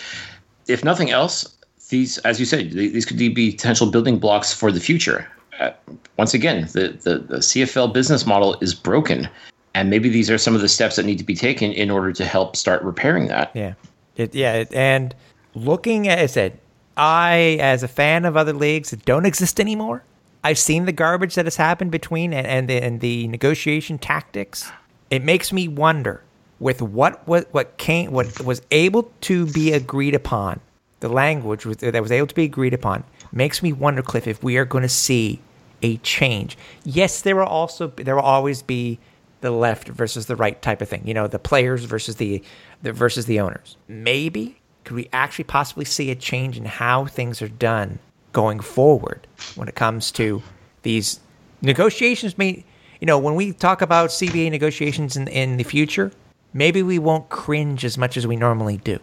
if 0.68 0.84
nothing 0.84 1.10
else, 1.10 1.56
these, 1.88 2.18
as 2.18 2.38
you 2.38 2.46
said, 2.46 2.70
these 2.70 3.04
could 3.04 3.18
be 3.18 3.30
potential 3.30 3.90
building 3.90 4.18
blocks 4.18 4.54
for 4.54 4.70
the 4.70 4.80
future. 4.80 5.28
Uh, 5.58 5.70
once 6.16 6.34
again, 6.34 6.68
the, 6.72 6.96
the 7.02 7.18
the 7.18 7.38
CFL 7.38 7.92
business 7.92 8.24
model 8.24 8.56
is 8.60 8.74
broken, 8.74 9.28
and 9.74 9.90
maybe 9.90 10.08
these 10.08 10.30
are 10.30 10.38
some 10.38 10.54
of 10.54 10.60
the 10.60 10.68
steps 10.68 10.96
that 10.96 11.04
need 11.04 11.18
to 11.18 11.24
be 11.24 11.34
taken 11.34 11.72
in 11.72 11.90
order 11.90 12.12
to 12.12 12.24
help 12.24 12.54
start 12.54 12.82
repairing 12.82 13.26
that. 13.28 13.50
Yeah, 13.54 13.74
it, 14.18 14.34
yeah, 14.34 14.54
it, 14.54 14.74
and 14.74 15.14
looking 15.54 16.08
at 16.08 16.18
I 16.18 16.26
said, 16.26 16.58
I 16.96 17.58
as 17.60 17.82
a 17.82 17.88
fan 17.88 18.24
of 18.24 18.36
other 18.36 18.52
leagues 18.52 18.90
that 18.90 19.04
don't 19.04 19.26
exist 19.26 19.60
anymore, 19.60 20.02
I've 20.44 20.58
seen 20.58 20.84
the 20.84 20.92
garbage 20.92 21.34
that 21.36 21.46
has 21.46 21.56
happened 21.56 21.90
between 21.90 22.32
and 22.32 22.46
and 22.46 22.68
the, 22.68 22.82
and 22.82 23.00
the 23.00 23.28
negotiation 23.28 23.98
tactics. 23.98 24.70
It 25.10 25.24
makes 25.24 25.52
me 25.52 25.68
wonder 25.68 26.22
with 26.60 26.82
what 26.82 27.26
what 27.26 27.52
what 27.52 27.76
came 27.78 28.12
what 28.12 28.40
was 28.40 28.62
able 28.70 29.10
to 29.22 29.46
be 29.46 29.72
agreed 29.72 30.14
upon, 30.14 30.60
the 31.00 31.08
language 31.08 31.64
that 31.64 32.02
was 32.02 32.12
able 32.12 32.26
to 32.26 32.34
be 32.34 32.44
agreed 32.44 32.74
upon 32.74 33.04
makes 33.32 33.62
me 33.62 33.72
wonder, 33.72 34.02
Cliff, 34.02 34.26
if 34.26 34.42
we 34.42 34.56
are 34.56 34.64
going 34.64 34.82
to 34.82 34.88
see 34.88 35.40
a 35.82 35.96
change. 35.98 36.58
Yes, 36.84 37.20
there 37.20 37.36
will 37.36 37.44
also 37.44 37.88
there 37.88 38.16
will 38.16 38.22
always 38.22 38.62
be 38.62 38.98
the 39.40 39.50
left 39.50 39.88
versus 39.88 40.26
the 40.26 40.36
right 40.36 40.60
type 40.62 40.82
of 40.82 40.88
thing. 40.88 41.06
You 41.06 41.14
know, 41.14 41.26
the 41.26 41.38
players 41.38 41.84
versus 41.84 42.16
the, 42.16 42.42
the 42.82 42.92
versus 42.92 43.26
the 43.26 43.40
owners. 43.40 43.76
Maybe 43.86 44.60
could 44.84 44.96
we 44.96 45.08
actually 45.12 45.44
possibly 45.44 45.84
see 45.84 46.10
a 46.10 46.14
change 46.14 46.56
in 46.56 46.64
how 46.64 47.04
things 47.06 47.42
are 47.42 47.48
done 47.48 47.98
going 48.32 48.60
forward 48.60 49.26
when 49.54 49.68
it 49.68 49.74
comes 49.74 50.10
to 50.12 50.42
these 50.82 51.20
negotiations? 51.62 52.38
May 52.38 52.64
you 53.00 53.06
know 53.06 53.18
when 53.18 53.34
we 53.34 53.52
talk 53.52 53.82
about 53.82 54.10
CBA 54.10 54.50
negotiations 54.50 55.16
in 55.16 55.28
in 55.28 55.56
the 55.56 55.64
future, 55.64 56.10
maybe 56.52 56.82
we 56.82 56.98
won't 56.98 57.28
cringe 57.28 57.84
as 57.84 57.98
much 57.98 58.16
as 58.16 58.26
we 58.26 58.36
normally 58.36 58.78
do. 58.78 58.98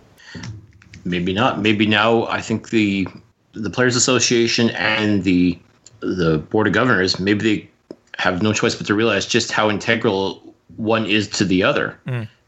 maybe 1.05 1.33
not. 1.33 1.61
Maybe 1.61 1.85
now 1.85 2.25
I 2.27 2.41
think 2.41 2.69
the 2.69 3.07
the 3.53 3.69
players 3.69 3.95
association 3.95 4.71
and 4.71 5.23
the 5.23 5.57
the 6.01 6.39
board 6.39 6.67
of 6.67 6.73
governors 6.73 7.19
maybe 7.19 7.43
they 7.43 7.69
have 8.17 8.41
no 8.41 8.53
choice 8.53 8.75
but 8.75 8.87
to 8.87 8.93
realize 8.93 9.25
just 9.25 9.51
how 9.51 9.69
integral 9.69 10.55
one 10.77 11.05
is 11.05 11.27
to 11.27 11.45
the 11.45 11.63
other 11.63 11.99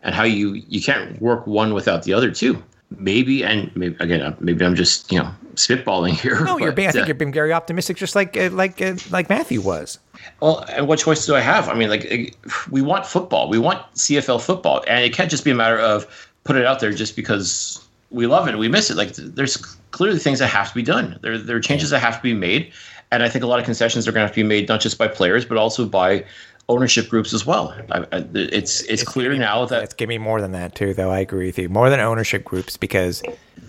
and 0.07 0.15
how 0.15 0.23
you 0.23 0.53
you 0.67 0.81
can't 0.81 1.21
work 1.21 1.45
one 1.47 1.73
without 1.73 2.03
the 2.03 2.13
other 2.13 2.31
too. 2.31 2.61
Maybe 2.89 3.43
and 3.43 3.75
maybe 3.75 3.97
again 3.99 4.21
uh, 4.21 4.35
maybe 4.39 4.63
I'm 4.63 4.75
just 4.75 5.11
you 5.11 5.19
know 5.19 5.29
spitballing 5.55 6.13
here. 6.21 6.43
No, 6.45 6.57
you're 6.57 6.71
being, 6.71 6.87
I 6.87 6.91
think 6.91 7.03
uh, 7.03 7.07
you're 7.07 7.15
being 7.15 7.33
very 7.33 7.51
optimistic, 7.51 7.97
just 7.97 8.15
like 8.15 8.37
uh, 8.37 8.49
like 8.51 8.81
uh, 8.81 8.95
like 9.11 9.29
Matthew 9.29 9.61
was. 9.61 9.99
Well, 10.39 10.59
and 10.69 10.87
what 10.87 10.99
choice 10.99 11.25
do 11.25 11.35
I 11.35 11.41
have? 11.41 11.67
I 11.67 11.73
mean, 11.73 11.89
like, 11.89 12.35
we 12.71 12.81
want 12.81 13.05
football. 13.05 13.49
We 13.49 13.59
want 13.59 13.81
CFL 13.95 14.41
football, 14.41 14.83
and 14.87 15.03
it 15.03 15.13
can't 15.13 15.29
just 15.29 15.43
be 15.43 15.51
a 15.51 15.55
matter 15.55 15.77
of 15.77 16.31
put 16.43 16.55
it 16.55 16.65
out 16.65 16.79
there 16.79 16.91
just 16.91 17.15
because 17.15 17.85
we 18.09 18.25
love 18.25 18.47
it. 18.47 18.57
We 18.57 18.69
miss 18.69 18.89
it. 18.89 18.95
Like 18.95 19.13
there's 19.15 19.57
clearly 19.91 20.19
things 20.19 20.39
that 20.39 20.47
have 20.47 20.69
to 20.69 20.75
be 20.75 20.83
done. 20.83 21.19
There 21.21 21.37
there 21.37 21.57
are 21.57 21.61
changes 21.61 21.89
that 21.89 21.99
have 21.99 22.15
to 22.15 22.23
be 22.23 22.33
made, 22.33 22.71
and 23.11 23.23
I 23.23 23.29
think 23.29 23.43
a 23.43 23.47
lot 23.47 23.59
of 23.59 23.65
concessions 23.65 24.07
are 24.07 24.11
going 24.11 24.23
to 24.23 24.27
have 24.27 24.35
to 24.35 24.43
be 24.43 24.47
made 24.47 24.67
not 24.67 24.81
just 24.81 24.97
by 24.97 25.07
players 25.07 25.45
but 25.45 25.57
also 25.57 25.85
by 25.85 26.25
ownership 26.69 27.09
groups 27.09 27.33
as 27.33 27.45
well. 27.45 27.73
I, 27.91 27.99
I, 28.11 28.25
it's 28.33 28.81
it's 28.83 29.03
clear 29.03 29.33
now 29.35 29.65
that 29.65 29.83
It's 29.83 29.93
give 29.93 30.09
me 30.09 30.17
more 30.17 30.41
than 30.41 30.51
that 30.51 30.75
too, 30.75 30.93
though. 30.93 31.09
I 31.09 31.19
agree 31.19 31.45
with 31.45 31.57
you. 31.57 31.69
More 31.69 31.89
than 31.89 31.99
ownership 31.99 32.43
groups 32.43 32.77
because 32.77 33.23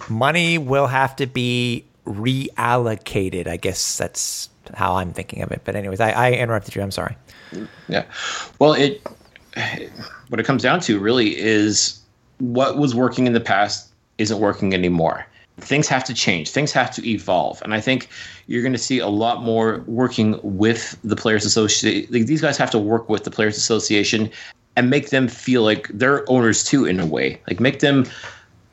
money 0.09 0.59
will 0.59 0.87
have 0.87 1.15
to 1.17 1.27
be 1.27 1.85
reallocated. 2.07 3.47
I 3.47 3.57
guess 3.57 3.99
that's 3.99 4.49
how 4.75 4.97
I'm 4.97 5.13
thinking 5.13 5.43
of 5.43 5.53
it. 5.53 5.63
But 5.65 5.77
anyways, 5.77 6.01
I, 6.01 6.11
I 6.11 6.33
interrupted 6.33 6.75
you. 6.75 6.83
I'm 6.83 6.91
sorry. 6.91 7.17
Yeah. 7.89 8.05
Well, 8.59 8.73
it 8.75 9.07
what 10.29 10.41
it 10.41 10.45
comes 10.45 10.63
down 10.63 10.81
to 10.81 10.99
really 10.99 11.39
is 11.39 12.01
what 12.39 12.79
was 12.79 12.95
working 12.95 13.27
in 13.27 13.33
the 13.33 13.41
past 13.41 13.93
isn't 14.19 14.41
working 14.41 14.75
anymore. 14.75 15.27
Things 15.61 15.89
have 15.89 16.05
to 16.05 16.15
change. 16.15 16.51
Things 16.51 16.73
have 16.73 16.91
to 16.95 17.09
evolve, 17.09 17.61
and 17.63 17.75
I 17.75 17.81
think 17.81 18.09
you're 18.47 18.63
going 18.63 18.73
to 18.73 18.79
see 18.79 18.99
a 18.99 19.09
lot 19.09 19.43
more 19.43 19.83
working 19.87 20.39
with 20.43 20.97
the 21.05 21.17
players 21.17 21.45
association. 21.45 22.11
These 22.11 22.41
guys 22.41 22.57
have 22.57 22.71
to 22.71 22.79
work 22.79 23.09
with 23.09 23.25
the 23.25 23.31
players 23.31 23.57
association 23.57 24.31
and 24.77 24.89
make 24.89 25.11
them 25.11 25.27
feel 25.27 25.63
like 25.63 25.89
they're 25.93 26.25
owners 26.31 26.63
too, 26.63 26.85
in 26.85 27.01
a 27.01 27.07
way. 27.07 27.41
Like 27.49 27.59
make 27.59 27.81
them 27.81 28.07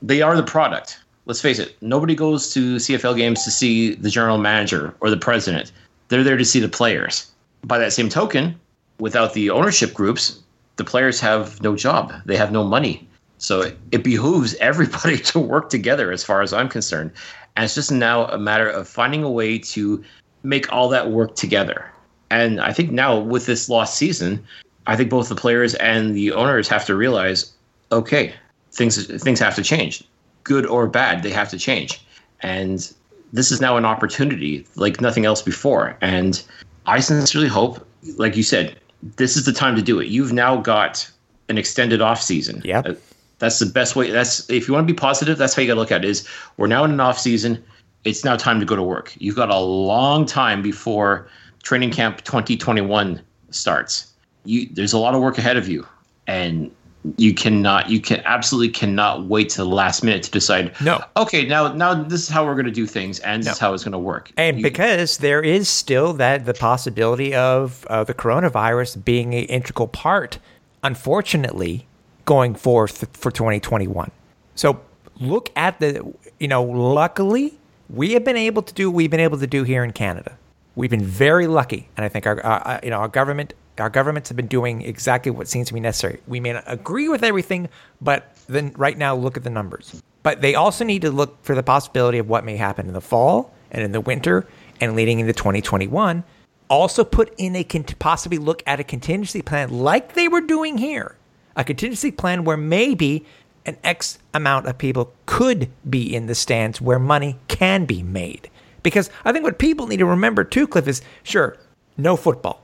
they 0.02 0.22
are 0.22 0.36
the 0.36 0.44
product. 0.44 1.00
Let's 1.26 1.42
face 1.42 1.58
it. 1.58 1.76
Nobody 1.82 2.16
goes 2.16 2.54
to 2.54 2.76
CFL 2.76 3.18
games 3.18 3.44
to 3.44 3.52
see 3.52 3.96
the 3.96 4.10
general 4.10 4.38
manager 4.38 4.94
or 5.00 5.10
the 5.10 5.18
president. 5.18 5.72
They're 6.10 6.24
there 6.24 6.38
to 6.38 6.46
see 6.46 6.60
the 6.60 6.70
players. 6.70 7.32
By 7.64 7.80
that 7.80 7.94
same 7.94 8.10
token, 8.10 8.60
without 9.00 9.34
the 9.34 9.50
ownership 9.50 9.94
groups, 9.94 10.40
the 10.76 10.84
players 10.84 11.20
have 11.22 11.62
no 11.64 11.76
job. 11.76 12.14
They 12.26 12.38
have 12.38 12.52
no 12.52 12.64
money. 12.64 13.08
So 13.46 13.62
it, 13.62 13.78
it 13.91 14.04
behooves 14.04 14.56
everybody 14.60 15.18
to 15.18 15.39
work 15.39 15.70
together, 15.70 16.12
as 16.12 16.24
far 16.24 16.41
as 16.41 16.52
I'm 16.52 16.70
concerned. 16.70 17.12
And 17.56 17.64
it's 17.64 17.76
just 17.76 17.91
now 17.91 18.26
a 18.26 18.38
matter 18.38 18.70
of 18.70 18.88
finding 18.88 19.24
a 19.24 19.30
way 19.30 19.60
to 19.60 20.04
make 20.43 20.72
all 20.74 20.89
that 20.89 21.12
work 21.12 21.36
together. 21.36 21.91
And 22.30 22.60
I 22.60 22.74
think 22.74 22.91
now 22.91 23.18
with 23.18 23.46
this 23.46 23.70
lost 23.70 23.98
season, 23.98 24.46
I 24.88 24.96
think 24.96 25.10
both 25.10 25.30
the 25.30 25.36
players 25.36 25.76
and 25.76 26.16
the 26.16 26.32
owners 26.32 26.68
have 26.70 26.86
to 26.86 26.96
realize, 26.96 27.54
okay, 27.91 28.34
things 28.72 29.06
things 29.24 29.39
have 29.39 29.56
to 29.56 29.64
change, 29.64 30.04
good 30.43 30.66
or 30.66 30.88
bad, 30.88 31.24
they 31.24 31.32
have 31.32 31.50
to 31.50 31.58
change. 31.58 32.04
And 32.41 32.91
this 33.32 33.52
is 33.52 33.62
now 33.62 33.78
an 33.78 33.86
opportunity 33.86 34.66
like 34.76 35.02
nothing 35.02 35.26
else 35.26 35.41
before. 35.41 35.98
And 36.02 36.43
I 36.86 37.00
sincerely 37.00 37.48
hope, 37.48 37.86
like 38.18 38.36
you 38.36 38.43
said, 38.43 38.80
this 39.18 39.38
is 39.38 39.46
the 39.46 39.54
time 39.54 39.76
to 39.76 39.82
do 39.82 40.00
it. 40.00 40.08
You've 40.08 40.34
now 40.34 40.58
got 40.58 41.10
an 41.48 41.58
extended 41.58 42.02
off 42.02 42.22
season. 42.22 42.62
Yeah. 42.66 42.80
Uh, 42.80 42.96
That's 43.40 43.60
the 43.60 43.66
best 43.66 43.96
way. 43.96 44.12
That's 44.12 44.50
if 44.50 44.68
you 44.68 44.74
want 44.74 44.88
to 44.88 44.94
be 44.94 44.98
positive, 44.98 45.38
that's 45.38 45.54
how 45.54 45.62
you 45.62 45.68
got 45.68 45.74
to 45.76 45.80
look 45.80 45.92
at 45.92 46.06
it. 46.06 46.10
Is 46.10 46.28
we're 46.58 46.68
now 46.68 46.84
in 46.86 46.92
an 46.92 47.00
off 47.00 47.20
season. 47.20 47.64
It's 48.06 48.24
now 48.24 48.38
time 48.38 48.60
to 48.60 48.66
go 48.66 48.76
to 48.76 48.84
work. 48.84 49.14
You've 49.20 49.36
got 49.36 49.50
a 49.50 49.58
long 49.60 50.26
time 50.26 50.62
before 50.62 51.28
training 51.64 51.92
camp 51.92 52.22
2021 52.24 53.20
starts. 53.50 54.14
You 54.46 54.70
there's 54.72 54.94
a 54.94 55.00
lot 55.00 55.16
of 55.16 55.22
work 55.22 55.38
ahead 55.38 55.58
of 55.58 55.68
you, 55.68 55.86
and 56.28 56.72
you 57.18 57.34
cannot, 57.36 57.88
you 57.90 58.00
can 58.00 58.20
absolutely 58.26 58.70
cannot 58.72 59.26
wait 59.26 59.50
to 59.50 59.58
the 59.58 59.66
last 59.66 60.04
minute 60.04 60.24
to 60.24 60.32
decide. 60.32 60.72
No. 60.82 61.04
Okay, 61.18 61.46
now 61.46 61.74
now 61.74 61.94
this 61.94 62.22
is 62.22 62.30
how 62.30 62.46
we're 62.46 62.54
going 62.56 62.66
to 62.66 62.72
do 62.72 62.86
things, 62.88 63.20
and 63.20 63.42
this 63.42 63.48
No. 63.48 63.52
is 63.54 63.60
how 63.60 63.74
it's 63.74 63.84
going 63.84 63.92
to 63.94 64.00
work. 64.00 64.32
And 64.38 64.58
You- 64.58 64.64
because 64.64 65.18
there 65.18 65.42
is 65.42 65.68
still 65.68 66.14
that 66.14 66.46
the 66.46 66.54
possibility 66.54 67.36
of 67.36 67.86
uh, 67.90 68.04
the 68.04 68.14
coronavirus 68.14 69.04
being 69.04 69.34
an 69.36 69.44
integral 69.46 69.88
part, 69.88 70.38
unfortunately, 70.84 71.86
going 72.26 72.55
forth 72.55 73.15
for 73.15 73.32
2021. 73.32 74.11
So 74.55 74.82
look 75.19 75.51
at 75.55 75.80
the, 75.80 76.13
you 76.39 76.47
know, 76.47 76.63
luckily 76.63 77.57
we 77.89 78.13
have 78.13 78.23
been 78.23 78.38
able 78.38 78.61
to 78.63 78.73
do 78.73 78.89
what 78.89 78.95
we've 78.95 79.11
been 79.11 79.19
able 79.19 79.38
to 79.39 79.47
do 79.47 79.63
here 79.63 79.84
in 79.84 79.91
Canada. 79.91 80.38
We've 80.76 80.89
been 80.89 81.05
very 81.05 81.47
lucky, 81.47 81.88
and 81.95 82.05
I 82.05 82.09
think 82.09 82.28
our, 82.28 82.41
our 82.41 82.80
you 82.84 82.89
know 82.89 82.97
our 82.97 83.07
government 83.07 83.53
our 83.78 83.89
governments 83.89 84.30
have 84.30 84.36
been 84.36 84.47
doing 84.47 84.82
exactly 84.82 85.32
what 85.32 85.47
seems 85.47 85.67
to 85.67 85.73
be 85.73 85.80
necessary. 85.80 86.19
We 86.28 86.39
may 86.39 86.53
not 86.53 86.63
agree 86.67 87.09
with 87.09 87.23
everything, 87.23 87.69
but 88.01 88.36
then 88.47 88.73
right 88.78 88.97
now 88.97 89.15
look 89.15 89.38
at 89.38 89.43
the 89.43 89.49
numbers. 89.49 90.01
But 90.23 90.41
they 90.41 90.55
also 90.55 90.84
need 90.84 91.01
to 91.03 91.11
look 91.11 91.43
for 91.43 91.55
the 91.55 91.63
possibility 91.63 92.17
of 92.17 92.28
what 92.28 92.43
may 92.43 92.57
happen 92.57 92.88
in 92.88 92.93
the 92.93 93.01
fall 93.01 93.53
and 93.71 93.84
in 93.84 93.91
the 93.91 94.01
winter 94.01 94.47
and 94.82 94.95
leading 94.95 95.19
into 95.19 95.34
2021. 95.34 96.23
Also 96.69 97.03
put 97.03 97.34
in 97.38 97.55
a 97.55 97.63
possibly 97.63 98.38
look 98.38 98.63
at 98.65 98.80
a 98.80 98.84
contingency 98.84 99.41
plan 99.41 99.69
like 99.69 100.13
they 100.13 100.28
were 100.28 100.41
doing 100.41 100.78
here. 100.78 101.15
A 101.56 101.64
contingency 101.64 102.12
plan 102.12 102.43
where 102.43 102.58
maybe 102.58 103.26
an 103.66 103.78
X 103.84 104.20
amount 104.34 104.68
of 104.68 104.78
people 104.78 105.14
could 105.26 105.70
be 105.89 106.16
in 106.16 106.28
the 106.28 106.36
stands 106.36 106.80
where 106.80 106.99
money 106.99 107.38
can 107.47 107.86
be 107.86 108.03
made. 108.03 108.49
Because 108.84 109.10
I 109.24 109.32
think 109.32 109.43
what 109.43 109.58
people 109.58 109.88
need 109.88 109.97
to 109.97 110.06
remember 110.06 110.43
too, 110.43 110.68
Cliff, 110.68 110.88
is 110.88 111.01
sure, 111.24 111.58
no 111.97 112.16
football. 112.16 112.62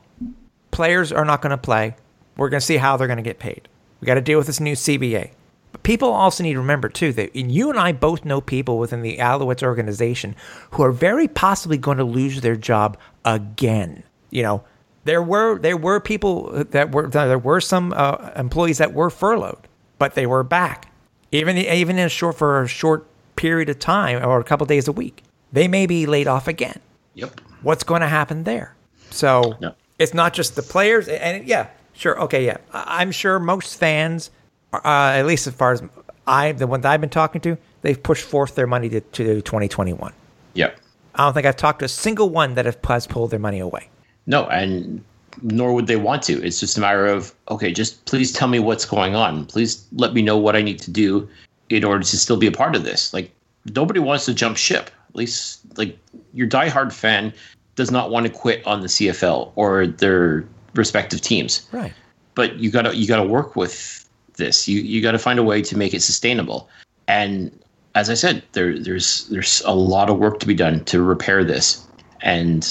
Players 0.69 1.11
are 1.11 1.25
not 1.25 1.41
going 1.41 1.51
to 1.51 1.57
play. 1.57 1.95
We're 2.37 2.49
going 2.49 2.59
to 2.59 2.65
see 2.65 2.77
how 2.77 2.97
they're 2.97 3.07
going 3.07 3.17
to 3.17 3.23
get 3.23 3.39
paid. 3.39 3.67
We 3.99 4.05
got 4.05 4.15
to 4.15 4.21
deal 4.21 4.37
with 4.37 4.47
this 4.47 4.59
new 4.59 4.73
CBA. 4.73 5.31
But 5.71 5.83
people 5.83 6.09
also 6.09 6.43
need 6.43 6.53
to 6.53 6.59
remember 6.59 6.89
too 6.89 7.13
that 7.13 7.35
you 7.35 7.69
and 7.69 7.79
I 7.79 7.91
both 7.93 8.25
know 8.25 8.41
people 8.41 8.77
within 8.77 9.01
the 9.01 9.17
Alouettes 9.17 9.63
organization 9.63 10.35
who 10.71 10.83
are 10.83 10.91
very 10.91 11.27
possibly 11.27 11.77
going 11.77 11.97
to 11.97 12.03
lose 12.03 12.41
their 12.41 12.55
job 12.55 12.97
again. 13.25 14.03
You 14.29 14.43
know, 14.43 14.63
there 15.03 15.21
were 15.23 15.57
there 15.59 15.77
were 15.77 15.99
people 15.99 16.51
that 16.71 16.91
were 16.91 17.07
there 17.07 17.37
were 17.39 17.61
some 17.61 17.93
uh, 17.95 18.31
employees 18.35 18.77
that 18.77 18.93
were 18.93 19.09
furloughed, 19.09 19.67
but 19.97 20.15
they 20.15 20.25
were 20.25 20.43
back, 20.43 20.91
even 21.31 21.57
even 21.57 21.97
in 21.99 22.05
a 22.05 22.09
short 22.09 22.37
for 22.37 22.61
a 22.63 22.67
short 22.67 23.05
period 23.35 23.69
of 23.69 23.79
time 23.79 24.23
or 24.23 24.39
a 24.39 24.43
couple 24.43 24.65
days 24.67 24.87
a 24.87 24.91
week. 24.91 25.23
They 25.51 25.67
may 25.67 25.85
be 25.85 26.05
laid 26.05 26.27
off 26.27 26.47
again 26.47 26.79
Yep. 27.15 27.41
what's 27.61 27.83
going 27.83 28.01
to 28.01 28.07
happen 28.07 28.43
there. 28.43 28.75
So 29.09 29.55
Yeah. 29.59 29.71
it's 29.99 30.13
not 30.13 30.33
just 30.33 30.55
the 30.55 30.61
players, 30.61 31.07
and 31.07 31.45
yeah, 31.47 31.67
sure, 31.93 32.19
okay, 32.21 32.45
yeah, 32.45 32.57
I'm 32.73 33.11
sure 33.11 33.39
most 33.39 33.77
fans, 33.77 34.29
uh, 34.73 34.79
at 34.85 35.25
least 35.25 35.47
as 35.47 35.53
far 35.53 35.73
as 35.73 35.81
I, 36.27 36.51
the 36.53 36.67
ones 36.67 36.85
I've 36.85 37.01
been 37.01 37.09
talking 37.09 37.41
to, 37.41 37.57
they've 37.81 38.01
pushed 38.01 38.23
forth 38.23 38.55
their 38.55 38.67
money 38.67 38.87
to, 38.89 39.01
to 39.01 39.41
2021. 39.41 40.13
Yep. 40.53 40.77
I 41.15 41.25
don't 41.25 41.33
think 41.33 41.45
I've 41.45 41.57
talked 41.57 41.79
to 41.79 41.85
a 41.85 41.89
single 41.89 42.29
one 42.29 42.53
that 42.55 42.65
has 42.65 43.07
pulled 43.07 43.31
their 43.31 43.39
money 43.39 43.59
away. 43.59 43.89
No, 44.27 44.45
and 44.47 45.03
nor 45.41 45.73
would 45.73 45.87
they 45.87 45.95
want 45.95 46.23
to. 46.23 46.43
It's 46.43 46.59
just 46.59 46.77
a 46.77 46.81
matter 46.81 47.05
of 47.05 47.33
okay, 47.49 47.71
just 47.71 48.05
please 48.05 48.31
tell 48.31 48.47
me 48.47 48.59
what's 48.59 48.85
going 48.85 49.15
on. 49.15 49.45
Please 49.45 49.85
let 49.93 50.13
me 50.13 50.21
know 50.21 50.37
what 50.37 50.55
I 50.55 50.61
need 50.61 50.79
to 50.79 50.91
do 50.91 51.27
in 51.69 51.83
order 51.83 52.03
to 52.03 52.17
still 52.17 52.37
be 52.37 52.47
a 52.47 52.51
part 52.51 52.75
of 52.75 52.83
this. 52.83 53.13
Like 53.13 53.31
nobody 53.73 53.99
wants 53.99 54.25
to 54.25 54.33
jump 54.33 54.57
ship. 54.57 54.89
At 55.09 55.15
least 55.15 55.61
like 55.77 55.97
your 56.33 56.47
diehard 56.47 56.91
fan 56.91 57.33
does 57.75 57.91
not 57.91 58.11
want 58.11 58.25
to 58.25 58.31
quit 58.31 58.65
on 58.67 58.81
the 58.81 58.87
CFL 58.87 59.51
or 59.55 59.87
their 59.87 60.45
respective 60.75 61.21
teams. 61.21 61.67
Right. 61.71 61.93
But 62.35 62.57
you 62.57 62.69
gotta 62.69 62.95
you 62.95 63.07
gotta 63.07 63.27
work 63.27 63.55
with 63.55 64.07
this. 64.35 64.67
You 64.67 64.81
you 64.81 65.01
gotta 65.01 65.19
find 65.19 65.39
a 65.39 65.43
way 65.43 65.61
to 65.61 65.77
make 65.77 65.93
it 65.93 66.01
sustainable. 66.01 66.69
And 67.07 67.57
as 67.95 68.09
I 68.09 68.13
said, 68.13 68.43
there 68.53 68.77
there's 68.77 69.27
there's 69.29 69.61
a 69.65 69.75
lot 69.75 70.09
of 70.09 70.17
work 70.17 70.39
to 70.39 70.47
be 70.47 70.53
done 70.53 70.83
to 70.85 71.01
repair 71.01 71.43
this. 71.43 71.85
And 72.21 72.67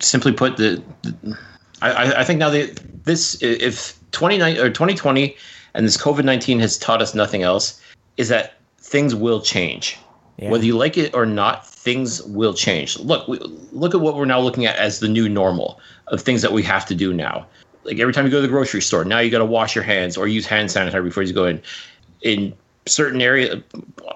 simply 0.00 0.32
put, 0.32 0.56
the, 0.56 0.82
the 1.02 1.38
I, 1.82 2.20
I- 2.20 2.24
think 2.24 2.38
now 2.38 2.50
that 2.50 3.04
this 3.04 3.40
if 3.42 3.98
29 4.12 4.58
or 4.58 4.68
2020 4.68 5.36
and 5.74 5.86
this 5.86 5.96
COVID 5.96 6.24
19 6.24 6.60
has 6.60 6.78
taught 6.78 7.02
us 7.02 7.14
nothing 7.14 7.42
else 7.42 7.80
is 8.16 8.28
that 8.28 8.54
things 8.78 9.14
will 9.14 9.40
change. 9.40 9.98
Yeah. 10.38 10.50
Whether 10.50 10.64
you 10.64 10.76
like 10.76 10.96
it 10.96 11.14
or 11.14 11.26
not, 11.26 11.66
things 11.66 12.22
will 12.22 12.54
change. 12.54 12.98
Look, 12.98 13.26
we, 13.26 13.38
look 13.72 13.94
at 13.94 14.00
what 14.00 14.14
we're 14.14 14.24
now 14.24 14.40
looking 14.40 14.66
at 14.66 14.76
as 14.76 15.00
the 15.00 15.08
new 15.08 15.28
normal 15.28 15.80
of 16.08 16.20
things 16.20 16.42
that 16.42 16.52
we 16.52 16.62
have 16.62 16.86
to 16.86 16.94
do 16.94 17.12
now. 17.12 17.46
Like 17.84 17.98
every 17.98 18.12
time 18.12 18.24
you 18.24 18.30
go 18.30 18.38
to 18.38 18.42
the 18.42 18.48
grocery 18.48 18.82
store, 18.82 19.04
now 19.04 19.18
you 19.18 19.30
got 19.30 19.38
to 19.38 19.44
wash 19.44 19.74
your 19.74 19.84
hands 19.84 20.16
or 20.16 20.28
use 20.28 20.46
hand 20.46 20.68
sanitizer 20.68 21.02
before 21.02 21.22
you 21.22 21.32
go 21.32 21.46
in. 21.46 21.60
In 22.22 22.54
certain 22.86 23.20
area, 23.20 23.62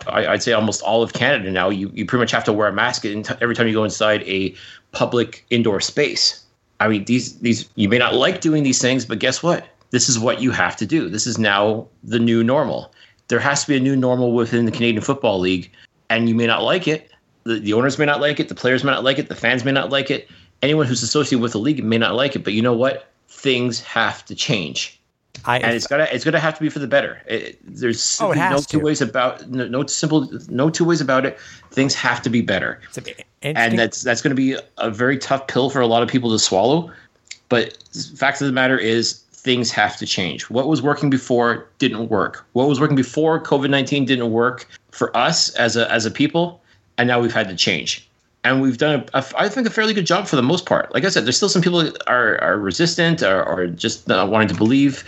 I, 0.06 0.26
I'd 0.26 0.42
say 0.42 0.52
almost 0.52 0.82
all 0.82 1.02
of 1.02 1.12
Canada 1.12 1.50
now, 1.50 1.70
you, 1.70 1.90
you 1.94 2.06
pretty 2.06 2.20
much 2.20 2.30
have 2.32 2.44
to 2.44 2.52
wear 2.52 2.68
a 2.68 2.72
mask 2.72 3.04
every 3.04 3.54
time 3.54 3.66
you 3.66 3.74
go 3.74 3.84
inside 3.84 4.22
a 4.22 4.54
public 4.92 5.44
indoor 5.50 5.80
space. 5.80 6.44
I 6.80 6.88
mean, 6.88 7.04
these 7.04 7.38
these 7.40 7.68
you 7.76 7.88
may 7.88 7.98
not 7.98 8.14
like 8.14 8.40
doing 8.40 8.62
these 8.62 8.80
things, 8.80 9.04
but 9.04 9.18
guess 9.18 9.42
what? 9.42 9.66
This 9.90 10.08
is 10.08 10.18
what 10.18 10.40
you 10.40 10.50
have 10.52 10.76
to 10.76 10.86
do. 10.86 11.08
This 11.08 11.26
is 11.26 11.38
now 11.38 11.86
the 12.02 12.18
new 12.18 12.42
normal. 12.42 12.92
There 13.28 13.38
has 13.40 13.62
to 13.62 13.68
be 13.68 13.76
a 13.76 13.80
new 13.80 13.96
normal 13.96 14.32
within 14.32 14.64
the 14.64 14.72
Canadian 14.72 15.02
Football 15.02 15.38
League, 15.38 15.70
and 16.10 16.28
you 16.28 16.34
may 16.34 16.46
not 16.46 16.62
like 16.62 16.88
it. 16.88 17.10
The, 17.44 17.58
the 17.58 17.72
owners 17.72 17.98
may 17.98 18.04
not 18.06 18.20
like 18.20 18.40
it. 18.40 18.48
The 18.48 18.54
players 18.54 18.84
may 18.84 18.90
not 18.90 19.04
like 19.04 19.18
it. 19.18 19.28
The 19.28 19.34
fans 19.34 19.64
may 19.64 19.72
not 19.72 19.90
like 19.90 20.10
it. 20.10 20.28
Anyone 20.62 20.86
who's 20.86 21.02
associated 21.02 21.42
with 21.42 21.52
the 21.52 21.58
league 21.58 21.82
may 21.84 21.98
not 21.98 22.14
like 22.14 22.36
it. 22.36 22.44
But 22.44 22.52
you 22.52 22.62
know 22.62 22.72
what? 22.74 23.08
Things 23.28 23.80
have 23.80 24.24
to 24.26 24.34
change 24.34 25.00
I, 25.44 25.58
and 25.58 25.74
it's 25.74 25.86
gonna 25.86 26.06
it's 26.12 26.24
gonna 26.24 26.38
have 26.38 26.54
to 26.54 26.60
be 26.60 26.68
for 26.68 26.78
the 26.78 26.86
better. 26.86 27.20
It, 27.26 27.58
there's 27.62 28.20
Oh, 28.20 28.28
no 28.28 28.32
has 28.34 28.66
two 28.66 28.78
to. 28.78 28.84
ways 28.84 29.00
about 29.00 29.48
no, 29.48 29.66
no 29.66 29.86
simple 29.86 30.30
no 30.48 30.70
two 30.70 30.84
ways 30.84 31.00
about 31.00 31.26
it. 31.26 31.38
Things 31.70 31.94
have 31.94 32.22
to 32.22 32.30
be 32.30 32.42
better, 32.42 32.80
it's 32.88 32.98
and 33.42 33.78
that's 33.78 34.02
that's 34.02 34.22
going 34.22 34.30
to 34.30 34.36
be 34.36 34.56
a 34.78 34.90
very 34.90 35.18
tough 35.18 35.46
pill 35.46 35.70
for 35.70 35.80
a 35.80 35.86
lot 35.86 36.02
of 36.02 36.08
people 36.08 36.30
to 36.30 36.38
swallow. 36.38 36.90
But 37.48 37.78
the 37.92 38.16
fact 38.16 38.40
of 38.40 38.46
the 38.46 38.52
matter 38.52 38.78
is, 38.78 39.22
things 39.32 39.70
have 39.72 39.96
to 39.98 40.06
change. 40.06 40.48
What 40.48 40.68
was 40.68 40.80
working 40.80 41.10
before 41.10 41.68
didn't 41.78 42.08
work. 42.08 42.46
What 42.52 42.68
was 42.68 42.80
working 42.80 42.96
before 42.96 43.42
COVID 43.42 43.70
nineteen 43.70 44.04
didn't 44.04 44.30
work 44.30 44.66
for 44.90 45.14
us 45.16 45.50
as 45.56 45.76
a 45.76 45.90
as 45.92 46.06
a 46.06 46.10
people, 46.10 46.62
and 46.98 47.08
now 47.08 47.20
we've 47.20 47.34
had 47.34 47.48
to 47.48 47.56
change. 47.56 48.08
And 48.44 48.60
we've 48.60 48.78
done, 48.78 49.04
a, 49.14 49.18
a, 49.18 49.24
I 49.36 49.48
think, 49.48 49.68
a 49.68 49.70
fairly 49.70 49.94
good 49.94 50.06
job 50.06 50.26
for 50.26 50.34
the 50.34 50.42
most 50.42 50.66
part. 50.66 50.92
Like 50.92 51.04
I 51.04 51.10
said, 51.10 51.24
there's 51.24 51.36
still 51.36 51.48
some 51.48 51.62
people 51.62 51.78
that 51.78 51.96
are, 52.08 52.42
are 52.42 52.58
resistant 52.58 53.22
or, 53.22 53.44
or 53.44 53.68
just 53.68 54.08
not 54.08 54.30
wanting 54.30 54.48
to 54.48 54.54
believe 54.54 55.04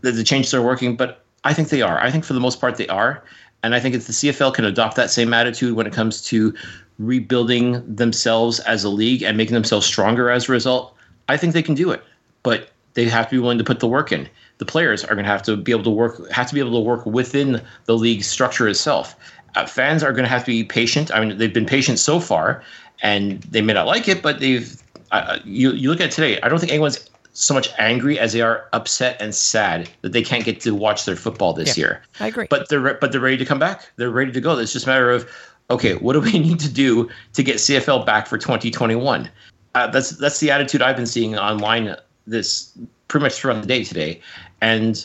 that 0.00 0.12
the 0.12 0.24
changes 0.24 0.54
are 0.54 0.62
working, 0.62 0.96
but 0.96 1.22
I 1.44 1.52
think 1.52 1.68
they 1.68 1.82
are. 1.82 1.98
I 1.98 2.10
think 2.10 2.24
for 2.24 2.32
the 2.32 2.40
most 2.40 2.62
part 2.62 2.76
they 2.76 2.88
are. 2.88 3.22
And 3.62 3.74
I 3.74 3.80
think 3.80 3.94
if 3.94 4.06
the 4.06 4.12
CFL 4.14 4.54
can 4.54 4.64
adopt 4.64 4.96
that 4.96 5.10
same 5.10 5.34
attitude 5.34 5.76
when 5.76 5.86
it 5.86 5.92
comes 5.92 6.22
to 6.22 6.54
rebuilding 6.98 7.82
themselves 7.94 8.60
as 8.60 8.84
a 8.84 8.88
league 8.88 9.22
and 9.22 9.36
making 9.36 9.54
themselves 9.54 9.86
stronger 9.86 10.30
as 10.30 10.48
a 10.48 10.52
result, 10.52 10.94
I 11.28 11.36
think 11.36 11.52
they 11.52 11.62
can 11.62 11.74
do 11.74 11.90
it. 11.90 12.02
But 12.42 12.70
they 12.94 13.04
have 13.06 13.28
to 13.30 13.36
be 13.36 13.38
willing 13.38 13.58
to 13.58 13.64
put 13.64 13.80
the 13.80 13.88
work 13.88 14.12
in. 14.12 14.28
The 14.58 14.64
players 14.64 15.04
are 15.04 15.14
going 15.14 15.24
to 15.24 15.30
have 15.30 15.42
to 15.44 15.56
be 15.56 15.72
able 15.72 15.84
to 15.84 15.90
work, 15.90 16.30
have 16.30 16.46
to 16.48 16.54
be 16.54 16.60
able 16.60 16.72
to 16.72 16.80
work 16.80 17.06
within 17.06 17.62
the 17.86 17.96
league 17.96 18.22
structure 18.22 18.68
itself. 18.68 19.16
Uh, 19.54 19.66
fans 19.66 20.02
are 20.02 20.12
going 20.12 20.24
to 20.24 20.28
have 20.30 20.44
to 20.44 20.50
be 20.50 20.64
patient. 20.64 21.12
I 21.14 21.24
mean, 21.24 21.36
they've 21.38 21.52
been 21.52 21.66
patient 21.66 21.98
so 21.98 22.20
far, 22.20 22.62
and 23.02 23.42
they 23.42 23.60
may 23.60 23.72
not 23.72 23.86
like 23.86 24.08
it, 24.08 24.22
but 24.22 24.40
they've. 24.40 24.80
Uh, 25.10 25.38
you 25.44 25.72
you 25.72 25.90
look 25.90 26.00
at 26.00 26.10
today. 26.10 26.40
I 26.40 26.48
don't 26.48 26.58
think 26.58 26.72
anyone's 26.72 27.10
so 27.34 27.54
much 27.54 27.68
angry 27.78 28.18
as 28.18 28.32
they 28.32 28.40
are 28.40 28.66
upset 28.72 29.16
and 29.20 29.34
sad 29.34 29.88
that 30.02 30.12
they 30.12 30.22
can't 30.22 30.44
get 30.44 30.60
to 30.60 30.74
watch 30.74 31.04
their 31.04 31.16
football 31.16 31.52
this 31.52 31.76
Yeah, 31.76 31.82
year. 31.82 32.02
I 32.20 32.28
agree. 32.28 32.46
But 32.48 32.68
they're 32.68 32.94
but 32.94 33.12
they're 33.12 33.20
ready 33.20 33.38
to 33.38 33.44
come 33.44 33.58
back. 33.58 33.88
They're 33.96 34.10
ready 34.10 34.32
to 34.32 34.40
go. 34.40 34.58
It's 34.58 34.72
just 34.72 34.86
a 34.86 34.88
matter 34.88 35.10
of 35.10 35.28
okay, 35.72 35.94
what 35.94 36.12
do 36.14 36.20
we 36.20 36.38
need 36.48 36.60
to 36.60 36.72
do 36.72 37.08
to 37.34 37.42
get 37.42 37.56
CFL 37.56 38.06
back 38.06 38.26
for 38.26 38.38
2021? 38.38 39.28
Uh, 39.74 39.86
that's 39.88 40.10
that's 40.10 40.38
the 40.40 40.50
attitude 40.50 40.82
I've 40.82 40.96
been 40.96 41.06
seeing 41.06 41.36
online 41.36 41.96
this 42.26 42.72
pretty 43.08 43.22
much 43.24 43.34
throughout 43.34 43.60
the 43.62 43.66
day 43.68 43.82
today, 43.84 44.20
and 44.60 45.04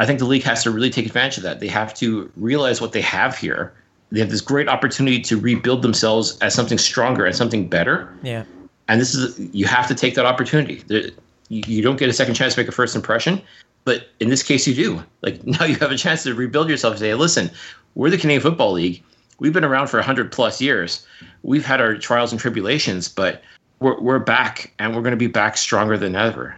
I 0.00 0.06
think 0.06 0.18
the 0.18 0.24
league 0.24 0.42
has 0.44 0.62
to 0.64 0.70
really 0.70 0.90
take 0.90 1.06
advantage 1.06 1.36
of 1.36 1.42
that. 1.44 1.60
They 1.60 1.68
have 1.68 1.94
to 1.94 2.30
realize 2.36 2.80
what 2.80 2.92
they 2.92 3.02
have 3.02 3.36
here. 3.36 3.72
They 4.10 4.20
have 4.20 4.30
this 4.30 4.40
great 4.40 4.68
opportunity 4.68 5.20
to 5.20 5.36
rebuild 5.38 5.82
themselves 5.82 6.38
as 6.38 6.54
something 6.54 6.78
stronger 6.78 7.24
and 7.24 7.34
something 7.34 7.68
better 7.68 8.08
Yeah. 8.22 8.44
and 8.88 9.00
this 9.00 9.14
is 9.16 9.36
you 9.52 9.66
have 9.66 9.88
to 9.88 9.94
take 9.96 10.14
that 10.14 10.26
opportunity. 10.26 10.82
There- 10.86 11.10
You 11.48 11.62
you 11.66 11.82
don't 11.82 11.98
get 11.98 12.08
a 12.08 12.12
second 12.12 12.34
chance 12.34 12.54
to 12.54 12.60
make 12.60 12.68
a 12.68 12.72
first 12.72 12.96
impression, 12.96 13.40
but 13.84 14.08
in 14.18 14.28
this 14.30 14.42
case, 14.42 14.66
you 14.66 14.74
do. 14.74 15.02
Like 15.22 15.44
now, 15.54 15.64
you 15.64 15.76
have 15.76 15.92
a 15.92 15.96
chance 15.96 16.22
to 16.24 16.34
rebuild 16.34 16.68
yourself 16.68 16.92
and 16.94 17.00
say, 17.00 17.14
"Listen, 17.14 17.50
we're 17.94 18.10
the 18.10 18.18
Canadian 18.18 18.42
Football 18.42 18.72
League. 18.72 19.02
We've 19.38 19.52
been 19.52 19.64
around 19.64 19.88
for 19.88 20.00
hundred 20.00 20.32
plus 20.32 20.60
years. 20.60 21.06
We've 21.42 21.64
had 21.64 21.80
our 21.80 21.96
trials 21.96 22.32
and 22.32 22.40
tribulations, 22.40 23.08
but 23.08 23.42
we're 23.80 24.00
we're 24.00 24.18
back, 24.18 24.72
and 24.78 24.94
we're 24.94 25.02
going 25.02 25.12
to 25.12 25.16
be 25.16 25.26
back 25.26 25.56
stronger 25.56 25.98
than 25.98 26.16
ever. 26.16 26.56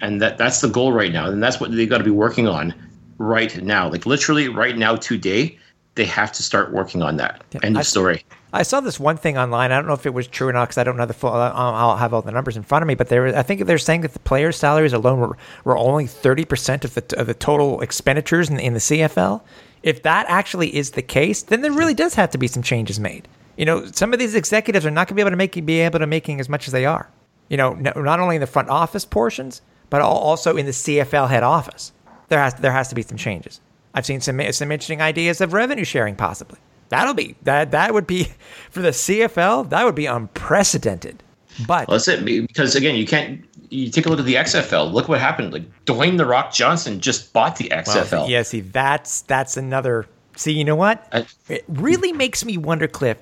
And 0.00 0.20
that 0.20 0.38
that's 0.38 0.60
the 0.60 0.68
goal 0.68 0.92
right 0.92 1.12
now, 1.12 1.28
and 1.30 1.42
that's 1.42 1.60
what 1.60 1.70
they've 1.70 1.88
got 1.88 1.98
to 1.98 2.04
be 2.04 2.10
working 2.10 2.48
on 2.48 2.74
right 3.18 3.56
now. 3.62 3.90
Like 3.90 4.06
literally 4.06 4.48
right 4.48 4.76
now, 4.76 4.96
today, 4.96 5.58
they 5.94 6.04
have 6.04 6.32
to 6.32 6.42
start 6.42 6.72
working 6.72 7.02
on 7.02 7.16
that. 7.18 7.42
End 7.62 7.76
I- 7.76 7.80
of 7.80 7.86
story. 7.86 8.24
I 8.50 8.62
saw 8.62 8.80
this 8.80 8.98
one 8.98 9.18
thing 9.18 9.36
online. 9.36 9.72
I 9.72 9.76
don't 9.76 9.86
know 9.86 9.92
if 9.92 10.06
it 10.06 10.14
was 10.14 10.26
true 10.26 10.48
or 10.48 10.52
not 10.54 10.68
because 10.68 10.78
I 10.78 10.84
don't 10.84 10.96
know 10.96 11.04
the 11.04 11.12
full. 11.12 11.30
I'll 11.30 11.74
I'll 11.74 11.96
have 11.98 12.14
all 12.14 12.22
the 12.22 12.32
numbers 12.32 12.56
in 12.56 12.62
front 12.62 12.82
of 12.82 12.86
me, 12.86 12.94
but 12.94 13.08
there, 13.08 13.36
I 13.36 13.42
think 13.42 13.66
they're 13.66 13.76
saying 13.76 14.00
that 14.00 14.14
the 14.14 14.20
players' 14.20 14.56
salaries 14.56 14.94
alone 14.94 15.20
were, 15.20 15.36
were 15.64 15.76
only 15.76 16.06
thirty 16.06 16.46
percent 16.46 16.84
of 16.84 16.94
the 16.94 17.20
of 17.20 17.26
the 17.26 17.34
total 17.34 17.82
expenditures 17.82 18.48
in, 18.48 18.58
in 18.58 18.72
the 18.72 18.78
CFL. 18.80 19.42
If 19.82 20.02
that 20.02 20.26
actually 20.28 20.74
is 20.74 20.90
the 20.90 21.02
case, 21.02 21.42
then 21.42 21.60
there 21.60 21.72
really 21.72 21.94
does 21.94 22.14
have 22.14 22.30
to 22.30 22.38
be 22.38 22.46
some 22.46 22.62
changes 22.62 22.98
made. 22.98 23.28
You 23.56 23.64
know, 23.64 23.86
some 23.86 24.12
of 24.12 24.18
these 24.18 24.34
executives 24.34 24.86
are 24.86 24.90
not 24.90 25.08
going 25.08 25.08
to 25.08 25.14
be 25.14 25.22
able 25.22 25.30
to 25.30 25.36
make 25.36 25.66
be 25.66 25.80
able 25.80 25.98
to 25.98 26.06
making 26.06 26.40
as 26.40 26.48
much 26.48 26.66
as 26.66 26.72
they 26.72 26.86
are. 26.86 27.10
You 27.48 27.56
know, 27.56 27.74
no, 27.74 27.92
not 27.96 28.20
only 28.20 28.36
in 28.36 28.40
the 28.40 28.46
front 28.46 28.68
office 28.68 29.04
portions, 29.04 29.62
but 29.90 30.00
also 30.00 30.56
in 30.56 30.66
the 30.66 30.72
CFL 30.72 31.28
head 31.28 31.42
office. 31.42 31.92
There 32.28 32.38
has 32.38 32.54
there 32.54 32.72
has 32.72 32.88
to 32.88 32.94
be 32.94 33.02
some 33.02 33.16
changes. 33.16 33.60
I've 33.94 34.06
seen 34.06 34.20
some 34.20 34.40
some 34.52 34.70
interesting 34.70 35.00
ideas 35.00 35.40
of 35.40 35.52
revenue 35.52 35.84
sharing 35.84 36.14
possibly. 36.14 36.58
That'll 36.88 37.14
be 37.14 37.36
that 37.42 37.70
that 37.72 37.94
would 37.94 38.06
be 38.06 38.24
for 38.70 38.80
the 38.80 38.90
CFL. 38.90 39.70
That 39.70 39.84
would 39.84 39.94
be 39.94 40.06
unprecedented. 40.06 41.22
But 41.66 41.88
Well, 41.88 41.96
that's 41.96 42.08
it. 42.08 42.24
Because 42.24 42.76
again, 42.76 42.94
you 42.94 43.06
can't. 43.06 43.44
You 43.70 43.90
take 43.90 44.06
a 44.06 44.08
look 44.08 44.18
at 44.18 44.24
the 44.24 44.34
XFL. 44.36 44.92
Look 44.92 45.08
what 45.08 45.20
happened. 45.20 45.52
Like 45.52 45.64
Dwayne 45.84 46.16
the 46.16 46.26
Rock 46.26 46.52
Johnson 46.52 47.00
just 47.00 47.32
bought 47.32 47.56
the 47.56 47.68
XFL. 47.70 48.28
yeah, 48.28 48.42
see, 48.42 48.60
that's 48.60 49.22
that's 49.22 49.56
another. 49.56 50.06
See, 50.36 50.52
you 50.52 50.64
know 50.64 50.76
what? 50.76 51.06
I- 51.12 51.26
it 51.48 51.64
really 51.68 52.12
makes 52.12 52.44
me 52.44 52.56
wonder, 52.56 52.86
Cliff. 52.88 53.18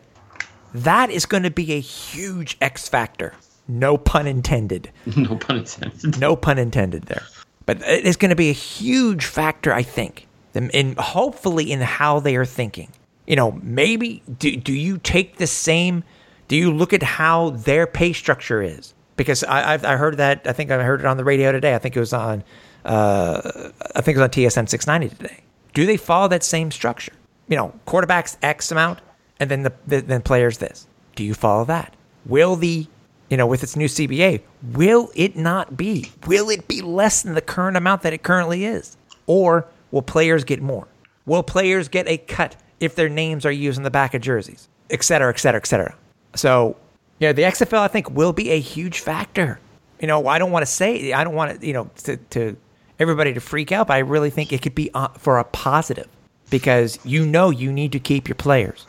That 0.74 1.10
is 1.10 1.24
going 1.26 1.44
to 1.44 1.50
be 1.50 1.72
a 1.72 1.80
huge 1.80 2.56
X 2.60 2.88
factor. 2.88 3.32
No 3.68 3.96
pun 3.96 4.26
intended. 4.26 4.90
no 5.16 5.36
pun 5.36 5.58
intended. 5.58 6.18
No 6.20 6.36
pun 6.36 6.58
intended 6.58 7.04
there. 7.04 7.22
But 7.64 7.80
it 7.82 8.04
is 8.04 8.16
going 8.16 8.28
to 8.28 8.36
be 8.36 8.50
a 8.50 8.52
huge 8.54 9.24
factor, 9.24 9.72
I 9.72 9.82
think, 9.82 10.26
in 10.54 10.70
in- 10.70 10.96
hopefully 10.98 11.72
in 11.72 11.80
how 11.80 12.20
they 12.20 12.36
are 12.36 12.44
thinking. 12.44 12.92
You 13.26 13.34
know, 13.34 13.52
maybe 13.62 14.22
do, 14.38 14.56
do 14.56 14.72
you 14.72 14.98
take 14.98 15.38
the 15.38 15.46
same? 15.48 16.04
Do 16.46 16.54
you 16.54 16.70
look 16.72 16.92
at 16.92 17.02
how 17.02 17.50
their 17.50 17.86
pay 17.88 18.12
structure 18.12 18.62
is? 18.62 18.94
Because 19.16 19.42
I, 19.44 19.74
I've 19.74 19.84
I 19.84 19.96
heard 19.96 20.18
that 20.18 20.46
I 20.46 20.52
think 20.52 20.70
I 20.70 20.82
heard 20.82 21.00
it 21.00 21.06
on 21.06 21.16
the 21.16 21.24
radio 21.24 21.52
today. 21.52 21.74
I 21.74 21.78
think 21.78 21.96
it 21.96 22.00
was 22.00 22.12
on 22.12 22.44
uh, 22.84 23.70
I 23.94 24.00
think 24.00 24.16
it 24.16 24.20
was 24.20 24.24
on 24.24 24.30
TSN 24.30 24.68
690 24.68 25.16
today. 25.16 25.42
Do 25.74 25.86
they 25.86 25.96
follow 25.96 26.28
that 26.28 26.42
same 26.42 26.70
structure? 26.70 27.12
You 27.48 27.56
know, 27.56 27.72
quarterbacks 27.86 28.36
X 28.42 28.70
amount, 28.72 29.00
and 29.40 29.50
then 29.50 29.62
the, 29.62 29.72
the 29.86 30.00
then 30.00 30.22
players 30.22 30.58
this. 30.58 30.86
Do 31.14 31.24
you 31.24 31.34
follow 31.34 31.64
that? 31.66 31.94
Will 32.26 32.56
the 32.56 32.86
you 33.28 33.36
know 33.36 33.46
with 33.46 33.62
its 33.62 33.76
new 33.76 33.86
CBA, 33.86 34.42
will 34.72 35.10
it 35.14 35.36
not 35.36 35.76
be? 35.76 36.10
Will 36.26 36.50
it 36.50 36.68
be 36.68 36.82
less 36.82 37.22
than 37.22 37.34
the 37.34 37.40
current 37.40 37.76
amount 37.76 38.02
that 38.02 38.12
it 38.12 38.22
currently 38.22 38.64
is, 38.64 38.96
or 39.26 39.66
will 39.90 40.02
players 40.02 40.44
get 40.44 40.62
more? 40.62 40.88
Will 41.24 41.42
players 41.42 41.88
get 41.88 42.06
a 42.08 42.18
cut 42.18 42.56
if 42.78 42.94
their 42.94 43.08
names 43.08 43.44
are 43.44 43.52
used 43.52 43.78
in 43.78 43.84
the 43.84 43.90
back 43.90 44.14
of 44.14 44.22
jerseys, 44.22 44.68
et 44.90 45.02
cetera, 45.02 45.32
et 45.32 45.38
cetera, 45.38 45.60
et 45.60 45.66
cetera? 45.66 45.96
So, 46.34 46.76
yeah, 47.18 47.32
the 47.32 47.42
XFL 47.42 47.78
I 47.78 47.88
think 47.88 48.10
will 48.10 48.32
be 48.32 48.50
a 48.50 48.60
huge 48.60 49.00
factor. 49.00 49.58
You 50.00 50.06
know, 50.06 50.26
I 50.26 50.38
don't 50.38 50.50
want 50.50 50.62
to 50.64 50.70
say, 50.70 51.12
I 51.12 51.24
don't 51.24 51.34
want 51.34 51.60
to, 51.60 51.66
you 51.66 51.72
know, 51.72 51.90
to, 52.04 52.16
to 52.18 52.56
everybody 52.98 53.32
to 53.34 53.40
freak 53.40 53.72
out, 53.72 53.86
but 53.88 53.94
I 53.94 53.98
really 54.00 54.30
think 54.30 54.52
it 54.52 54.60
could 54.62 54.74
be 54.74 54.90
uh, 54.94 55.08
for 55.16 55.38
a 55.38 55.44
positive 55.44 56.06
because 56.50 56.98
you 57.04 57.24
know 57.26 57.50
you 57.50 57.72
need 57.72 57.92
to 57.92 57.98
keep 57.98 58.28
your 58.28 58.34
players. 58.34 58.86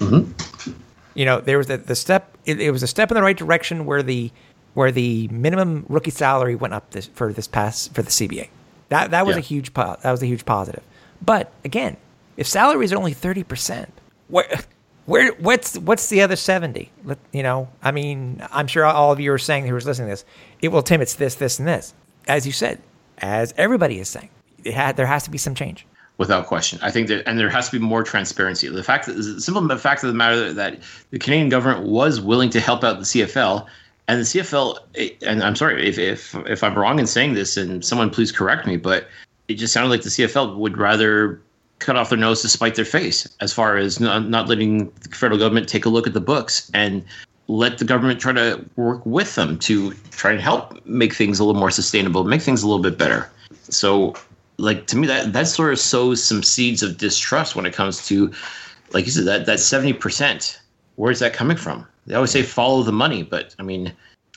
You 0.00 1.24
know, 1.24 1.40
there 1.40 1.58
was 1.58 1.68
the, 1.68 1.76
the 1.78 1.94
step. 1.94 2.36
It, 2.44 2.60
it 2.60 2.70
was 2.70 2.82
a 2.82 2.86
step 2.88 3.10
in 3.10 3.14
the 3.14 3.22
right 3.22 3.36
direction 3.36 3.86
where 3.86 4.02
the 4.02 4.30
where 4.74 4.90
the 4.90 5.28
minimum 5.28 5.86
rookie 5.88 6.10
salary 6.10 6.56
went 6.56 6.74
up 6.74 6.90
this 6.90 7.06
for 7.06 7.32
this 7.32 7.46
past 7.46 7.94
for 7.94 8.02
the 8.02 8.10
CBA. 8.10 8.48
That 8.88 9.10
that 9.12 9.24
was 9.26 9.36
Yeah. 9.36 9.40
a 9.40 9.42
huge 9.42 9.72
po- 9.74 9.96
that 10.02 10.10
was 10.10 10.22
a 10.22 10.26
huge 10.26 10.44
positive. 10.44 10.82
But 11.24 11.52
again, 11.64 11.96
if 12.36 12.46
salaries 12.48 12.92
are 12.92 12.96
only 12.96 13.12
thirty 13.12 13.44
percent, 13.44 13.92
where 14.28 14.46
where 15.06 15.32
what's 15.34 15.78
what's 15.78 16.08
the 16.08 16.22
other 16.22 16.36
seventy? 16.36 16.90
You 17.32 17.42
know, 17.42 17.68
I 17.82 17.90
mean, 17.90 18.42
I'm 18.52 18.66
sure 18.66 18.84
all 18.84 19.12
of 19.12 19.20
you 19.20 19.32
are 19.32 19.38
saying 19.38 19.66
who 19.66 19.74
was 19.74 19.86
listening 19.86 20.08
to 20.08 20.12
this. 20.12 20.24
It 20.60 20.68
will 20.68 20.82
Tim, 20.82 21.00
it's 21.00 21.14
this, 21.14 21.34
this, 21.34 21.58
and 21.58 21.68
this. 21.68 21.94
As 22.26 22.46
you 22.46 22.52
said, 22.52 22.80
as 23.18 23.52
everybody 23.56 23.98
is 23.98 24.08
saying, 24.08 24.30
there 24.64 25.06
has 25.06 25.24
to 25.24 25.30
be 25.30 25.38
some 25.38 25.54
change. 25.54 25.86
without 26.18 26.46
question. 26.46 26.78
I 26.82 26.90
think 26.90 27.08
that, 27.08 27.28
and 27.28 27.38
there 27.38 27.50
has 27.50 27.68
to 27.68 27.78
be 27.78 27.84
more 27.84 28.02
transparency. 28.02 28.68
The 28.68 28.82
fact 28.82 29.06
that 29.06 29.14
the 29.14 29.40
simple 29.40 29.76
fact 29.76 30.02
of 30.02 30.08
the 30.08 30.14
matter 30.14 30.52
that 30.52 30.80
the 31.10 31.18
Canadian 31.18 31.48
government 31.48 31.86
was 31.86 32.20
willing 32.20 32.50
to 32.50 32.60
help 32.60 32.84
out 32.84 32.98
the 32.98 33.04
CFL, 33.04 33.66
and 34.06 34.20
the 34.20 34.24
CFL, 34.24 34.78
and 35.26 35.42
I'm 35.42 35.56
sorry 35.56 35.88
if 35.88 35.98
if 35.98 36.34
if 36.46 36.62
I'm 36.62 36.74
wrong 36.74 36.98
in 36.98 37.06
saying 37.06 37.34
this, 37.34 37.56
and 37.56 37.84
someone 37.84 38.10
please 38.10 38.30
correct 38.30 38.66
me, 38.66 38.76
but 38.76 39.08
it 39.48 39.54
just 39.54 39.72
sounded 39.72 39.90
like 39.90 40.02
the 40.02 40.10
CFL 40.10 40.56
would 40.56 40.78
rather 40.78 41.40
cut 41.78 41.96
off 41.96 42.08
their 42.10 42.18
nose 42.18 42.42
to 42.42 42.48
spite 42.48 42.74
their 42.74 42.84
face, 42.84 43.28
as 43.40 43.52
far 43.52 43.76
as 43.76 44.00
not, 44.00 44.28
not 44.28 44.48
letting 44.48 44.90
the 45.02 45.08
federal 45.10 45.38
government 45.38 45.68
take 45.68 45.84
a 45.84 45.88
look 45.88 46.06
at 46.06 46.14
the 46.14 46.20
books 46.20 46.70
and 46.74 47.04
let 47.48 47.78
the 47.78 47.84
government 47.84 48.20
try 48.20 48.32
to 48.32 48.64
work 48.76 49.04
with 49.04 49.34
them 49.34 49.58
to 49.58 49.92
try 50.10 50.32
and 50.32 50.40
help 50.40 50.84
make 50.86 51.12
things 51.12 51.38
a 51.38 51.44
little 51.44 51.60
more 51.60 51.70
sustainable, 51.70 52.24
make 52.24 52.40
things 52.40 52.62
a 52.62 52.66
little 52.66 52.82
bit 52.82 52.96
better. 52.96 53.30
So 53.68 54.14
like 54.56 54.86
to 54.86 54.96
me 54.96 55.06
that 55.08 55.32
that 55.32 55.48
sort 55.48 55.72
of 55.72 55.78
sows 55.78 56.22
some 56.22 56.42
seeds 56.42 56.82
of 56.82 56.96
distrust 56.96 57.56
when 57.56 57.66
it 57.66 57.74
comes 57.74 58.06
to 58.06 58.32
like 58.92 59.04
you 59.04 59.10
said 59.10 59.24
that 59.24 59.46
that 59.46 59.58
70% 59.58 60.58
where's 60.94 61.18
that 61.18 61.32
coming 61.32 61.56
from? 61.56 61.86
They 62.06 62.14
always 62.14 62.30
say 62.30 62.42
follow 62.42 62.82
the 62.82 62.92
money 62.92 63.24
but 63.24 63.54
i 63.58 63.62
mean 63.62 63.92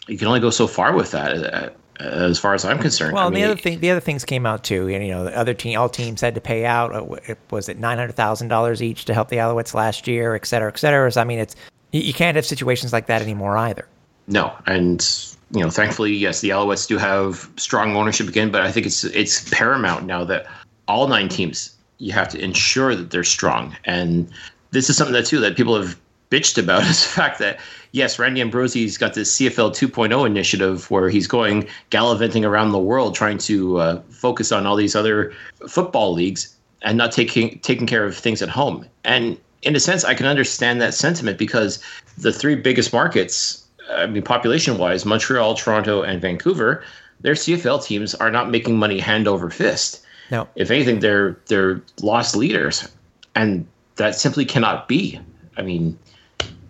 you 0.07 0.17
can 0.17 0.27
only 0.27 0.39
go 0.39 0.49
so 0.49 0.67
far 0.67 0.95
with 0.95 1.11
that. 1.11 1.53
Uh, 1.53 1.69
as 1.99 2.37
far 2.39 2.53
as 2.53 2.63
i'm 2.65 2.77
concerned 2.79 3.13
Well, 3.13 3.27
I 3.27 3.29
mean, 3.29 3.41
the 3.43 3.51
other 3.51 3.59
thing, 3.59 3.79
the 3.79 3.91
other 3.91 3.99
things 3.99 4.23
came 4.25 4.45
out 4.45 4.63
too. 4.63 4.87
And 4.87 5.03
you 5.05 5.11
know, 5.11 5.23
the 5.25 5.37
other 5.37 5.53
team, 5.53 5.79
all 5.79 5.89
teams 5.89 6.21
had 6.21 6.35
to 6.35 6.41
pay 6.41 6.65
out. 6.65 6.93
uh, 6.95 7.35
Was 7.51 7.69
it 7.69 7.79
nine 7.79 7.97
hundred 7.97 8.13
thousand 8.15 8.49
dollars 8.49 8.81
each 8.83 9.05
to 9.05 9.13
help 9.13 9.29
the 9.29 9.37
Alouettes 9.37 9.73
last 9.73 10.07
year, 10.07 10.35
et 10.35 10.45
cetera, 10.45 10.69
et 10.71 10.77
cetera? 10.77 11.11
So, 11.11 11.21
I 11.21 11.23
mean, 11.23 11.39
it's 11.39 11.55
you, 11.91 12.01
you 12.01 12.13
can't 12.13 12.35
have 12.35 12.45
situations 12.45 12.93
like 12.93 13.07
that 13.07 13.21
anymore 13.21 13.57
either. 13.57 13.87
no 14.27 14.53
and 14.67 15.25
you 15.51 15.61
know 15.61 15.69
thankfully 15.69 16.11
yes 16.13 16.41
the 16.41 16.49
alouettes 16.49 16.85
do 16.87 16.97
have 16.97 17.49
strong 17.55 17.95
ownership 17.95 18.27
again 18.27 18.51
but 18.51 18.61
i 18.61 18.69
think 18.71 18.85
it's 18.85 19.05
it's 19.05 19.49
paramount 19.49 20.05
now 20.05 20.23
that 20.25 20.45
all 20.89 21.07
nine 21.07 21.29
teams 21.29 21.75
you 21.99 22.11
have 22.11 22.27
to 22.27 22.37
ensure 22.43 22.93
that 22.93 23.09
they're 23.11 23.23
strong 23.23 23.73
and 23.85 24.29
this 24.71 24.89
is 24.89 24.97
something 24.97 25.13
that 25.13 25.25
too 25.25 25.39
that 25.39 25.55
people 25.55 25.75
have 25.81 25.97
bitched 26.29 26.57
about 26.61 26.83
is 26.91 27.01
the 27.03 27.09
fact 27.09 27.39
that 27.39 27.57
yes, 27.91 28.19
Randy 28.19 28.41
Ambrosie's 28.41 28.97
got 28.97 29.13
this 29.13 29.37
CFL 29.37 29.71
2.0 29.71 30.25
initiative 30.25 30.89
where 30.91 31.09
he's 31.09 31.27
going 31.27 31.67
gallivanting 31.89 32.45
around 32.45 32.71
the 32.71 32.79
world 32.79 33.15
trying 33.15 33.37
to 33.39 33.77
uh, 33.77 34.01
focus 34.09 34.51
on 34.51 34.65
all 34.65 34.75
these 34.75 34.95
other 34.95 35.33
football 35.67 36.13
leagues 36.13 36.55
and 36.81 36.97
not 36.97 37.11
taking 37.11 37.59
taking 37.59 37.87
care 37.87 38.05
of 38.05 38.15
things 38.15 38.41
at 38.41 38.49
home. 38.49 38.85
And 39.03 39.37
in 39.63 39.75
a 39.75 39.79
sense, 39.79 40.03
I 40.03 40.13
can 40.13 40.25
understand 40.25 40.81
that 40.81 40.93
sentiment 40.93 41.37
because 41.37 41.83
the 42.17 42.31
three 42.31 42.55
biggest 42.55 42.93
markets, 42.93 43.65
I 43.89 44.05
mean, 44.05 44.23
population 44.23 44.77
wise, 44.77 45.05
Montreal, 45.05 45.55
Toronto, 45.55 46.03
and 46.03 46.21
Vancouver, 46.21 46.83
their 47.21 47.33
CFL 47.33 47.83
teams 47.83 48.13
are 48.15 48.31
not 48.31 48.51
making 48.51 48.77
money 48.77 48.99
hand 48.99 49.27
over 49.27 49.49
fist. 49.49 50.03
No. 50.29 50.47
If 50.55 50.71
anything, 50.71 50.99
they're 50.99 51.37
they're 51.47 51.81
lost 52.01 52.35
leaders, 52.35 52.87
and 53.35 53.65
that 53.95 54.15
simply 54.15 54.45
cannot 54.45 54.87
be. 54.87 55.19
I 55.57 55.61
mean, 55.63 55.97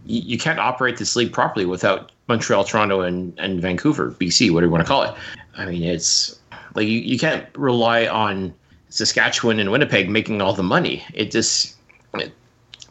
you, 0.08 0.38
can't 0.38 0.60
operate 0.60 0.97
this 0.97 1.16
league 1.16 1.34
properly 1.34 1.66
without 1.66 2.12
Montreal, 2.28 2.64
Toronto, 2.64 3.01
and 3.01 3.38
and 3.38 3.62
Vancouver, 3.62 4.12
BC, 4.12 4.51
whatever 4.51 4.70
you 4.70 4.72
want 4.72 4.84
to 4.84 4.88
call 4.88 5.03
it. 5.03 5.14
I 5.58 5.66
mean, 5.66 5.84
it's 5.84 6.39
like 6.76 6.88
you, 6.88 6.99
you 6.99 7.18
can't 7.18 7.45
rely 7.55 8.08
on 8.08 8.53
Saskatchewan 8.89 9.60
and 9.60 9.72
Winnipeg 9.72 10.10
making 10.10 10.41
all 10.41 10.53
the 10.53 10.64
money. 10.64 11.03
It 11.14 11.32
just 11.32 11.76
it, 12.16 12.32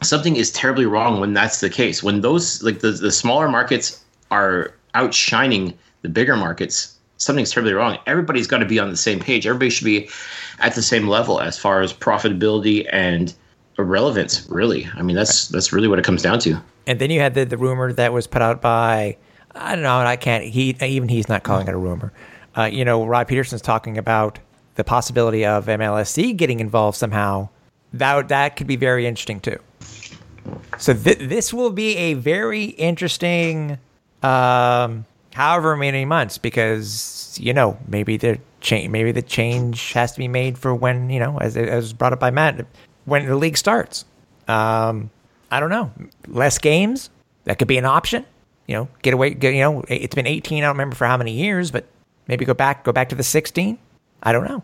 something 0.01 0.35
is 0.35 0.51
terribly 0.51 0.85
wrong 0.85 1.19
when 1.19 1.33
that's 1.33 1.59
the 1.59 1.69
case. 1.69 2.03
When 2.03 2.21
those 2.21 2.61
like 2.63 2.79
the, 2.79 2.91
the 2.91 3.11
smaller 3.11 3.49
markets 3.49 4.03
are 4.31 4.73
outshining 4.93 5.73
the 6.01 6.09
bigger 6.09 6.35
markets, 6.35 6.97
something's 7.17 7.51
terribly 7.51 7.73
wrong. 7.73 7.97
Everybody's 8.05 8.47
got 8.47 8.59
to 8.59 8.65
be 8.65 8.79
on 8.79 8.89
the 8.89 8.97
same 8.97 9.19
page. 9.19 9.47
Everybody 9.47 9.69
should 9.69 9.85
be 9.85 10.09
at 10.59 10.75
the 10.75 10.81
same 10.81 11.07
level 11.07 11.39
as 11.39 11.57
far 11.57 11.81
as 11.81 11.93
profitability 11.93 12.87
and 12.91 13.33
relevance. 13.83 14.47
Really, 14.49 14.87
I 14.95 15.01
mean 15.01 15.15
that's 15.15 15.47
that's 15.47 15.71
really 15.71 15.87
what 15.87 15.99
it 15.99 16.05
comes 16.05 16.21
down 16.21 16.39
to. 16.39 16.61
And 16.85 16.99
then 16.99 17.11
you 17.11 17.19
had 17.19 17.33
the, 17.33 17.45
the 17.45 17.57
rumor 17.57 17.91
that 17.93 18.13
was 18.13 18.27
put 18.27 18.41
out 18.41 18.61
by 18.61 19.17
I 19.57 19.73
don't 19.73 19.83
know, 19.83 19.99
and 19.99 20.07
I 20.07 20.15
can't. 20.15 20.43
He 20.43 20.75
even 20.81 21.09
he's 21.09 21.29
not 21.29 21.43
calling 21.43 21.67
it 21.67 21.73
a 21.73 21.77
rumor. 21.77 22.13
Uh, 22.57 22.63
you 22.63 22.85
know, 22.85 23.05
Rod 23.05 23.27
Pedersen's 23.27 23.61
talking 23.61 23.97
about 23.97 24.39
the 24.75 24.83
possibility 24.83 25.45
of 25.45 25.65
MLSE 25.65 26.35
getting 26.37 26.59
involved 26.59 26.97
somehow. 26.97 27.49
That 27.93 28.27
that 28.29 28.55
could 28.55 28.67
be 28.67 28.75
very 28.75 29.07
interesting 29.07 29.39
too. 29.39 29.59
So 30.77 30.93
th- 30.93 31.17
this 31.19 31.53
will 31.53 31.71
be 31.71 31.97
a 31.97 32.13
very 32.13 32.65
interesting, 32.65 33.77
um, 34.23 35.05
however 35.33 35.75
many 35.75 36.05
months, 36.05 36.37
because 36.37 37.37
you 37.39 37.53
know 37.53 37.77
maybe 37.87 38.17
the 38.17 38.39
change, 38.61 38.89
maybe 38.89 39.11
the 39.11 39.21
change 39.21 39.93
has 39.93 40.11
to 40.13 40.19
be 40.19 40.27
made 40.27 40.57
for 40.57 40.73
when 40.75 41.09
you 41.09 41.19
know, 41.19 41.37
as 41.39 41.57
as 41.57 41.93
brought 41.93 42.13
up 42.13 42.19
by 42.19 42.31
Matt, 42.31 42.65
when 43.07 43.25
the 43.25 43.35
league 43.35 43.57
starts. 43.57 44.05
Um, 44.47 45.09
I 45.49 45.59
don't 45.59 45.69
know, 45.69 45.91
less 46.27 46.59
games 46.59 47.09
that 47.45 47.57
could 47.57 47.67
be 47.67 47.77
an 47.77 47.85
option. 47.85 48.25
You 48.67 48.75
know, 48.75 48.89
get 49.01 49.13
away. 49.13 49.33
Get, 49.33 49.53
you 49.53 49.61
know, 49.61 49.83
it's 49.87 50.13
been 50.13 50.27
18. 50.27 50.61
I 50.61 50.67
don't 50.67 50.75
remember 50.75 50.95
for 50.95 51.07
how 51.07 51.15
many 51.15 51.31
years, 51.31 51.71
but 51.71 51.85
maybe 52.27 52.43
go 52.43 52.53
back, 52.53 52.83
go 52.83 52.91
back 52.91 53.09
to 53.09 53.15
the 53.15 53.23
16. 53.23 53.79
I 54.21 54.31
don't 54.33 54.43
know. 54.43 54.63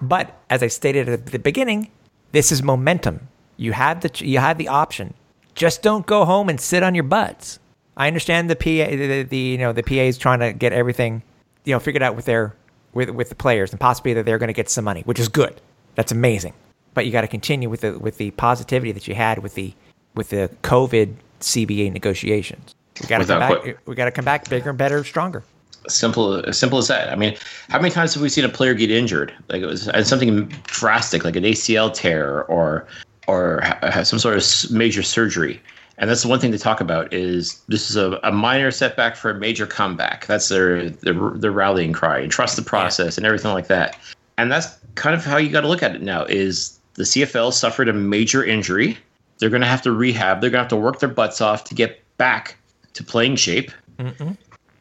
But 0.00 0.40
as 0.48 0.62
I 0.62 0.68
stated 0.68 1.08
at 1.08 1.26
the 1.26 1.40
beginning, 1.40 1.90
this 2.30 2.52
is 2.52 2.62
momentum. 2.62 3.28
You 3.56 3.72
have 3.72 4.00
the 4.00 4.10
you 4.24 4.38
have 4.38 4.58
the 4.58 4.68
option. 4.68 5.14
Just 5.54 5.82
don't 5.82 6.06
go 6.06 6.24
home 6.24 6.48
and 6.48 6.60
sit 6.60 6.84
on 6.84 6.94
your 6.94 7.04
butts. 7.04 7.58
I 7.96 8.06
understand 8.06 8.48
the 8.48 8.56
PA 8.56 8.90
the, 8.90 9.24
the 9.24 9.36
you 9.36 9.58
know 9.58 9.72
the 9.72 9.82
PA 9.82 9.94
is 9.94 10.16
trying 10.16 10.38
to 10.38 10.52
get 10.52 10.72
everything 10.72 11.22
you 11.64 11.74
know 11.74 11.80
figured 11.80 12.02
out 12.02 12.14
with 12.14 12.26
their 12.26 12.54
with 12.94 13.10
with 13.10 13.28
the 13.28 13.34
players 13.34 13.72
and 13.72 13.80
possibly 13.80 14.14
that 14.14 14.24
they're 14.24 14.38
going 14.38 14.48
to 14.48 14.54
get 14.54 14.70
some 14.70 14.84
money, 14.84 15.02
which 15.02 15.18
is 15.18 15.28
good. 15.28 15.60
That's 15.96 16.12
amazing. 16.12 16.54
But 16.94 17.06
you 17.06 17.12
got 17.12 17.20
to 17.22 17.28
continue 17.28 17.68
with 17.68 17.82
the 17.82 17.98
with 17.98 18.18
the 18.18 18.30
positivity 18.32 18.92
that 18.92 19.06
you 19.06 19.14
had 19.14 19.38
with 19.38 19.54
the 19.54 19.72
with 20.14 20.30
the 20.30 20.50
COVID 20.62 21.14
CBA 21.40 21.92
negotiations. 21.92 22.74
We 23.00 23.06
got 23.06 23.18
to 23.18 23.24
come 23.24 23.38
back. 23.38 23.86
We 23.86 23.94
got 23.94 24.06
to 24.06 24.10
come 24.10 24.24
back 24.24 24.48
bigger 24.48 24.70
and 24.70 24.78
better, 24.78 25.04
stronger. 25.04 25.42
simple 25.88 26.44
as 26.46 26.58
simple 26.58 26.78
as 26.78 26.88
that. 26.88 27.10
I 27.10 27.16
mean, 27.16 27.36
how 27.68 27.78
many 27.78 27.92
times 27.92 28.14
have 28.14 28.22
we 28.22 28.28
seen 28.28 28.44
a 28.44 28.48
player 28.48 28.74
get 28.74 28.90
injured? 28.90 29.32
Like 29.48 29.62
it 29.62 29.66
was 29.66 29.88
and 29.88 30.06
something 30.06 30.48
drastic, 30.64 31.24
like 31.24 31.36
an 31.36 31.44
ACL 31.44 31.92
tear 31.92 32.44
or 32.44 32.86
or 33.28 33.62
some 34.02 34.18
sort 34.18 34.36
of 34.36 34.70
major 34.70 35.02
surgery. 35.02 35.60
And 35.98 36.08
that's 36.08 36.22
the 36.22 36.28
one 36.28 36.40
thing 36.40 36.50
to 36.52 36.58
talk 36.58 36.80
about 36.80 37.12
is 37.12 37.60
this 37.68 37.90
is 37.90 37.96
a, 37.96 38.18
a 38.22 38.32
minor 38.32 38.70
setback 38.70 39.16
for 39.16 39.30
a 39.30 39.34
major 39.34 39.66
comeback. 39.66 40.26
That's 40.26 40.48
their 40.48 40.88
their, 40.90 41.14
their 41.34 41.52
rallying 41.52 41.92
cry 41.92 42.20
and 42.20 42.32
trust 42.32 42.56
the 42.56 42.62
process 42.62 43.16
and 43.16 43.26
everything 43.26 43.52
like 43.52 43.68
that. 43.68 43.98
And 44.38 44.50
that's 44.50 44.78
kind 44.94 45.14
of 45.14 45.24
how 45.24 45.36
you 45.36 45.50
got 45.50 45.60
to 45.60 45.68
look 45.68 45.82
at 45.82 45.94
it 45.94 46.02
now. 46.02 46.24
Is 46.24 46.79
the 47.00 47.04
CFL 47.04 47.54
suffered 47.54 47.88
a 47.88 47.94
major 47.94 48.44
injury? 48.44 48.98
They're 49.38 49.48
going 49.48 49.62
to 49.62 49.66
have 49.66 49.80
to 49.82 49.92
rehab. 49.92 50.42
They're 50.42 50.50
going 50.50 50.58
to 50.58 50.64
have 50.64 50.68
to 50.68 50.76
work 50.76 51.00
their 51.00 51.08
butts 51.08 51.40
off 51.40 51.64
to 51.64 51.74
get 51.74 51.98
back 52.18 52.58
to 52.92 53.02
playing 53.02 53.36
shape 53.36 53.70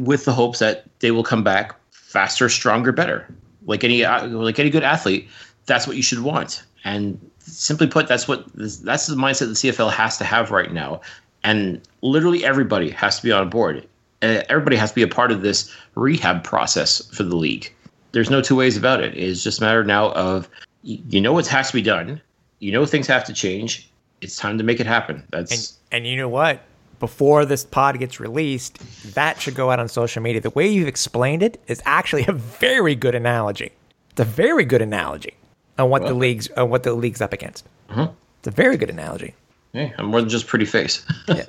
with 0.02 0.26
the 0.26 0.34
hopes 0.34 0.60
that 0.60 0.84
they 1.00 1.12
will 1.12 1.24
come 1.24 1.46
back 1.46 1.74
faster, 1.92 2.50
stronger, 2.50 2.92
better. 2.92 3.26
Like 3.66 3.86
any 3.86 4.04
uh, 4.04 4.28
like 4.28 4.60
any 4.60 4.70
good 4.70 4.84
athlete, 4.84 5.30
that's 5.66 5.88
what 5.88 5.96
you 5.96 6.04
should 6.04 6.20
want. 6.20 6.62
And 6.84 7.18
simply 7.40 7.88
put, 7.88 8.10
that's 8.10 8.28
what 8.28 8.46
that's 8.54 9.08
the 9.08 9.16
mindset 9.16 9.62
the 9.62 9.70
CFL 9.70 9.90
has 9.90 10.18
to 10.18 10.26
have 10.26 10.52
right 10.52 10.74
now. 10.74 11.00
And 11.46 11.82
literally 12.02 12.44
everybody 12.44 12.90
has 12.90 13.16
to 13.18 13.24
be 13.24 13.32
on 13.32 13.50
board. 13.50 13.88
Uh, 14.22 14.44
everybody 14.50 14.76
has 14.76 14.92
to 14.92 14.96
be 14.96 15.04
a 15.04 15.08
part 15.08 15.32
of 15.32 15.42
this 15.42 15.74
rehab 15.96 16.44
process 16.44 17.06
for 17.16 17.24
the 17.24 17.38
league. 17.38 17.74
There's 18.12 18.30
no 18.30 18.42
two 18.42 18.58
ways 18.58 18.76
about 18.76 19.02
it. 19.02 19.18
It's 19.18 19.42
just 19.42 19.62
a 19.62 19.64
matter 19.64 19.86
now 19.86 20.12
of 20.12 20.50
you 20.84 21.22
know 21.22 21.34
what 21.34 21.48
has 21.48 21.68
to 21.68 21.74
be 21.74 21.82
done. 21.82 22.22
You 22.60 22.72
know 22.72 22.86
things 22.86 23.08
have 23.08 23.24
to 23.26 23.34
change. 23.34 23.90
It's 24.22 24.36
time 24.36 24.58
to 24.58 24.64
make 24.64 24.80
it 24.80 24.86
happen. 24.88 25.24
That's 25.32 25.52
And 25.52 25.72
and 26.04 26.08
you 26.08 26.18
know 26.18 26.30
what? 26.30 26.62
Before 27.00 27.46
this 27.46 27.64
pod 27.64 27.98
gets 28.00 28.20
released, 28.20 28.78
that 29.14 29.40
should 29.40 29.56
go 29.56 29.72
out 29.72 29.80
on 29.80 29.88
social 29.88 30.22
media. 30.22 30.42
The 30.42 30.50
way 30.50 30.68
you've 30.68 30.88
explained 30.90 31.42
it 31.44 31.62
is 31.68 31.82
actually 31.86 32.26
a 32.28 32.34
very 32.34 32.96
good 32.96 33.16
analogy. 33.16 33.72
It's 34.12 34.20
a 34.20 34.26
very 34.26 34.66
good 34.66 34.82
analogy 34.82 35.34
on 35.78 35.90
what 35.90 36.04
the 36.04 36.14
league's 36.14 36.50
on 36.58 36.70
what 36.70 36.84
the 36.84 36.94
league's 36.94 37.22
up 37.22 37.32
against. 37.32 37.66
It's 37.90 38.48
a 38.48 38.52
very 38.52 38.76
good 38.78 38.90
analogy. 38.90 39.34
hey, 39.74 39.94
I'm 39.98 40.08
more 40.08 40.20
than 40.22 40.30
just 40.30 40.48
pretty 40.48 40.66
face. 40.66 41.06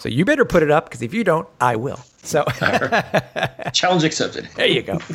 So 0.00 0.08
you 0.08 0.24
better 0.24 0.44
put 0.44 0.62
it 0.62 0.70
up 0.70 0.84
because 0.84 1.02
if 1.02 1.12
you 1.12 1.24
don't, 1.24 1.48
I 1.60 1.74
will. 1.74 1.98
So 2.22 2.44
Challenge 3.72 4.04
accepted. 4.04 4.48
there 4.54 4.66
you 4.68 4.82
go. 4.82 4.98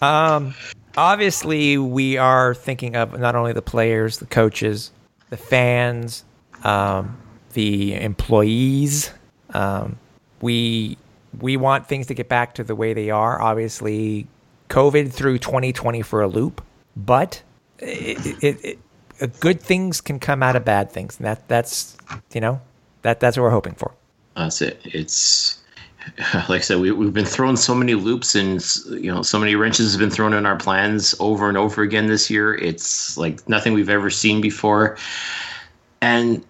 Um, 0.00 0.54
obviously, 0.96 1.78
we 1.78 2.16
are 2.16 2.54
thinking 2.54 2.96
of 2.96 3.18
not 3.18 3.34
only 3.34 3.52
the 3.52 3.62
players, 3.62 4.18
the 4.18 4.26
coaches, 4.26 4.90
the 5.30 5.36
fans, 5.36 6.24
um, 6.64 7.18
the 7.52 7.94
employees. 7.94 9.12
Um, 9.54 9.98
we 10.40 10.98
we 11.40 11.56
want 11.56 11.86
things 11.86 12.06
to 12.08 12.14
get 12.14 12.28
back 12.28 12.54
to 12.54 12.64
the 12.64 12.74
way 12.74 12.92
they 12.94 13.10
are. 13.10 13.40
Obviously, 13.40 14.26
COVID 14.68 15.12
threw 15.12 15.38
2020 15.38 16.02
for 16.02 16.22
a 16.22 16.28
loop, 16.28 16.62
but 16.96 17.42
it, 17.78 18.42
it, 18.42 18.78
it, 19.18 19.40
good 19.40 19.60
things 19.60 20.00
can 20.00 20.18
come 20.18 20.42
out 20.42 20.56
of 20.56 20.64
bad 20.64 20.90
things, 20.90 21.16
and 21.18 21.26
that 21.26 21.46
that's 21.48 21.96
you 22.32 22.40
know 22.40 22.60
that 23.02 23.20
that's 23.20 23.36
what 23.36 23.44
we're 23.44 23.50
hoping 23.50 23.74
for. 23.74 23.92
That's 24.36 24.62
it. 24.62 24.80
It's 24.84 25.61
like 26.34 26.50
I 26.50 26.58
said, 26.60 26.80
we, 26.80 26.90
we've 26.92 27.12
been 27.12 27.24
thrown 27.24 27.56
so 27.56 27.74
many 27.74 27.94
loops 27.94 28.34
and 28.34 28.64
you 28.90 29.12
know 29.12 29.22
so 29.22 29.38
many 29.38 29.54
wrenches 29.54 29.92
have 29.92 30.00
been 30.00 30.10
thrown 30.10 30.32
in 30.32 30.46
our 30.46 30.56
plans 30.56 31.14
over 31.20 31.48
and 31.48 31.56
over 31.56 31.82
again 31.82 32.06
this 32.06 32.30
year. 32.30 32.54
It's 32.54 33.16
like 33.16 33.48
nothing 33.48 33.72
we've 33.72 33.88
ever 33.90 34.10
seen 34.10 34.40
before, 34.40 34.96
and 36.00 36.44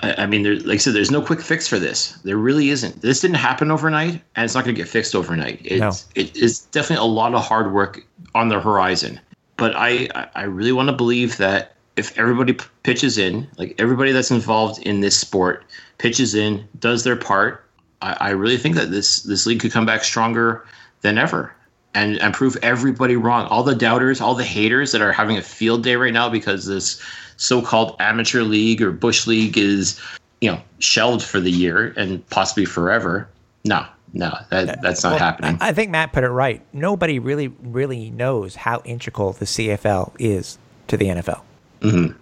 I, 0.00 0.22
I 0.22 0.26
mean, 0.26 0.42
there, 0.42 0.56
like 0.56 0.74
I 0.74 0.76
said, 0.78 0.94
there's 0.94 1.10
no 1.10 1.22
quick 1.22 1.40
fix 1.40 1.68
for 1.68 1.78
this. 1.78 2.12
There 2.24 2.36
really 2.36 2.70
isn't. 2.70 3.02
This 3.02 3.20
didn't 3.20 3.36
happen 3.36 3.70
overnight, 3.70 4.20
and 4.36 4.44
it's 4.44 4.54
not 4.54 4.64
going 4.64 4.74
to 4.74 4.80
get 4.80 4.88
fixed 4.88 5.14
overnight. 5.14 5.60
It's 5.64 5.80
No. 5.80 5.92
it 6.14 6.36
is 6.36 6.60
definitely 6.60 7.04
a 7.04 7.10
lot 7.10 7.34
of 7.34 7.44
hard 7.44 7.72
work 7.72 8.04
on 8.34 8.48
the 8.48 8.60
horizon. 8.60 9.20
But 9.56 9.74
I 9.76 10.08
I- 10.34 10.42
really 10.44 10.72
want 10.72 10.88
to 10.88 10.94
believe 10.94 11.36
that 11.36 11.76
if 11.96 12.18
everybody 12.18 12.54
p- 12.54 12.64
pitches 12.82 13.18
in, 13.18 13.46
like 13.56 13.74
everybody 13.78 14.10
that's 14.10 14.32
involved 14.32 14.82
in 14.82 15.00
this 15.00 15.16
sport 15.16 15.62
pitches 15.98 16.34
in, 16.34 16.66
does 16.80 17.04
their 17.04 17.14
part, 17.14 17.63
I, 18.02 18.16
I 18.20 18.30
really 18.30 18.56
think 18.56 18.74
that 18.76 18.90
this 18.90 19.22
this 19.22 19.46
league 19.46 19.60
could 19.60 19.72
come 19.72 19.86
back 19.86 20.04
stronger 20.04 20.64
than 21.02 21.18
ever. 21.18 21.54
And, 21.96 22.20
and 22.20 22.34
prove 22.34 22.56
everybody 22.60 23.14
wrong. 23.14 23.46
All 23.46 23.62
the 23.62 23.72
doubters, 23.76 24.20
all 24.20 24.34
the 24.34 24.42
haters 24.42 24.90
that 24.90 25.00
are 25.00 25.12
having 25.12 25.36
a 25.36 25.42
field 25.42 25.84
day 25.84 25.94
right 25.94 26.12
now 26.12 26.28
because 26.28 26.66
this 26.66 27.00
so-called 27.36 27.94
amateur 28.00 28.42
league 28.42 28.82
or 28.82 28.90
bush 28.90 29.28
league 29.28 29.56
is, 29.56 30.00
you 30.40 30.50
know, 30.50 30.60
shelved 30.80 31.22
for 31.22 31.38
the 31.38 31.52
year 31.52 31.94
and 31.96 32.28
possibly 32.30 32.64
forever. 32.64 33.28
No, 33.64 33.86
no, 34.12 34.36
that 34.50 34.82
that's 34.82 35.04
not 35.04 35.10
Well, 35.10 35.18
happening. 35.20 35.56
I 35.60 35.68
I 35.68 35.72
think 35.72 35.92
Matt 35.92 36.12
put 36.12 36.24
it 36.24 36.30
right. 36.30 36.60
Nobody 36.72 37.20
really, 37.20 37.46
really 37.62 38.10
knows 38.10 38.56
how 38.56 38.82
integral 38.84 39.32
the 39.32 39.44
CFL 39.44 40.16
is 40.18 40.58
to 40.88 40.96
the 40.96 41.06
NFL. 41.06 41.42
Mm-hmm. 41.80 42.18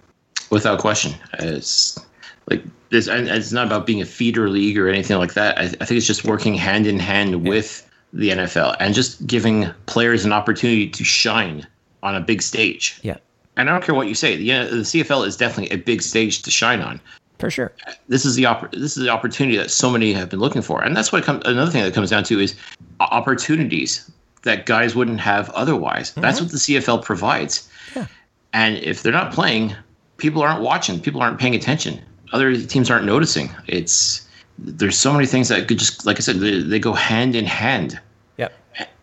without 0.51 0.77
question. 0.77 1.15
It's 1.39 1.97
like 2.49 2.63
this, 2.89 3.07
and 3.07 3.27
it's 3.27 3.51
not 3.51 3.67
about 3.67 3.85
being 3.85 4.01
a 4.01 4.05
feeder 4.05 4.49
league 4.49 4.77
or 4.77 4.89
anything 4.89 5.17
like 5.17 5.33
that. 5.33 5.57
I, 5.57 5.63
I 5.63 5.67
think 5.67 5.91
it's 5.91 6.07
just 6.07 6.25
working 6.25 6.53
hand 6.53 6.87
in 6.87 6.99
hand 6.99 7.47
with 7.47 7.89
the 8.13 8.29
NFL 8.29 8.75
and 8.79 8.93
just 8.93 9.25
giving 9.25 9.69
players 9.87 10.23
an 10.25 10.31
opportunity 10.31 10.87
to 10.89 11.03
shine 11.03 11.65
on 12.03 12.15
a 12.15 12.21
big 12.21 12.41
stage. 12.41 12.99
Yeah. 13.01 13.17
And 13.57 13.69
I 13.69 13.73
don't 13.73 13.83
care 13.83 13.95
what 13.95 14.07
you 14.07 14.15
say. 14.15 14.35
The, 14.35 14.45
the 14.69 14.81
CFL 14.81 15.25
is 15.27 15.37
definitely 15.37 15.75
a 15.75 15.79
big 15.79 16.01
stage 16.01 16.41
to 16.43 16.51
shine 16.51 16.81
on. 16.81 16.99
For 17.39 17.49
sure. 17.49 17.73
This 18.07 18.25
is 18.25 18.35
the 18.35 18.43
oppor- 18.43 18.71
this 18.71 18.95
is 18.95 19.03
the 19.03 19.09
opportunity 19.09 19.57
that 19.57 19.69
so 19.71 19.89
many 19.89 20.13
have 20.13 20.29
been 20.29 20.39
looking 20.39 20.61
for, 20.61 20.81
and 20.81 20.95
that's 20.95 21.11
what 21.11 21.23
comes. 21.23 21.43
Another 21.45 21.71
thing 21.71 21.83
that 21.83 21.93
comes 21.93 22.09
down 22.09 22.23
to 22.25 22.39
is 22.39 22.55
opportunities 22.99 24.09
that 24.43 24.65
guys 24.65 24.95
wouldn't 24.95 25.19
have 25.19 25.49
otherwise. 25.49 26.11
Mm-hmm. 26.11 26.21
That's 26.21 26.39
what 26.39 26.51
the 26.51 26.57
CFL 26.57 27.03
provides. 27.03 27.67
Yeah. 27.95 28.05
And 28.53 28.77
if 28.77 29.03
they're 29.03 29.11
not 29.11 29.33
playing, 29.33 29.75
people 30.17 30.41
aren't 30.41 30.61
watching. 30.61 30.99
People 30.99 31.21
aren't 31.21 31.39
paying 31.39 31.55
attention. 31.55 32.01
Other 32.33 32.57
teams 32.57 32.91
aren't 32.91 33.05
noticing. 33.05 33.49
It's 33.67 34.27
there's 34.57 34.97
so 34.97 35.13
many 35.13 35.25
things 35.25 35.49
that 35.49 35.67
could 35.67 35.79
just, 35.79 36.05
like 36.05 36.17
I 36.17 36.19
said, 36.19 36.37
they, 36.37 36.61
they 36.61 36.79
go 36.79 36.93
hand 36.93 37.35
in 37.35 37.45
hand. 37.45 37.99
Yep. 38.37 38.53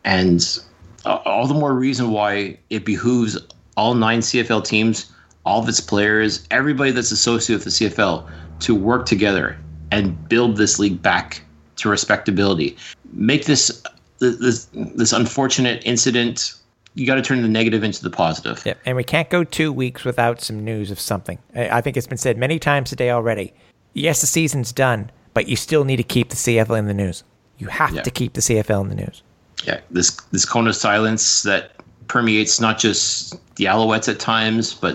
And 0.05 0.59
all 1.05 1.47
the 1.47 1.55
more 1.55 1.75
reason 1.75 2.11
why 2.11 2.59
it 2.71 2.85
behooves 2.85 3.39
all 3.77 3.95
nine 3.95 4.21
CFL 4.21 4.65
teams, 4.65 5.11
all 5.45 5.63
of 5.63 5.69
its 5.69 5.81
players, 5.81 6.47
everybody 6.51 6.91
that's 6.91 7.11
associated 7.11 7.65
with 7.65 7.79
the 7.79 7.87
CFL 7.87 8.29
to 8.61 8.75
work 8.75 9.07
together 9.07 9.59
and 9.91 10.29
build 10.29 10.57
this 10.57 10.79
league 10.79 11.01
back 11.01 11.43
to 11.77 11.89
respectability. 11.89 12.77
Make 13.13 13.47
this 13.47 13.83
this 14.19 14.69
this 14.75 15.13
unfortunate 15.13 15.83
incident 15.85 16.55
you 16.95 17.07
got 17.07 17.15
to 17.17 17.23
turn 17.23 17.43
the 17.43 17.49
negative 17.49 17.85
into 17.85 18.03
the 18.03 18.11
positive. 18.11 18.65
Yep. 18.65 18.79
And 18.85 18.97
we 18.97 19.05
can't 19.05 19.31
go 19.31 19.45
two 19.45 19.73
weeks 19.73 20.05
without 20.05 20.41
some 20.41 20.65
news 20.65 20.91
of 20.91 20.99
something. 20.99 21.39
I 21.55 21.81
think 21.81 21.97
it's 21.97 22.07
been 22.07 22.19
said 22.19 22.37
many 22.37 22.59
times 22.59 22.91
today 22.91 23.11
already. 23.11 23.53
Yes, 23.95 24.21
the 24.21 24.27
season's 24.27 24.73
done, 24.73 25.11
but 25.35 25.49
you 25.49 25.57
still 25.57 25.85
need 25.85 25.97
to 25.97 26.03
keep 26.03 26.31
the 26.31 26.37
CFL 26.37 26.79
in 26.79 26.87
the 26.87 26.95
news. 26.95 27.25
You 27.59 27.69
have 27.69 27.93
yeah. 27.95 28.03
to 28.03 28.11
keep 28.11 28.33
the 28.33 28.41
CFL 28.41 28.83
in 28.83 28.89
the 28.89 28.95
news. 28.95 29.23
Yeah, 29.65 29.81
this 29.91 30.17
this 30.33 30.47
cone 30.47 30.67
of 30.67 30.75
silence 30.75 31.43
that 31.43 31.73
permeates 32.09 32.61
not 32.61 32.79
just 32.79 33.33
the 33.57 33.67
Alouettes 33.67 34.09
at 34.09 34.19
times, 34.19 34.73
but 34.75 34.95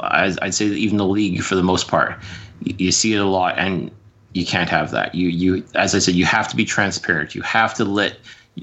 I'd 0.00 0.54
say 0.54 0.66
even 0.66 0.98
the 0.98 1.06
league 1.06 1.42
for 1.42 1.56
the 1.56 1.62
most 1.62 1.88
part. 1.88 2.16
You 2.60 2.92
see 2.92 3.14
it 3.14 3.18
a 3.18 3.24
lot, 3.24 3.58
and 3.58 3.90
you 4.32 4.46
can't 4.46 4.70
have 4.70 4.92
that. 4.92 5.14
You 5.14 5.28
you 5.28 5.64
as 5.74 5.94
I 5.94 5.98
said, 5.98 6.14
you 6.14 6.24
have 6.24 6.48
to 6.48 6.56
be 6.56 6.64
transparent. 6.64 7.34
You 7.34 7.42
have 7.42 7.74
to 7.74 7.84
let 7.84 8.18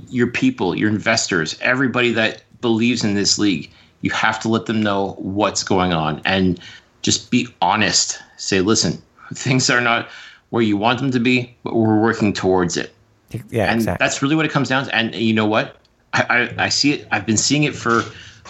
your 0.09 0.27
people, 0.27 0.77
your 0.77 0.89
investors, 0.89 1.57
everybody 1.61 2.13
that 2.13 2.43
believes 2.61 3.03
in 3.03 3.15
this 3.15 3.37
league, 3.37 3.69
you 4.01 4.11
have 4.11 4.39
to 4.41 4.49
let 4.49 4.65
them 4.65 4.81
know 4.81 5.15
what's 5.19 5.63
going 5.63 5.93
on 5.93 6.21
and 6.25 6.59
just 7.01 7.31
be 7.31 7.47
honest. 7.61 8.19
Say, 8.37 8.61
listen, 8.61 9.01
things 9.33 9.69
are 9.69 9.81
not 9.81 10.09
where 10.49 10.63
you 10.63 10.77
want 10.77 10.99
them 10.99 11.11
to 11.11 11.19
be, 11.19 11.55
but 11.63 11.75
we're 11.75 11.99
working 11.99 12.33
towards 12.33 12.77
it. 12.77 12.93
Yeah, 13.49 13.65
and 13.65 13.75
exactly. 13.75 14.03
that's 14.03 14.21
really 14.21 14.35
what 14.35 14.45
it 14.45 14.51
comes 14.51 14.69
down 14.69 14.85
to. 14.85 14.95
And 14.95 15.15
you 15.15 15.33
know 15.33 15.45
what? 15.45 15.77
I, 16.13 16.23
I, 16.57 16.65
I 16.65 16.69
see 16.69 16.93
it. 16.93 17.07
I've 17.11 17.25
been 17.25 17.37
seeing 17.37 17.63
it 17.63 17.73
for 17.73 18.03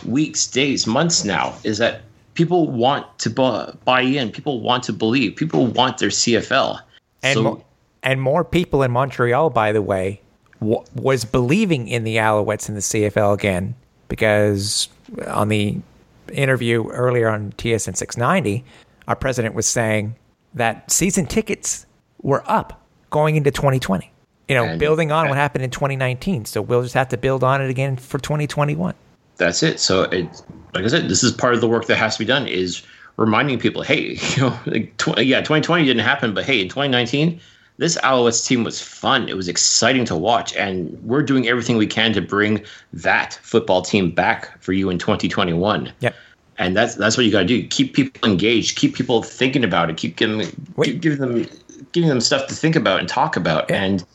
weeks, 0.05 0.47
days, 0.47 0.88
months 0.88 1.24
now. 1.24 1.53
Is 1.64 1.78
that 1.78 2.01
people 2.34 2.72
want 2.72 3.05
to 3.20 3.30
bu- 3.30 3.72
buy 3.86 4.01
in? 4.01 4.32
People 4.32 4.62
want 4.62 4.84
to 4.86 4.93
believe. 4.93 5.36
People 5.36 5.68
want 5.68 5.99
their 5.99 6.09
CFL. 6.09 6.82
And 7.22 7.36
so, 7.36 7.43
mo- 7.43 7.64
and 8.01 8.20
more 8.20 8.43
people 8.43 8.82
in 8.82 8.89
Montreal, 8.89 9.51
by 9.51 9.72
the 9.72 9.84
way, 9.84 10.22
w- 10.59 10.84
was 10.95 11.24
believing 11.24 11.88
in 11.88 12.03
the 12.03 12.16
Alouettes 12.16 12.68
in 12.68 12.74
the 12.74 12.82
CFL 12.82 13.36
again 13.36 13.76
because 14.12 14.89
on 15.26 15.47
the 15.47 15.78
interview 16.34 16.89
earlier 16.89 17.30
on 17.30 17.53
TSN 17.53 17.95
690, 17.95 18.66
our 19.07 19.16
president 19.16 19.55
was 19.55 19.66
saying 19.66 20.16
that 20.53 20.91
season 20.91 21.26
tickets 21.26 21.86
were 22.22 22.43
up 22.45 22.86
going 23.09 23.38
into 23.38 23.51
2020. 23.51 24.12
You 24.49 24.55
know, 24.55 24.66
and, 24.66 24.80
building 24.82 25.14
on 25.14 25.30
what 25.30 25.38
happened 25.38 25.64
in 25.64 25.70
2019. 25.70 26.43
So 26.43 26.62
we'll 26.62 26.84
just 26.84 26.93
have 26.93 27.07
to 27.09 27.18
build 27.18 27.41
on 27.41 27.62
it 27.62 27.70
again 27.70 27.95
for 27.95 28.20
2021. 28.20 28.93
That's 29.38 29.64
it. 29.64 29.80
So 29.80 30.03
it, 30.03 30.26
like 30.74 30.84
I 30.84 30.88
said, 30.88 31.07
this 31.07 31.24
is 31.24 31.32
part 31.32 31.53
of 31.53 31.62
the 31.62 31.70
work 31.70 31.86
that 31.86 31.95
has 31.95 32.18
to 32.18 32.20
be 32.20 32.26
done 32.26 32.47
is 32.47 32.84
reminding 33.16 33.59
people, 33.59 33.82
hey, 33.82 34.18
you 34.36 34.41
know, 34.41 34.59
like 34.66 34.97
tw- 34.97 35.20
yeah, 35.20 35.39
2020 35.39 35.86
didn't 35.86 36.03
happen, 36.03 36.34
but 36.34 36.43
hey, 36.43 36.59
in 36.59 36.68
2019, 36.68 37.39
this 37.82 37.97
Alouettes 37.97 38.45
team 38.45 38.63
was 38.63 38.79
fun. 38.79 39.27
It 39.27 39.36
was 39.36 39.47
exciting 39.47 40.05
to 40.05 40.15
watch, 40.15 40.55
and 40.55 41.01
we're 41.01 41.23
doing 41.23 41.47
everything 41.47 41.77
we 41.77 41.88
can 41.88 42.13
to 42.13 42.21
bring 42.21 42.63
that 42.93 43.39
football 43.41 43.82
team 43.82 44.11
back 44.11 44.61
for 44.61 44.71
you 44.71 44.91
in 44.91 44.99
2021. 44.99 45.91
Yep. 45.99 46.15
And 46.59 46.77
that's 46.77 46.93
that's 46.93 47.17
what 47.17 47.25
you 47.25 47.32
got 47.32 47.39
to 47.39 47.45
do. 47.45 47.67
Keep 47.69 47.95
people 47.95 48.29
engaged. 48.29 48.77
Keep 48.77 48.93
people 48.93 49.23
thinking 49.23 49.63
about 49.63 49.89
it. 49.89 49.97
Keep 49.97 50.15
giving 50.15 50.47
keep 50.84 51.01
giving 51.01 51.17
them 51.17 51.47
giving 51.91 52.07
them 52.07 52.21
stuff 52.21 52.47
to 52.49 52.53
think 52.53 52.75
about 52.75 52.99
and 52.99 53.09
talk 53.09 53.36
about. 53.36 53.67
Yeah. 53.67 53.82
And 53.84 54.05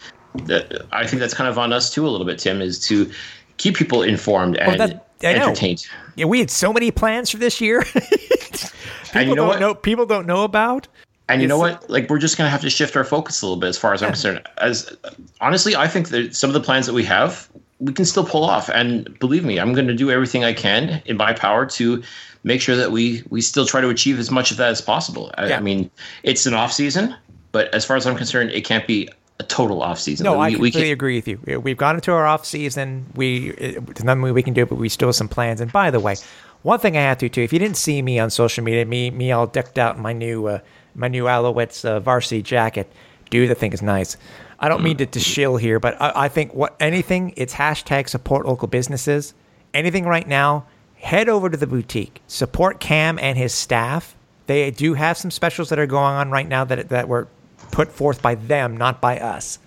the, 0.45 0.87
I 0.93 1.05
think 1.05 1.19
that's 1.19 1.35
kind 1.35 1.51
of 1.51 1.59
on 1.59 1.73
us 1.73 1.93
too 1.93 2.07
a 2.07 2.09
little 2.09 2.27
bit, 2.27 2.39
Tim, 2.39 2.63
is 2.63 2.79
to 2.87 3.11
keep 3.57 3.75
people 3.75 4.01
informed 4.05 4.59
and 4.59 4.79
well, 4.79 4.89
that, 4.89 5.09
entertained. 5.25 5.85
Yeah, 6.15 6.27
we 6.27 6.39
had 6.39 6.53
so 6.53 6.73
many 6.73 6.93
plans 6.93 7.31
for 7.31 7.39
this 7.39 7.61
year. 7.61 7.85
and 9.13 9.29
you 9.29 9.35
know 9.35 9.47
what? 9.47 9.59
Know, 9.59 9.75
people 9.75 10.07
don't 10.07 10.29
know 10.29 10.45
about. 10.45 10.87
And 11.29 11.43
you 11.43 11.49
know 11.49 11.59
what? 11.59 11.89
Like 11.91 12.09
we're 12.09 12.19
just 12.19 12.37
gonna 12.37 12.51
have 12.51 12.61
to 12.61 12.71
shift 12.71 12.97
our 12.97 13.05
focus 13.05 13.43
a 13.43 13.47
little 13.47 13.61
bit 13.61 13.69
as 13.69 13.79
far 13.79 13.93
as 13.93 14.03
I'm 14.03 14.11
concerned. 14.11 14.43
As 14.59 14.97
honestly, 15.41 15.75
I 15.75 15.89
think 15.89 16.11
that 16.11 16.37
some 16.37 16.51
of 16.51 16.55
the 16.55 16.61
plans 16.61 16.87
that 16.87 16.93
we 16.93 17.05
have, 17.05 17.49
we 17.81 17.93
can 17.93 18.05
still 18.05 18.25
pull 18.25 18.45
off. 18.45 18.69
And 18.69 19.19
believe 19.19 19.45
me, 19.45 19.59
I'm 19.59 19.73
going 19.73 19.89
to 19.89 19.95
do 19.95 20.11
everything 20.11 20.45
I 20.45 20.53
can 20.53 21.03
in 21.05 21.17
my 21.17 21.33
power 21.33 21.67
to 21.67 22.03
make 22.45 22.61
sure 22.61 22.77
that 22.77 22.93
we 22.93 23.25
we 23.29 23.41
still 23.41 23.67
try 23.67 23.81
to 23.81 23.89
achieve 23.89 24.19
as 24.19 24.31
much 24.31 24.51
of 24.53 24.57
that 24.59 24.71
as 24.71 24.81
possible. 24.81 25.33
I, 25.37 25.49
yeah. 25.49 25.57
I 25.57 25.61
mean, 25.61 25.91
it's 26.23 26.47
an 26.47 26.55
off 26.55 26.73
season, 26.73 27.15
but 27.51 27.75
as 27.75 27.85
far 27.85 27.97
as 27.97 28.07
I'm 28.07 28.17
concerned, 28.17 28.53
it 28.53 28.65
can't 28.65 28.87
be 28.87 29.09
a 29.41 29.43
total 29.43 29.83
off 29.83 29.99
season. 29.99 30.25
No, 30.25 30.39
we, 30.39 30.45
I 30.45 30.51
completely 30.53 30.93
agree 30.93 31.17
with 31.17 31.29
you. 31.29 31.61
We've 31.61 31.77
gone 31.77 31.97
into 31.97 32.13
our 32.13 32.25
off 32.25 32.47
season. 32.47 33.07
We 33.17 33.51
there's 33.51 34.05
nothing 34.05 34.23
we 34.23 34.43
can 34.45 34.55
do, 34.55 34.65
but 34.65 34.77
we 34.77 34.89
still 34.89 35.09
have 35.09 35.17
some 35.17 35.29
plans. 35.29 35.61
And 35.61 35.73
by 35.73 35.91
the 35.91 36.01
way, 36.01 36.15
one 36.63 36.79
thing 36.79 36.97
I 36.97 37.01
have 37.01 37.19
to 37.19 37.29
too. 37.29 37.43
If 37.43 37.53
you 37.53 37.59
didn't 37.59 37.77
see 37.77 38.01
me 38.01 38.19
on 38.21 38.31
social 38.31 38.63
media, 38.63 38.87
me 38.87 39.11
me 39.11 39.33
all 39.33 39.49
decked 39.49 39.77
out 39.77 39.97
in 39.97 40.03
my 40.03 40.13
new. 40.13 40.47
Uh, 40.47 40.61
my 40.97 41.09
new 41.09 41.25
Alouettes 41.25 41.85
uh, 41.85 42.01
varsity 42.01 42.43
jacket. 42.43 42.91
Dude, 43.31 43.51
the 43.51 43.55
thing 43.55 43.73
is 43.73 43.83
nice. 43.83 44.17
I 44.59 44.69
don't 44.69 44.83
mean 44.83 44.97
to, 44.99 45.07
to 45.07 45.21
shill 45.21 45.57
here, 45.57 45.79
but 45.79 46.01
I, 46.01 46.13
I 46.15 46.29
think 46.29 46.55
what 46.55 46.77
anything, 46.81 47.35
it's 47.37 47.55
hashtag 47.55 48.09
support 48.09 48.47
local 48.47 48.69
businesses. 48.69 49.35
Anything 49.75 50.07
right 50.07 50.27
now, 50.27 50.67
head 50.97 51.29
over 51.29 51.51
to 51.51 51.57
the 51.57 51.67
boutique. 51.67 52.23
Support 52.27 52.81
Cam 52.81 53.19
and 53.19 53.37
his 53.37 53.53
staff. 53.53 54.17
They 54.47 54.71
do 54.71 54.95
have 54.95 55.19
some 55.19 55.31
specials 55.31 55.69
that 55.69 55.79
are 55.79 55.87
going 55.87 56.15
on 56.15 56.31
right 56.31 56.49
now 56.49 56.65
that 56.65 56.89
that 56.89 57.09
were 57.09 57.29
put 57.73 57.93
forth 57.93 58.23
by 58.23 58.37
them, 58.37 58.77
not 58.77 59.01
by 59.01 59.19
us. 59.19 59.59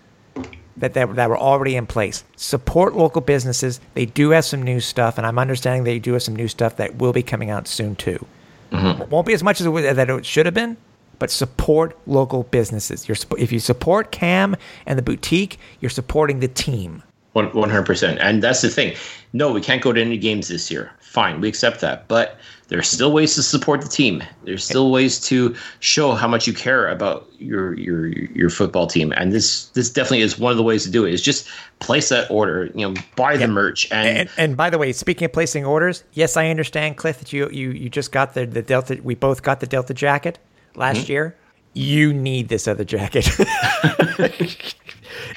That, 0.78 0.94
that, 0.94 1.16
that 1.16 1.30
were 1.30 1.38
already 1.38 1.76
in 1.76 1.86
place. 1.88 2.24
Support 2.38 2.96
local 2.96 3.20
businesses. 3.20 3.82
They 3.96 4.06
do 4.06 4.30
have 4.30 4.46
some 4.46 4.64
new 4.64 4.80
stuff, 4.80 5.18
and 5.18 5.28
I'm 5.28 5.38
understanding 5.38 5.84
they 5.84 6.00
do 6.00 6.14
have 6.14 6.24
some 6.24 6.38
new 6.38 6.48
stuff 6.48 6.78
that 6.78 6.96
will 6.96 7.12
be 7.12 7.22
coming 7.22 7.50
out 7.50 7.68
soon 7.68 7.98
too. 7.98 8.26
Mm-hmm. 8.72 9.10
Won't 9.10 9.28
be 9.28 9.34
as 9.34 9.44
much 9.44 9.60
as 9.60 9.68
it, 9.68 9.96
that 9.96 10.10
it 10.10 10.26
should 10.26 10.46
have 10.46 10.56
been, 10.56 10.78
but 11.20 11.30
support 11.30 11.98
local 12.08 12.44
businesses. 12.44 13.08
You're, 13.08 13.18
if 13.38 13.52
you 13.52 13.60
support 13.60 14.12
Cam 14.12 14.56
and 14.86 14.98
the 14.98 15.04
boutique, 15.04 15.60
you're 15.80 15.90
supporting 15.90 16.40
the 16.40 16.48
team. 16.48 17.04
100%. 17.36 18.18
And 18.20 18.42
that's 18.42 18.62
the 18.62 18.70
thing. 18.70 18.96
No, 19.34 19.52
we 19.52 19.62
can't 19.62 19.82
go 19.82 19.94
to 19.94 20.02
any 20.02 20.18
games 20.18 20.48
this 20.48 20.72
year. 20.72 20.92
Fine, 21.00 21.42
we 21.42 21.48
accept 21.48 21.82
that. 21.82 22.08
But 22.08 22.38
there 22.68 22.78
are 22.78 22.84
still 22.84 23.12
ways 23.12 23.34
to 23.36 23.44
support 23.44 23.82
the 23.82 23.88
team. 23.88 24.24
There's 24.44 24.64
still 24.64 24.92
ways 24.92 25.20
to 25.22 25.56
show 25.80 26.14
how 26.14 26.28
much 26.28 26.46
you 26.46 26.54
care 26.54 26.88
about 26.88 27.28
your 27.40 27.74
your 27.74 28.08
your 28.08 28.52
football 28.52 28.86
team. 28.86 29.12
And 29.18 29.32
this 29.32 29.66
this 29.70 29.90
definitely 29.90 30.22
is 30.22 30.38
one 30.38 30.52
of 30.52 30.58
the 30.58 30.64
ways 30.64 30.84
to 30.84 30.92
do 30.92 31.06
it. 31.06 31.14
Is 31.14 31.22
just 31.22 31.48
place 31.80 32.10
that 32.10 32.30
order, 32.30 32.70
you 32.76 32.88
know, 32.88 33.02
buy 33.16 33.38
the 33.38 33.48
merch. 33.48 33.92
And, 33.92 34.20
and, 34.20 34.30
and 34.38 34.58
by 34.58 34.70
the 34.70 34.78
way, 34.78 34.92
speaking 34.94 35.26
of 35.26 35.34
placing 35.34 35.66
orders, 35.66 36.04
yes, 36.14 36.38
I 36.38 36.50
understand, 36.50 36.98
Cliff, 36.98 37.18
that 37.20 37.34
you 37.34 37.50
you 37.50 37.72
you 37.72 37.90
just 37.90 38.12
got 38.12 38.36
the 38.36 38.46
the 38.46 38.62
Delta. 38.62 39.00
We 39.04 39.16
both 39.16 39.42
got 39.42 39.62
the 39.62 39.68
Delta 39.68 39.96
jacket 39.96 40.38
last 40.76 41.04
mm-hmm. 41.04 41.12
year, 41.12 41.38
you 41.74 42.14
need 42.14 42.50
this 42.50 42.68
other 42.68 42.84
jacket. 42.84 43.30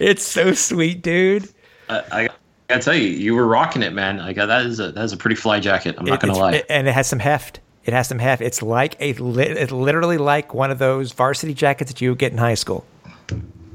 it's 0.01 0.25
so 0.25 0.53
sweet, 0.53 1.03
dude. 1.03 1.49
Uh, 1.89 2.03
I 2.11 2.29
gotta 2.69 2.83
tell 2.83 2.95
you, 2.95 3.09
you 3.09 3.35
were 3.35 3.47
rocking 3.47 3.83
it, 3.83 3.93
man. 3.93 4.19
Like 4.19 4.37
that 4.37 4.67
is 4.67 4.81
a 4.81 4.93
that 4.93 5.05
is 5.05 5.13
a 5.13 5.17
pretty 5.17 5.37
fly 5.37 5.61
jacket. 5.61 5.97
I'm 5.99 6.05
not 6.05 6.21
gonna 6.21 6.37
lie. 6.37 6.55
It, 6.55 6.67
and 6.69 6.89
it 6.89 6.93
has 6.93 7.07
some 7.07 7.19
heft. 7.19 7.61
It 7.85 7.93
has 7.93 8.09
some 8.09 8.19
heft. 8.19 8.43
It's 8.43 8.63
like 8.63 8.95
a 9.01 9.11
it's 9.11 9.73
literally 9.73 10.19
like 10.19 10.55
one 10.55 10.71
of 10.71 10.79
those 10.79 11.13
varsity 11.13 11.55
jackets 11.55 11.91
that 11.91 12.01
you 12.01 12.11
would 12.11 12.19
get 12.19 12.33
in 12.33 12.39
high 12.39 12.55
school. 12.55 12.85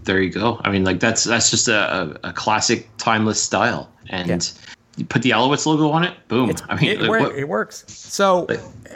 There 0.04 0.22
you 0.22 0.30
go. 0.30 0.62
I 0.64 0.72
mean, 0.72 0.86
like 0.86 1.00
that's 1.00 1.26
that's 1.26 1.52
just 1.52 1.68
a, 1.68 2.18
a, 2.24 2.30
a 2.30 2.34
classic, 2.34 2.88
timeless 2.98 3.42
style, 3.42 3.92
and 4.10 4.30
yeah. 4.30 4.40
You 4.98 5.06
put 5.06 5.22
the 5.22 5.30
Alouettes 5.30 5.66
logo 5.66 5.90
on 5.92 6.04
it. 6.04 6.16
Boom. 6.28 6.50
It's, 6.50 6.64
I 6.68 6.76
mean, 6.76 6.92
it, 6.92 7.02
it 7.02 7.48
works. 7.48 7.86
So 7.88 8.48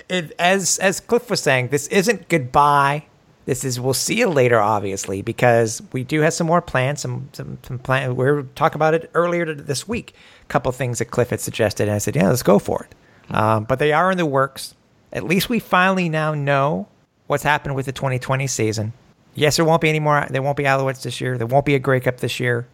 it, 0.09 0.33
as 0.39 0.79
as 0.79 0.99
Cliff 0.99 1.29
was 1.29 1.41
saying, 1.41 1.69
this 1.69 1.87
isn't 1.87 2.27
goodbye. 2.27 3.05
This 3.45 3.63
is 3.63 3.79
we'll 3.79 3.93
see 3.93 4.15
you 4.15 4.27
later, 4.27 4.59
obviously, 4.59 5.21
because 5.21 5.81
we 5.93 6.03
do 6.03 6.21
have 6.21 6.33
some 6.33 6.47
more 6.47 6.61
plans. 6.61 7.01
Some 7.01 7.29
some, 7.33 7.59
some 7.63 7.79
plan. 7.79 8.15
We 8.15 8.25
were 8.25 8.43
talking 8.55 8.75
about 8.75 8.93
it 8.95 9.11
earlier 9.13 9.53
this 9.53 9.87
week. 9.87 10.15
A 10.43 10.45
couple 10.47 10.71
things 10.71 10.99
that 10.99 11.05
Cliff 11.05 11.29
had 11.29 11.39
suggested, 11.39 11.83
and 11.83 11.95
I 11.95 11.99
said, 11.99 12.15
yeah, 12.15 12.29
let's 12.29 12.43
go 12.43 12.59
for 12.59 12.87
it. 12.89 13.35
Um, 13.35 13.63
but 13.65 13.79
they 13.79 13.93
are 13.93 14.11
in 14.11 14.17
the 14.17 14.25
works. 14.25 14.75
At 15.13 15.23
least 15.23 15.49
we 15.49 15.59
finally 15.59 16.09
now 16.09 16.33
know 16.33 16.87
what's 17.27 17.43
happened 17.43 17.75
with 17.75 17.85
the 17.85 17.91
2020 17.91 18.47
season. 18.47 18.93
Yes, 19.35 19.55
there 19.55 19.65
won't 19.65 19.81
be 19.81 19.89
any 19.89 19.99
more. 19.99 20.25
There 20.29 20.41
won't 20.41 20.57
be 20.57 20.63
Alouettes 20.63 21.03
this 21.03 21.21
year. 21.21 21.37
There 21.37 21.47
won't 21.47 21.65
be 21.65 21.75
a 21.75 21.79
Grey 21.79 21.99
Cup 21.99 22.17
this 22.17 22.39
year. 22.39 22.67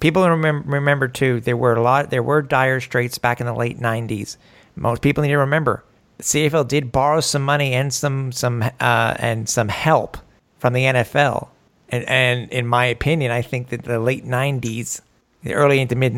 People 0.00 0.28
remember, 0.28 0.68
remember 0.70 1.08
too. 1.08 1.40
There 1.40 1.56
were 1.56 1.74
a 1.74 1.82
lot. 1.82 2.10
There 2.10 2.22
were 2.22 2.42
dire 2.42 2.80
straits 2.80 3.18
back 3.18 3.40
in 3.40 3.46
the 3.46 3.54
late 3.54 3.78
90s. 3.78 4.36
Most 4.76 5.02
people 5.02 5.22
need 5.22 5.30
to 5.30 5.38
remember 5.38 5.84
the 6.18 6.22
CFL 6.22 6.68
did 6.68 6.92
borrow 6.92 7.20
some 7.20 7.42
money 7.42 7.72
and 7.72 7.92
some 7.92 8.32
some 8.32 8.62
uh, 8.62 9.14
and 9.18 9.48
some 9.48 9.68
help 9.68 10.16
from 10.58 10.72
the 10.72 10.84
NFL. 10.84 11.48
And, 11.90 12.08
and 12.08 12.50
in 12.50 12.66
my 12.66 12.86
opinion, 12.86 13.30
I 13.30 13.42
think 13.42 13.68
that 13.68 13.84
the 13.84 13.98
late 13.98 14.24
'90s, 14.24 15.00
the 15.42 15.54
early 15.54 15.80
into 15.80 15.96
mid, 15.96 16.16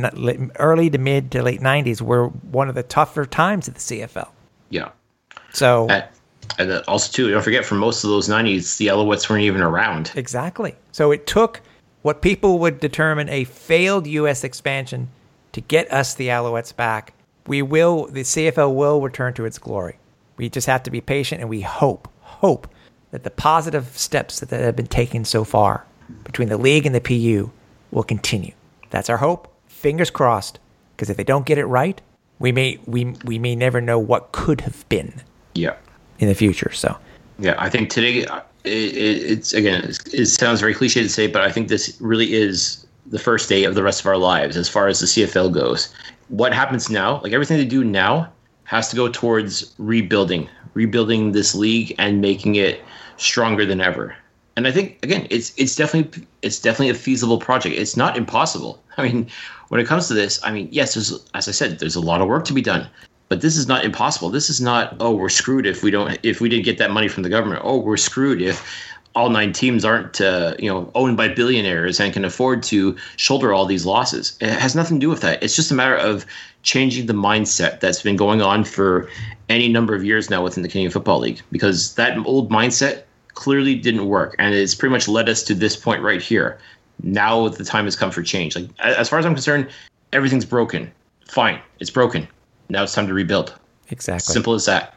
early 0.58 0.90
to 0.90 0.98
mid 0.98 1.30
to 1.32 1.42
late 1.42 1.60
'90s, 1.60 2.00
were 2.00 2.28
one 2.28 2.68
of 2.68 2.74
the 2.74 2.82
tougher 2.82 3.26
times 3.26 3.68
of 3.68 3.74
the 3.74 3.80
CFL. 3.80 4.28
Yeah. 4.70 4.90
So 5.52 5.88
And, 5.88 6.04
and 6.58 6.84
also 6.86 7.10
too, 7.10 7.30
don't 7.30 7.42
forget, 7.42 7.64
for 7.64 7.74
most 7.74 8.04
of 8.04 8.10
those 8.10 8.28
'90s, 8.28 8.76
the 8.76 8.88
Alouettes 8.88 9.28
weren't 9.28 9.44
even 9.44 9.62
around. 9.62 10.12
Exactly. 10.14 10.74
So 10.92 11.10
it 11.10 11.26
took 11.26 11.60
what 12.06 12.22
people 12.22 12.60
would 12.60 12.78
determine 12.78 13.28
a 13.28 13.42
failed 13.42 14.06
U.S. 14.06 14.44
expansion 14.44 15.08
to 15.50 15.60
get 15.60 15.92
us 15.92 16.14
the 16.14 16.28
Alouettes 16.28 16.74
back. 16.74 17.12
We 17.48 17.62
will, 17.62 18.06
the 18.06 18.20
CFL 18.20 18.76
will 18.76 19.00
return 19.00 19.34
to 19.34 19.44
its 19.44 19.58
glory. 19.58 19.98
We 20.36 20.48
just 20.48 20.68
have 20.68 20.84
to 20.84 20.90
be 20.92 21.00
patient 21.00 21.40
and 21.40 21.50
we 21.50 21.62
hope, 21.62 22.06
hope 22.20 22.68
that 23.10 23.24
the 23.24 23.30
positive 23.30 23.98
steps 23.98 24.38
that 24.38 24.50
have 24.50 24.76
been 24.76 24.86
taken 24.86 25.24
so 25.24 25.42
far 25.42 25.84
between 26.22 26.48
the 26.48 26.56
league 26.56 26.86
and 26.86 26.94
the 26.94 27.00
PU 27.00 27.50
will 27.90 28.04
continue. 28.04 28.52
That's 28.90 29.10
our 29.10 29.16
hope. 29.16 29.52
Fingers 29.66 30.10
crossed. 30.10 30.60
Because 30.94 31.10
if 31.10 31.16
they 31.16 31.24
don't 31.24 31.44
get 31.44 31.58
it 31.58 31.66
right, 31.66 32.00
we 32.38 32.52
may 32.52 32.78
we 32.86 33.16
we 33.24 33.40
may 33.40 33.56
never 33.56 33.80
know 33.80 33.98
what 33.98 34.30
could 34.30 34.60
have 34.60 34.88
been 34.88 35.22
Yeah. 35.54 35.74
in 36.20 36.28
the 36.28 36.36
future. 36.36 36.70
So 36.72 36.98
Yeah, 37.40 37.56
I 37.58 37.68
think 37.68 37.90
today 37.90 38.24
it, 38.66 38.96
it, 38.96 39.30
it's 39.30 39.52
again 39.52 39.84
it's, 39.84 39.98
it 40.12 40.26
sounds 40.26 40.60
very 40.60 40.74
cliche 40.74 41.02
to 41.02 41.08
say, 41.08 41.26
but 41.26 41.42
I 41.42 41.50
think 41.50 41.68
this 41.68 41.96
really 42.00 42.34
is 42.34 42.86
the 43.06 43.18
first 43.18 43.48
day 43.48 43.64
of 43.64 43.74
the 43.74 43.82
rest 43.82 44.00
of 44.00 44.06
our 44.06 44.16
lives 44.16 44.56
as 44.56 44.68
far 44.68 44.88
as 44.88 45.00
the 45.00 45.06
CFL 45.06 45.52
goes. 45.52 45.94
What 46.28 46.52
happens 46.52 46.90
now, 46.90 47.20
like 47.22 47.32
everything 47.32 47.56
they 47.56 47.64
do 47.64 47.84
now, 47.84 48.32
has 48.64 48.88
to 48.88 48.96
go 48.96 49.08
towards 49.08 49.72
rebuilding, 49.78 50.48
rebuilding 50.74 51.32
this 51.32 51.54
league 51.54 51.94
and 51.98 52.20
making 52.20 52.56
it 52.56 52.82
stronger 53.16 53.64
than 53.64 53.80
ever. 53.80 54.16
And 54.56 54.66
I 54.66 54.72
think 54.72 54.98
again, 55.04 55.26
it's 55.30 55.52
it's 55.56 55.76
definitely 55.76 56.26
it's 56.42 56.58
definitely 56.58 56.90
a 56.90 56.94
feasible 56.94 57.38
project. 57.38 57.76
It's 57.76 57.96
not 57.96 58.16
impossible. 58.16 58.82
I 58.96 59.02
mean, 59.02 59.30
when 59.68 59.80
it 59.80 59.86
comes 59.86 60.08
to 60.08 60.14
this, 60.14 60.40
I 60.42 60.50
mean, 60.50 60.68
yes, 60.72 60.94
there's 60.94 61.12
as 61.34 61.48
I 61.48 61.52
said, 61.52 61.78
there's 61.78 61.96
a 61.96 62.00
lot 62.00 62.20
of 62.20 62.28
work 62.28 62.44
to 62.46 62.52
be 62.52 62.62
done 62.62 62.88
but 63.28 63.40
this 63.40 63.56
is 63.56 63.66
not 63.66 63.84
impossible. 63.84 64.30
This 64.30 64.48
is 64.50 64.60
not 64.60 64.96
oh 65.00 65.14
we're 65.14 65.28
screwed 65.28 65.66
if 65.66 65.82
we 65.82 65.90
don't 65.90 66.18
if 66.22 66.40
we 66.40 66.48
didn't 66.48 66.64
get 66.64 66.78
that 66.78 66.90
money 66.90 67.08
from 67.08 67.22
the 67.22 67.28
government. 67.28 67.62
Oh 67.64 67.78
we're 67.78 67.96
screwed 67.96 68.40
if 68.40 68.64
all 69.14 69.30
nine 69.30 69.52
teams 69.52 69.84
aren't 69.84 70.20
uh, 70.20 70.54
you 70.58 70.70
know 70.70 70.90
owned 70.94 71.16
by 71.16 71.28
billionaires 71.28 71.98
and 71.98 72.12
can 72.12 72.24
afford 72.24 72.62
to 72.64 72.96
shoulder 73.16 73.52
all 73.52 73.66
these 73.66 73.86
losses. 73.86 74.36
It 74.40 74.50
has 74.50 74.74
nothing 74.74 75.00
to 75.00 75.04
do 75.04 75.10
with 75.10 75.22
that. 75.22 75.42
It's 75.42 75.56
just 75.56 75.70
a 75.70 75.74
matter 75.74 75.96
of 75.96 76.26
changing 76.62 77.06
the 77.06 77.14
mindset 77.14 77.80
that's 77.80 78.02
been 78.02 78.16
going 78.16 78.42
on 78.42 78.64
for 78.64 79.08
any 79.48 79.68
number 79.68 79.94
of 79.94 80.04
years 80.04 80.30
now 80.30 80.42
within 80.42 80.62
the 80.62 80.68
Canadian 80.68 80.90
Football 80.90 81.20
League 81.20 81.40
because 81.50 81.94
that 81.94 82.18
old 82.26 82.50
mindset 82.50 83.04
clearly 83.34 83.74
didn't 83.74 84.06
work 84.06 84.34
and 84.38 84.54
it's 84.54 84.74
pretty 84.74 84.92
much 84.92 85.08
led 85.08 85.28
us 85.28 85.42
to 85.44 85.54
this 85.54 85.76
point 85.76 86.02
right 86.02 86.22
here. 86.22 86.58
Now 87.02 87.48
the 87.48 87.64
time 87.64 87.84
has 87.84 87.96
come 87.96 88.10
for 88.10 88.22
change. 88.22 88.56
Like 88.56 88.68
as 88.80 89.08
far 89.08 89.18
as 89.18 89.26
I'm 89.26 89.34
concerned, 89.34 89.68
everything's 90.12 90.44
broken. 90.44 90.90
Fine, 91.26 91.60
it's 91.80 91.90
broken 91.90 92.28
now 92.68 92.82
it's 92.82 92.94
time 92.94 93.06
to 93.06 93.14
rebuild. 93.14 93.54
exactly. 93.90 94.32
Simple 94.32 94.54
as 94.54 94.66
that. 94.66 94.94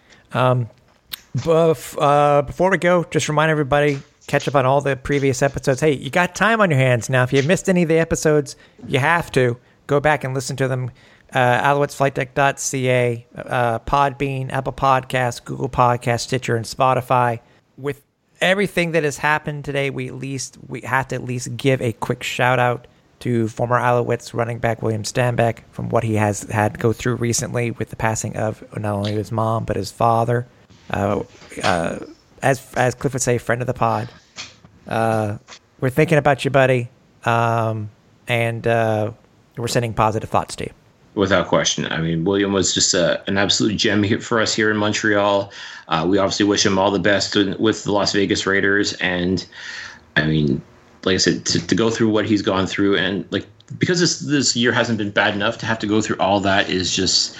Bef- 1.37 2.01
uh, 2.01 2.41
before 2.41 2.71
we 2.71 2.77
go, 2.77 3.03
just 3.05 3.29
remind 3.29 3.51
everybody 3.51 3.99
catch 4.27 4.47
up 4.47 4.55
on 4.55 4.65
all 4.65 4.81
the 4.81 4.95
previous 4.95 5.41
episodes. 5.41 5.81
Hey, 5.81 5.93
you 5.93 6.09
got 6.09 6.35
time 6.35 6.61
on 6.61 6.69
your 6.69 6.79
hands 6.79 7.09
now. 7.09 7.23
If 7.23 7.33
you 7.33 7.41
missed 7.43 7.67
any 7.69 7.83
of 7.83 7.89
the 7.89 7.99
episodes, 7.99 8.55
you 8.87 8.99
have 8.99 9.31
to 9.33 9.57
go 9.87 9.99
back 9.99 10.23
and 10.23 10.33
listen 10.33 10.55
to 10.57 10.67
them. 10.67 10.91
Uh, 11.33 11.61
AlouettesFlightDeck.ca, 11.61 13.27
uh, 13.35 13.79
Podbean, 13.79 14.51
Apple 14.51 14.73
Podcasts, 14.73 15.43
Google 15.43 15.69
Podcasts, 15.69 16.21
Stitcher, 16.21 16.55
and 16.55 16.65
Spotify. 16.65 17.39
With 17.77 18.03
everything 18.41 18.93
that 18.93 19.03
has 19.03 19.17
happened 19.17 19.65
today, 19.65 19.91
we 19.91 20.07
at 20.07 20.15
least 20.15 20.57
we 20.67 20.81
have 20.81 21.07
to 21.09 21.15
at 21.15 21.23
least 21.23 21.55
give 21.55 21.81
a 21.81 21.93
quick 21.93 22.23
shout 22.23 22.57
out 22.57 22.87
to 23.19 23.47
former 23.47 23.77
Alouettes 23.77 24.33
running 24.33 24.59
back 24.59 24.81
William 24.81 25.03
Stanback 25.03 25.59
from 25.71 25.89
what 25.89 26.03
he 26.03 26.15
has 26.15 26.43
had 26.43 26.79
go 26.79 26.93
through 26.93 27.15
recently 27.15 27.71
with 27.71 27.89
the 27.89 27.95
passing 27.95 28.35
of 28.37 28.63
not 28.77 28.93
only 28.93 29.13
his 29.13 29.31
mom 29.31 29.65
but 29.65 29.75
his 29.75 29.91
father. 29.91 30.47
Uh, 30.89 31.23
uh, 31.63 31.99
as 32.41 32.73
as 32.75 32.95
Cliff 32.95 33.13
would 33.13 33.21
say, 33.21 33.37
friend 33.37 33.61
of 33.61 33.67
the 33.67 33.73
pod. 33.73 34.09
Uh, 34.87 35.37
we're 35.79 35.89
thinking 35.89 36.17
about 36.17 36.43
you, 36.43 36.51
buddy, 36.51 36.89
um, 37.25 37.89
and 38.27 38.65
uh, 38.65 39.11
we're 39.57 39.67
sending 39.67 39.93
positive 39.93 40.29
thoughts 40.29 40.55
to 40.57 40.65
you. 40.65 40.71
Without 41.15 41.47
question. 41.47 41.85
I 41.91 41.99
mean, 42.01 42.23
William 42.23 42.53
was 42.53 42.73
just 42.73 42.93
a, 42.93 43.23
an 43.27 43.37
absolute 43.37 43.75
gem 43.75 44.03
here 44.03 44.19
for 44.19 44.39
us 44.39 44.53
here 44.53 44.71
in 44.71 44.77
Montreal. 44.77 45.51
Uh, 45.87 46.05
we 46.07 46.17
obviously 46.17 46.45
wish 46.45 46.65
him 46.65 46.77
all 46.77 46.91
the 46.91 46.99
best 46.99 47.35
with 47.35 47.83
the 47.83 47.91
Las 47.91 48.13
Vegas 48.13 48.45
Raiders. 48.45 48.93
And 48.93 49.45
I 50.15 50.25
mean, 50.25 50.61
like 51.05 51.15
I 51.15 51.17
said, 51.17 51.45
to, 51.45 51.65
to 51.65 51.75
go 51.75 51.89
through 51.89 52.09
what 52.09 52.25
he's 52.25 52.41
gone 52.41 52.67
through. 52.67 52.97
And 52.97 53.25
like 53.31 53.45
because 53.77 53.99
this 53.99 54.19
this 54.19 54.55
year 54.55 54.71
hasn't 54.71 54.97
been 54.97 55.11
bad 55.11 55.33
enough 55.33 55.57
to 55.59 55.65
have 55.65 55.79
to 55.79 55.87
go 55.87 56.01
through 56.01 56.17
all 56.19 56.39
that 56.41 56.69
is 56.69 56.95
just 56.95 57.37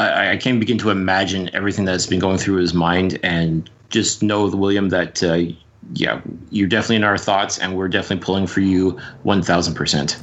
I, 0.00 0.32
I 0.32 0.36
can't 0.36 0.60
begin 0.60 0.78
to 0.78 0.90
imagine 0.90 1.54
everything 1.54 1.84
that's 1.84 2.06
been 2.06 2.20
going 2.20 2.38
through 2.38 2.56
his 2.56 2.74
mind. 2.74 3.18
And 3.22 3.68
just 3.90 4.22
know 4.22 4.46
William 4.48 4.88
that 4.90 5.22
uh, 5.22 5.42
yeah 5.94 6.20
you're 6.50 6.68
definitely 6.68 6.96
in 6.96 7.04
our 7.04 7.18
thoughts 7.18 7.58
and 7.58 7.76
we're 7.76 7.88
definitely 7.88 8.24
pulling 8.24 8.46
for 8.46 8.60
you 8.60 8.98
one 9.22 9.42
thousand 9.42 9.74
percent. 9.74 10.18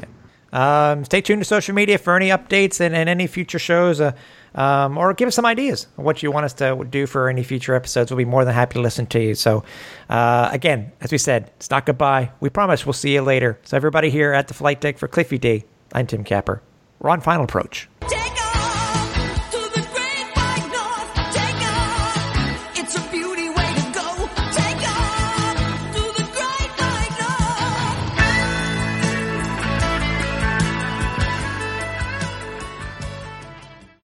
Um, 0.52 1.04
stay 1.04 1.20
tuned 1.20 1.42
to 1.42 1.46
social 1.46 1.74
media 1.74 1.98
for 1.98 2.16
any 2.16 2.30
updates 2.30 2.80
and, 2.80 2.96
and 2.96 3.10
any 3.10 3.26
future 3.26 3.58
shows, 3.58 4.00
uh, 4.00 4.12
um, 4.56 4.98
or 4.98 5.14
give 5.14 5.28
us 5.28 5.36
some 5.36 5.46
ideas 5.46 5.88
what 5.96 6.24
you 6.24 6.32
want 6.32 6.46
us 6.46 6.54
to 6.54 6.86
do 6.90 7.08
for 7.08 7.30
any 7.30 7.44
future 7.44 7.76
episodes. 7.76 8.12
We'll 8.12 8.18
be 8.18 8.26
more 8.26 8.46
than 8.46 8.54
happy 8.54 8.74
to 8.74 8.82
listen 8.82 9.06
to 9.08 9.22
you. 9.22 9.36
So, 9.36 9.64
uh, 10.10 10.50
again, 10.52 10.92
as 11.02 11.12
we 11.12 11.18
said, 11.18 11.52
it's 11.58 11.70
not 11.70 11.86
goodbye. 11.86 12.32
We 12.40 12.50
promise 12.50 12.86
we'll 12.86 12.94
see 12.94 13.14
you 13.14 13.22
later. 13.22 13.60
So, 13.64 13.78
everybody 13.78 14.10
here 14.10 14.34
at 14.34 14.48
the 14.48 14.54
flight 14.54 14.82
deck 14.82 14.98
for 14.98 15.08
Cliffy 15.08 15.38
D, 15.38 15.64
I'm 15.92 16.08
Tim 16.08 16.24
Capper. 16.24 16.62
We're 17.00 17.10
on 17.10 17.22
final 17.22 17.44
approach. 17.44 17.90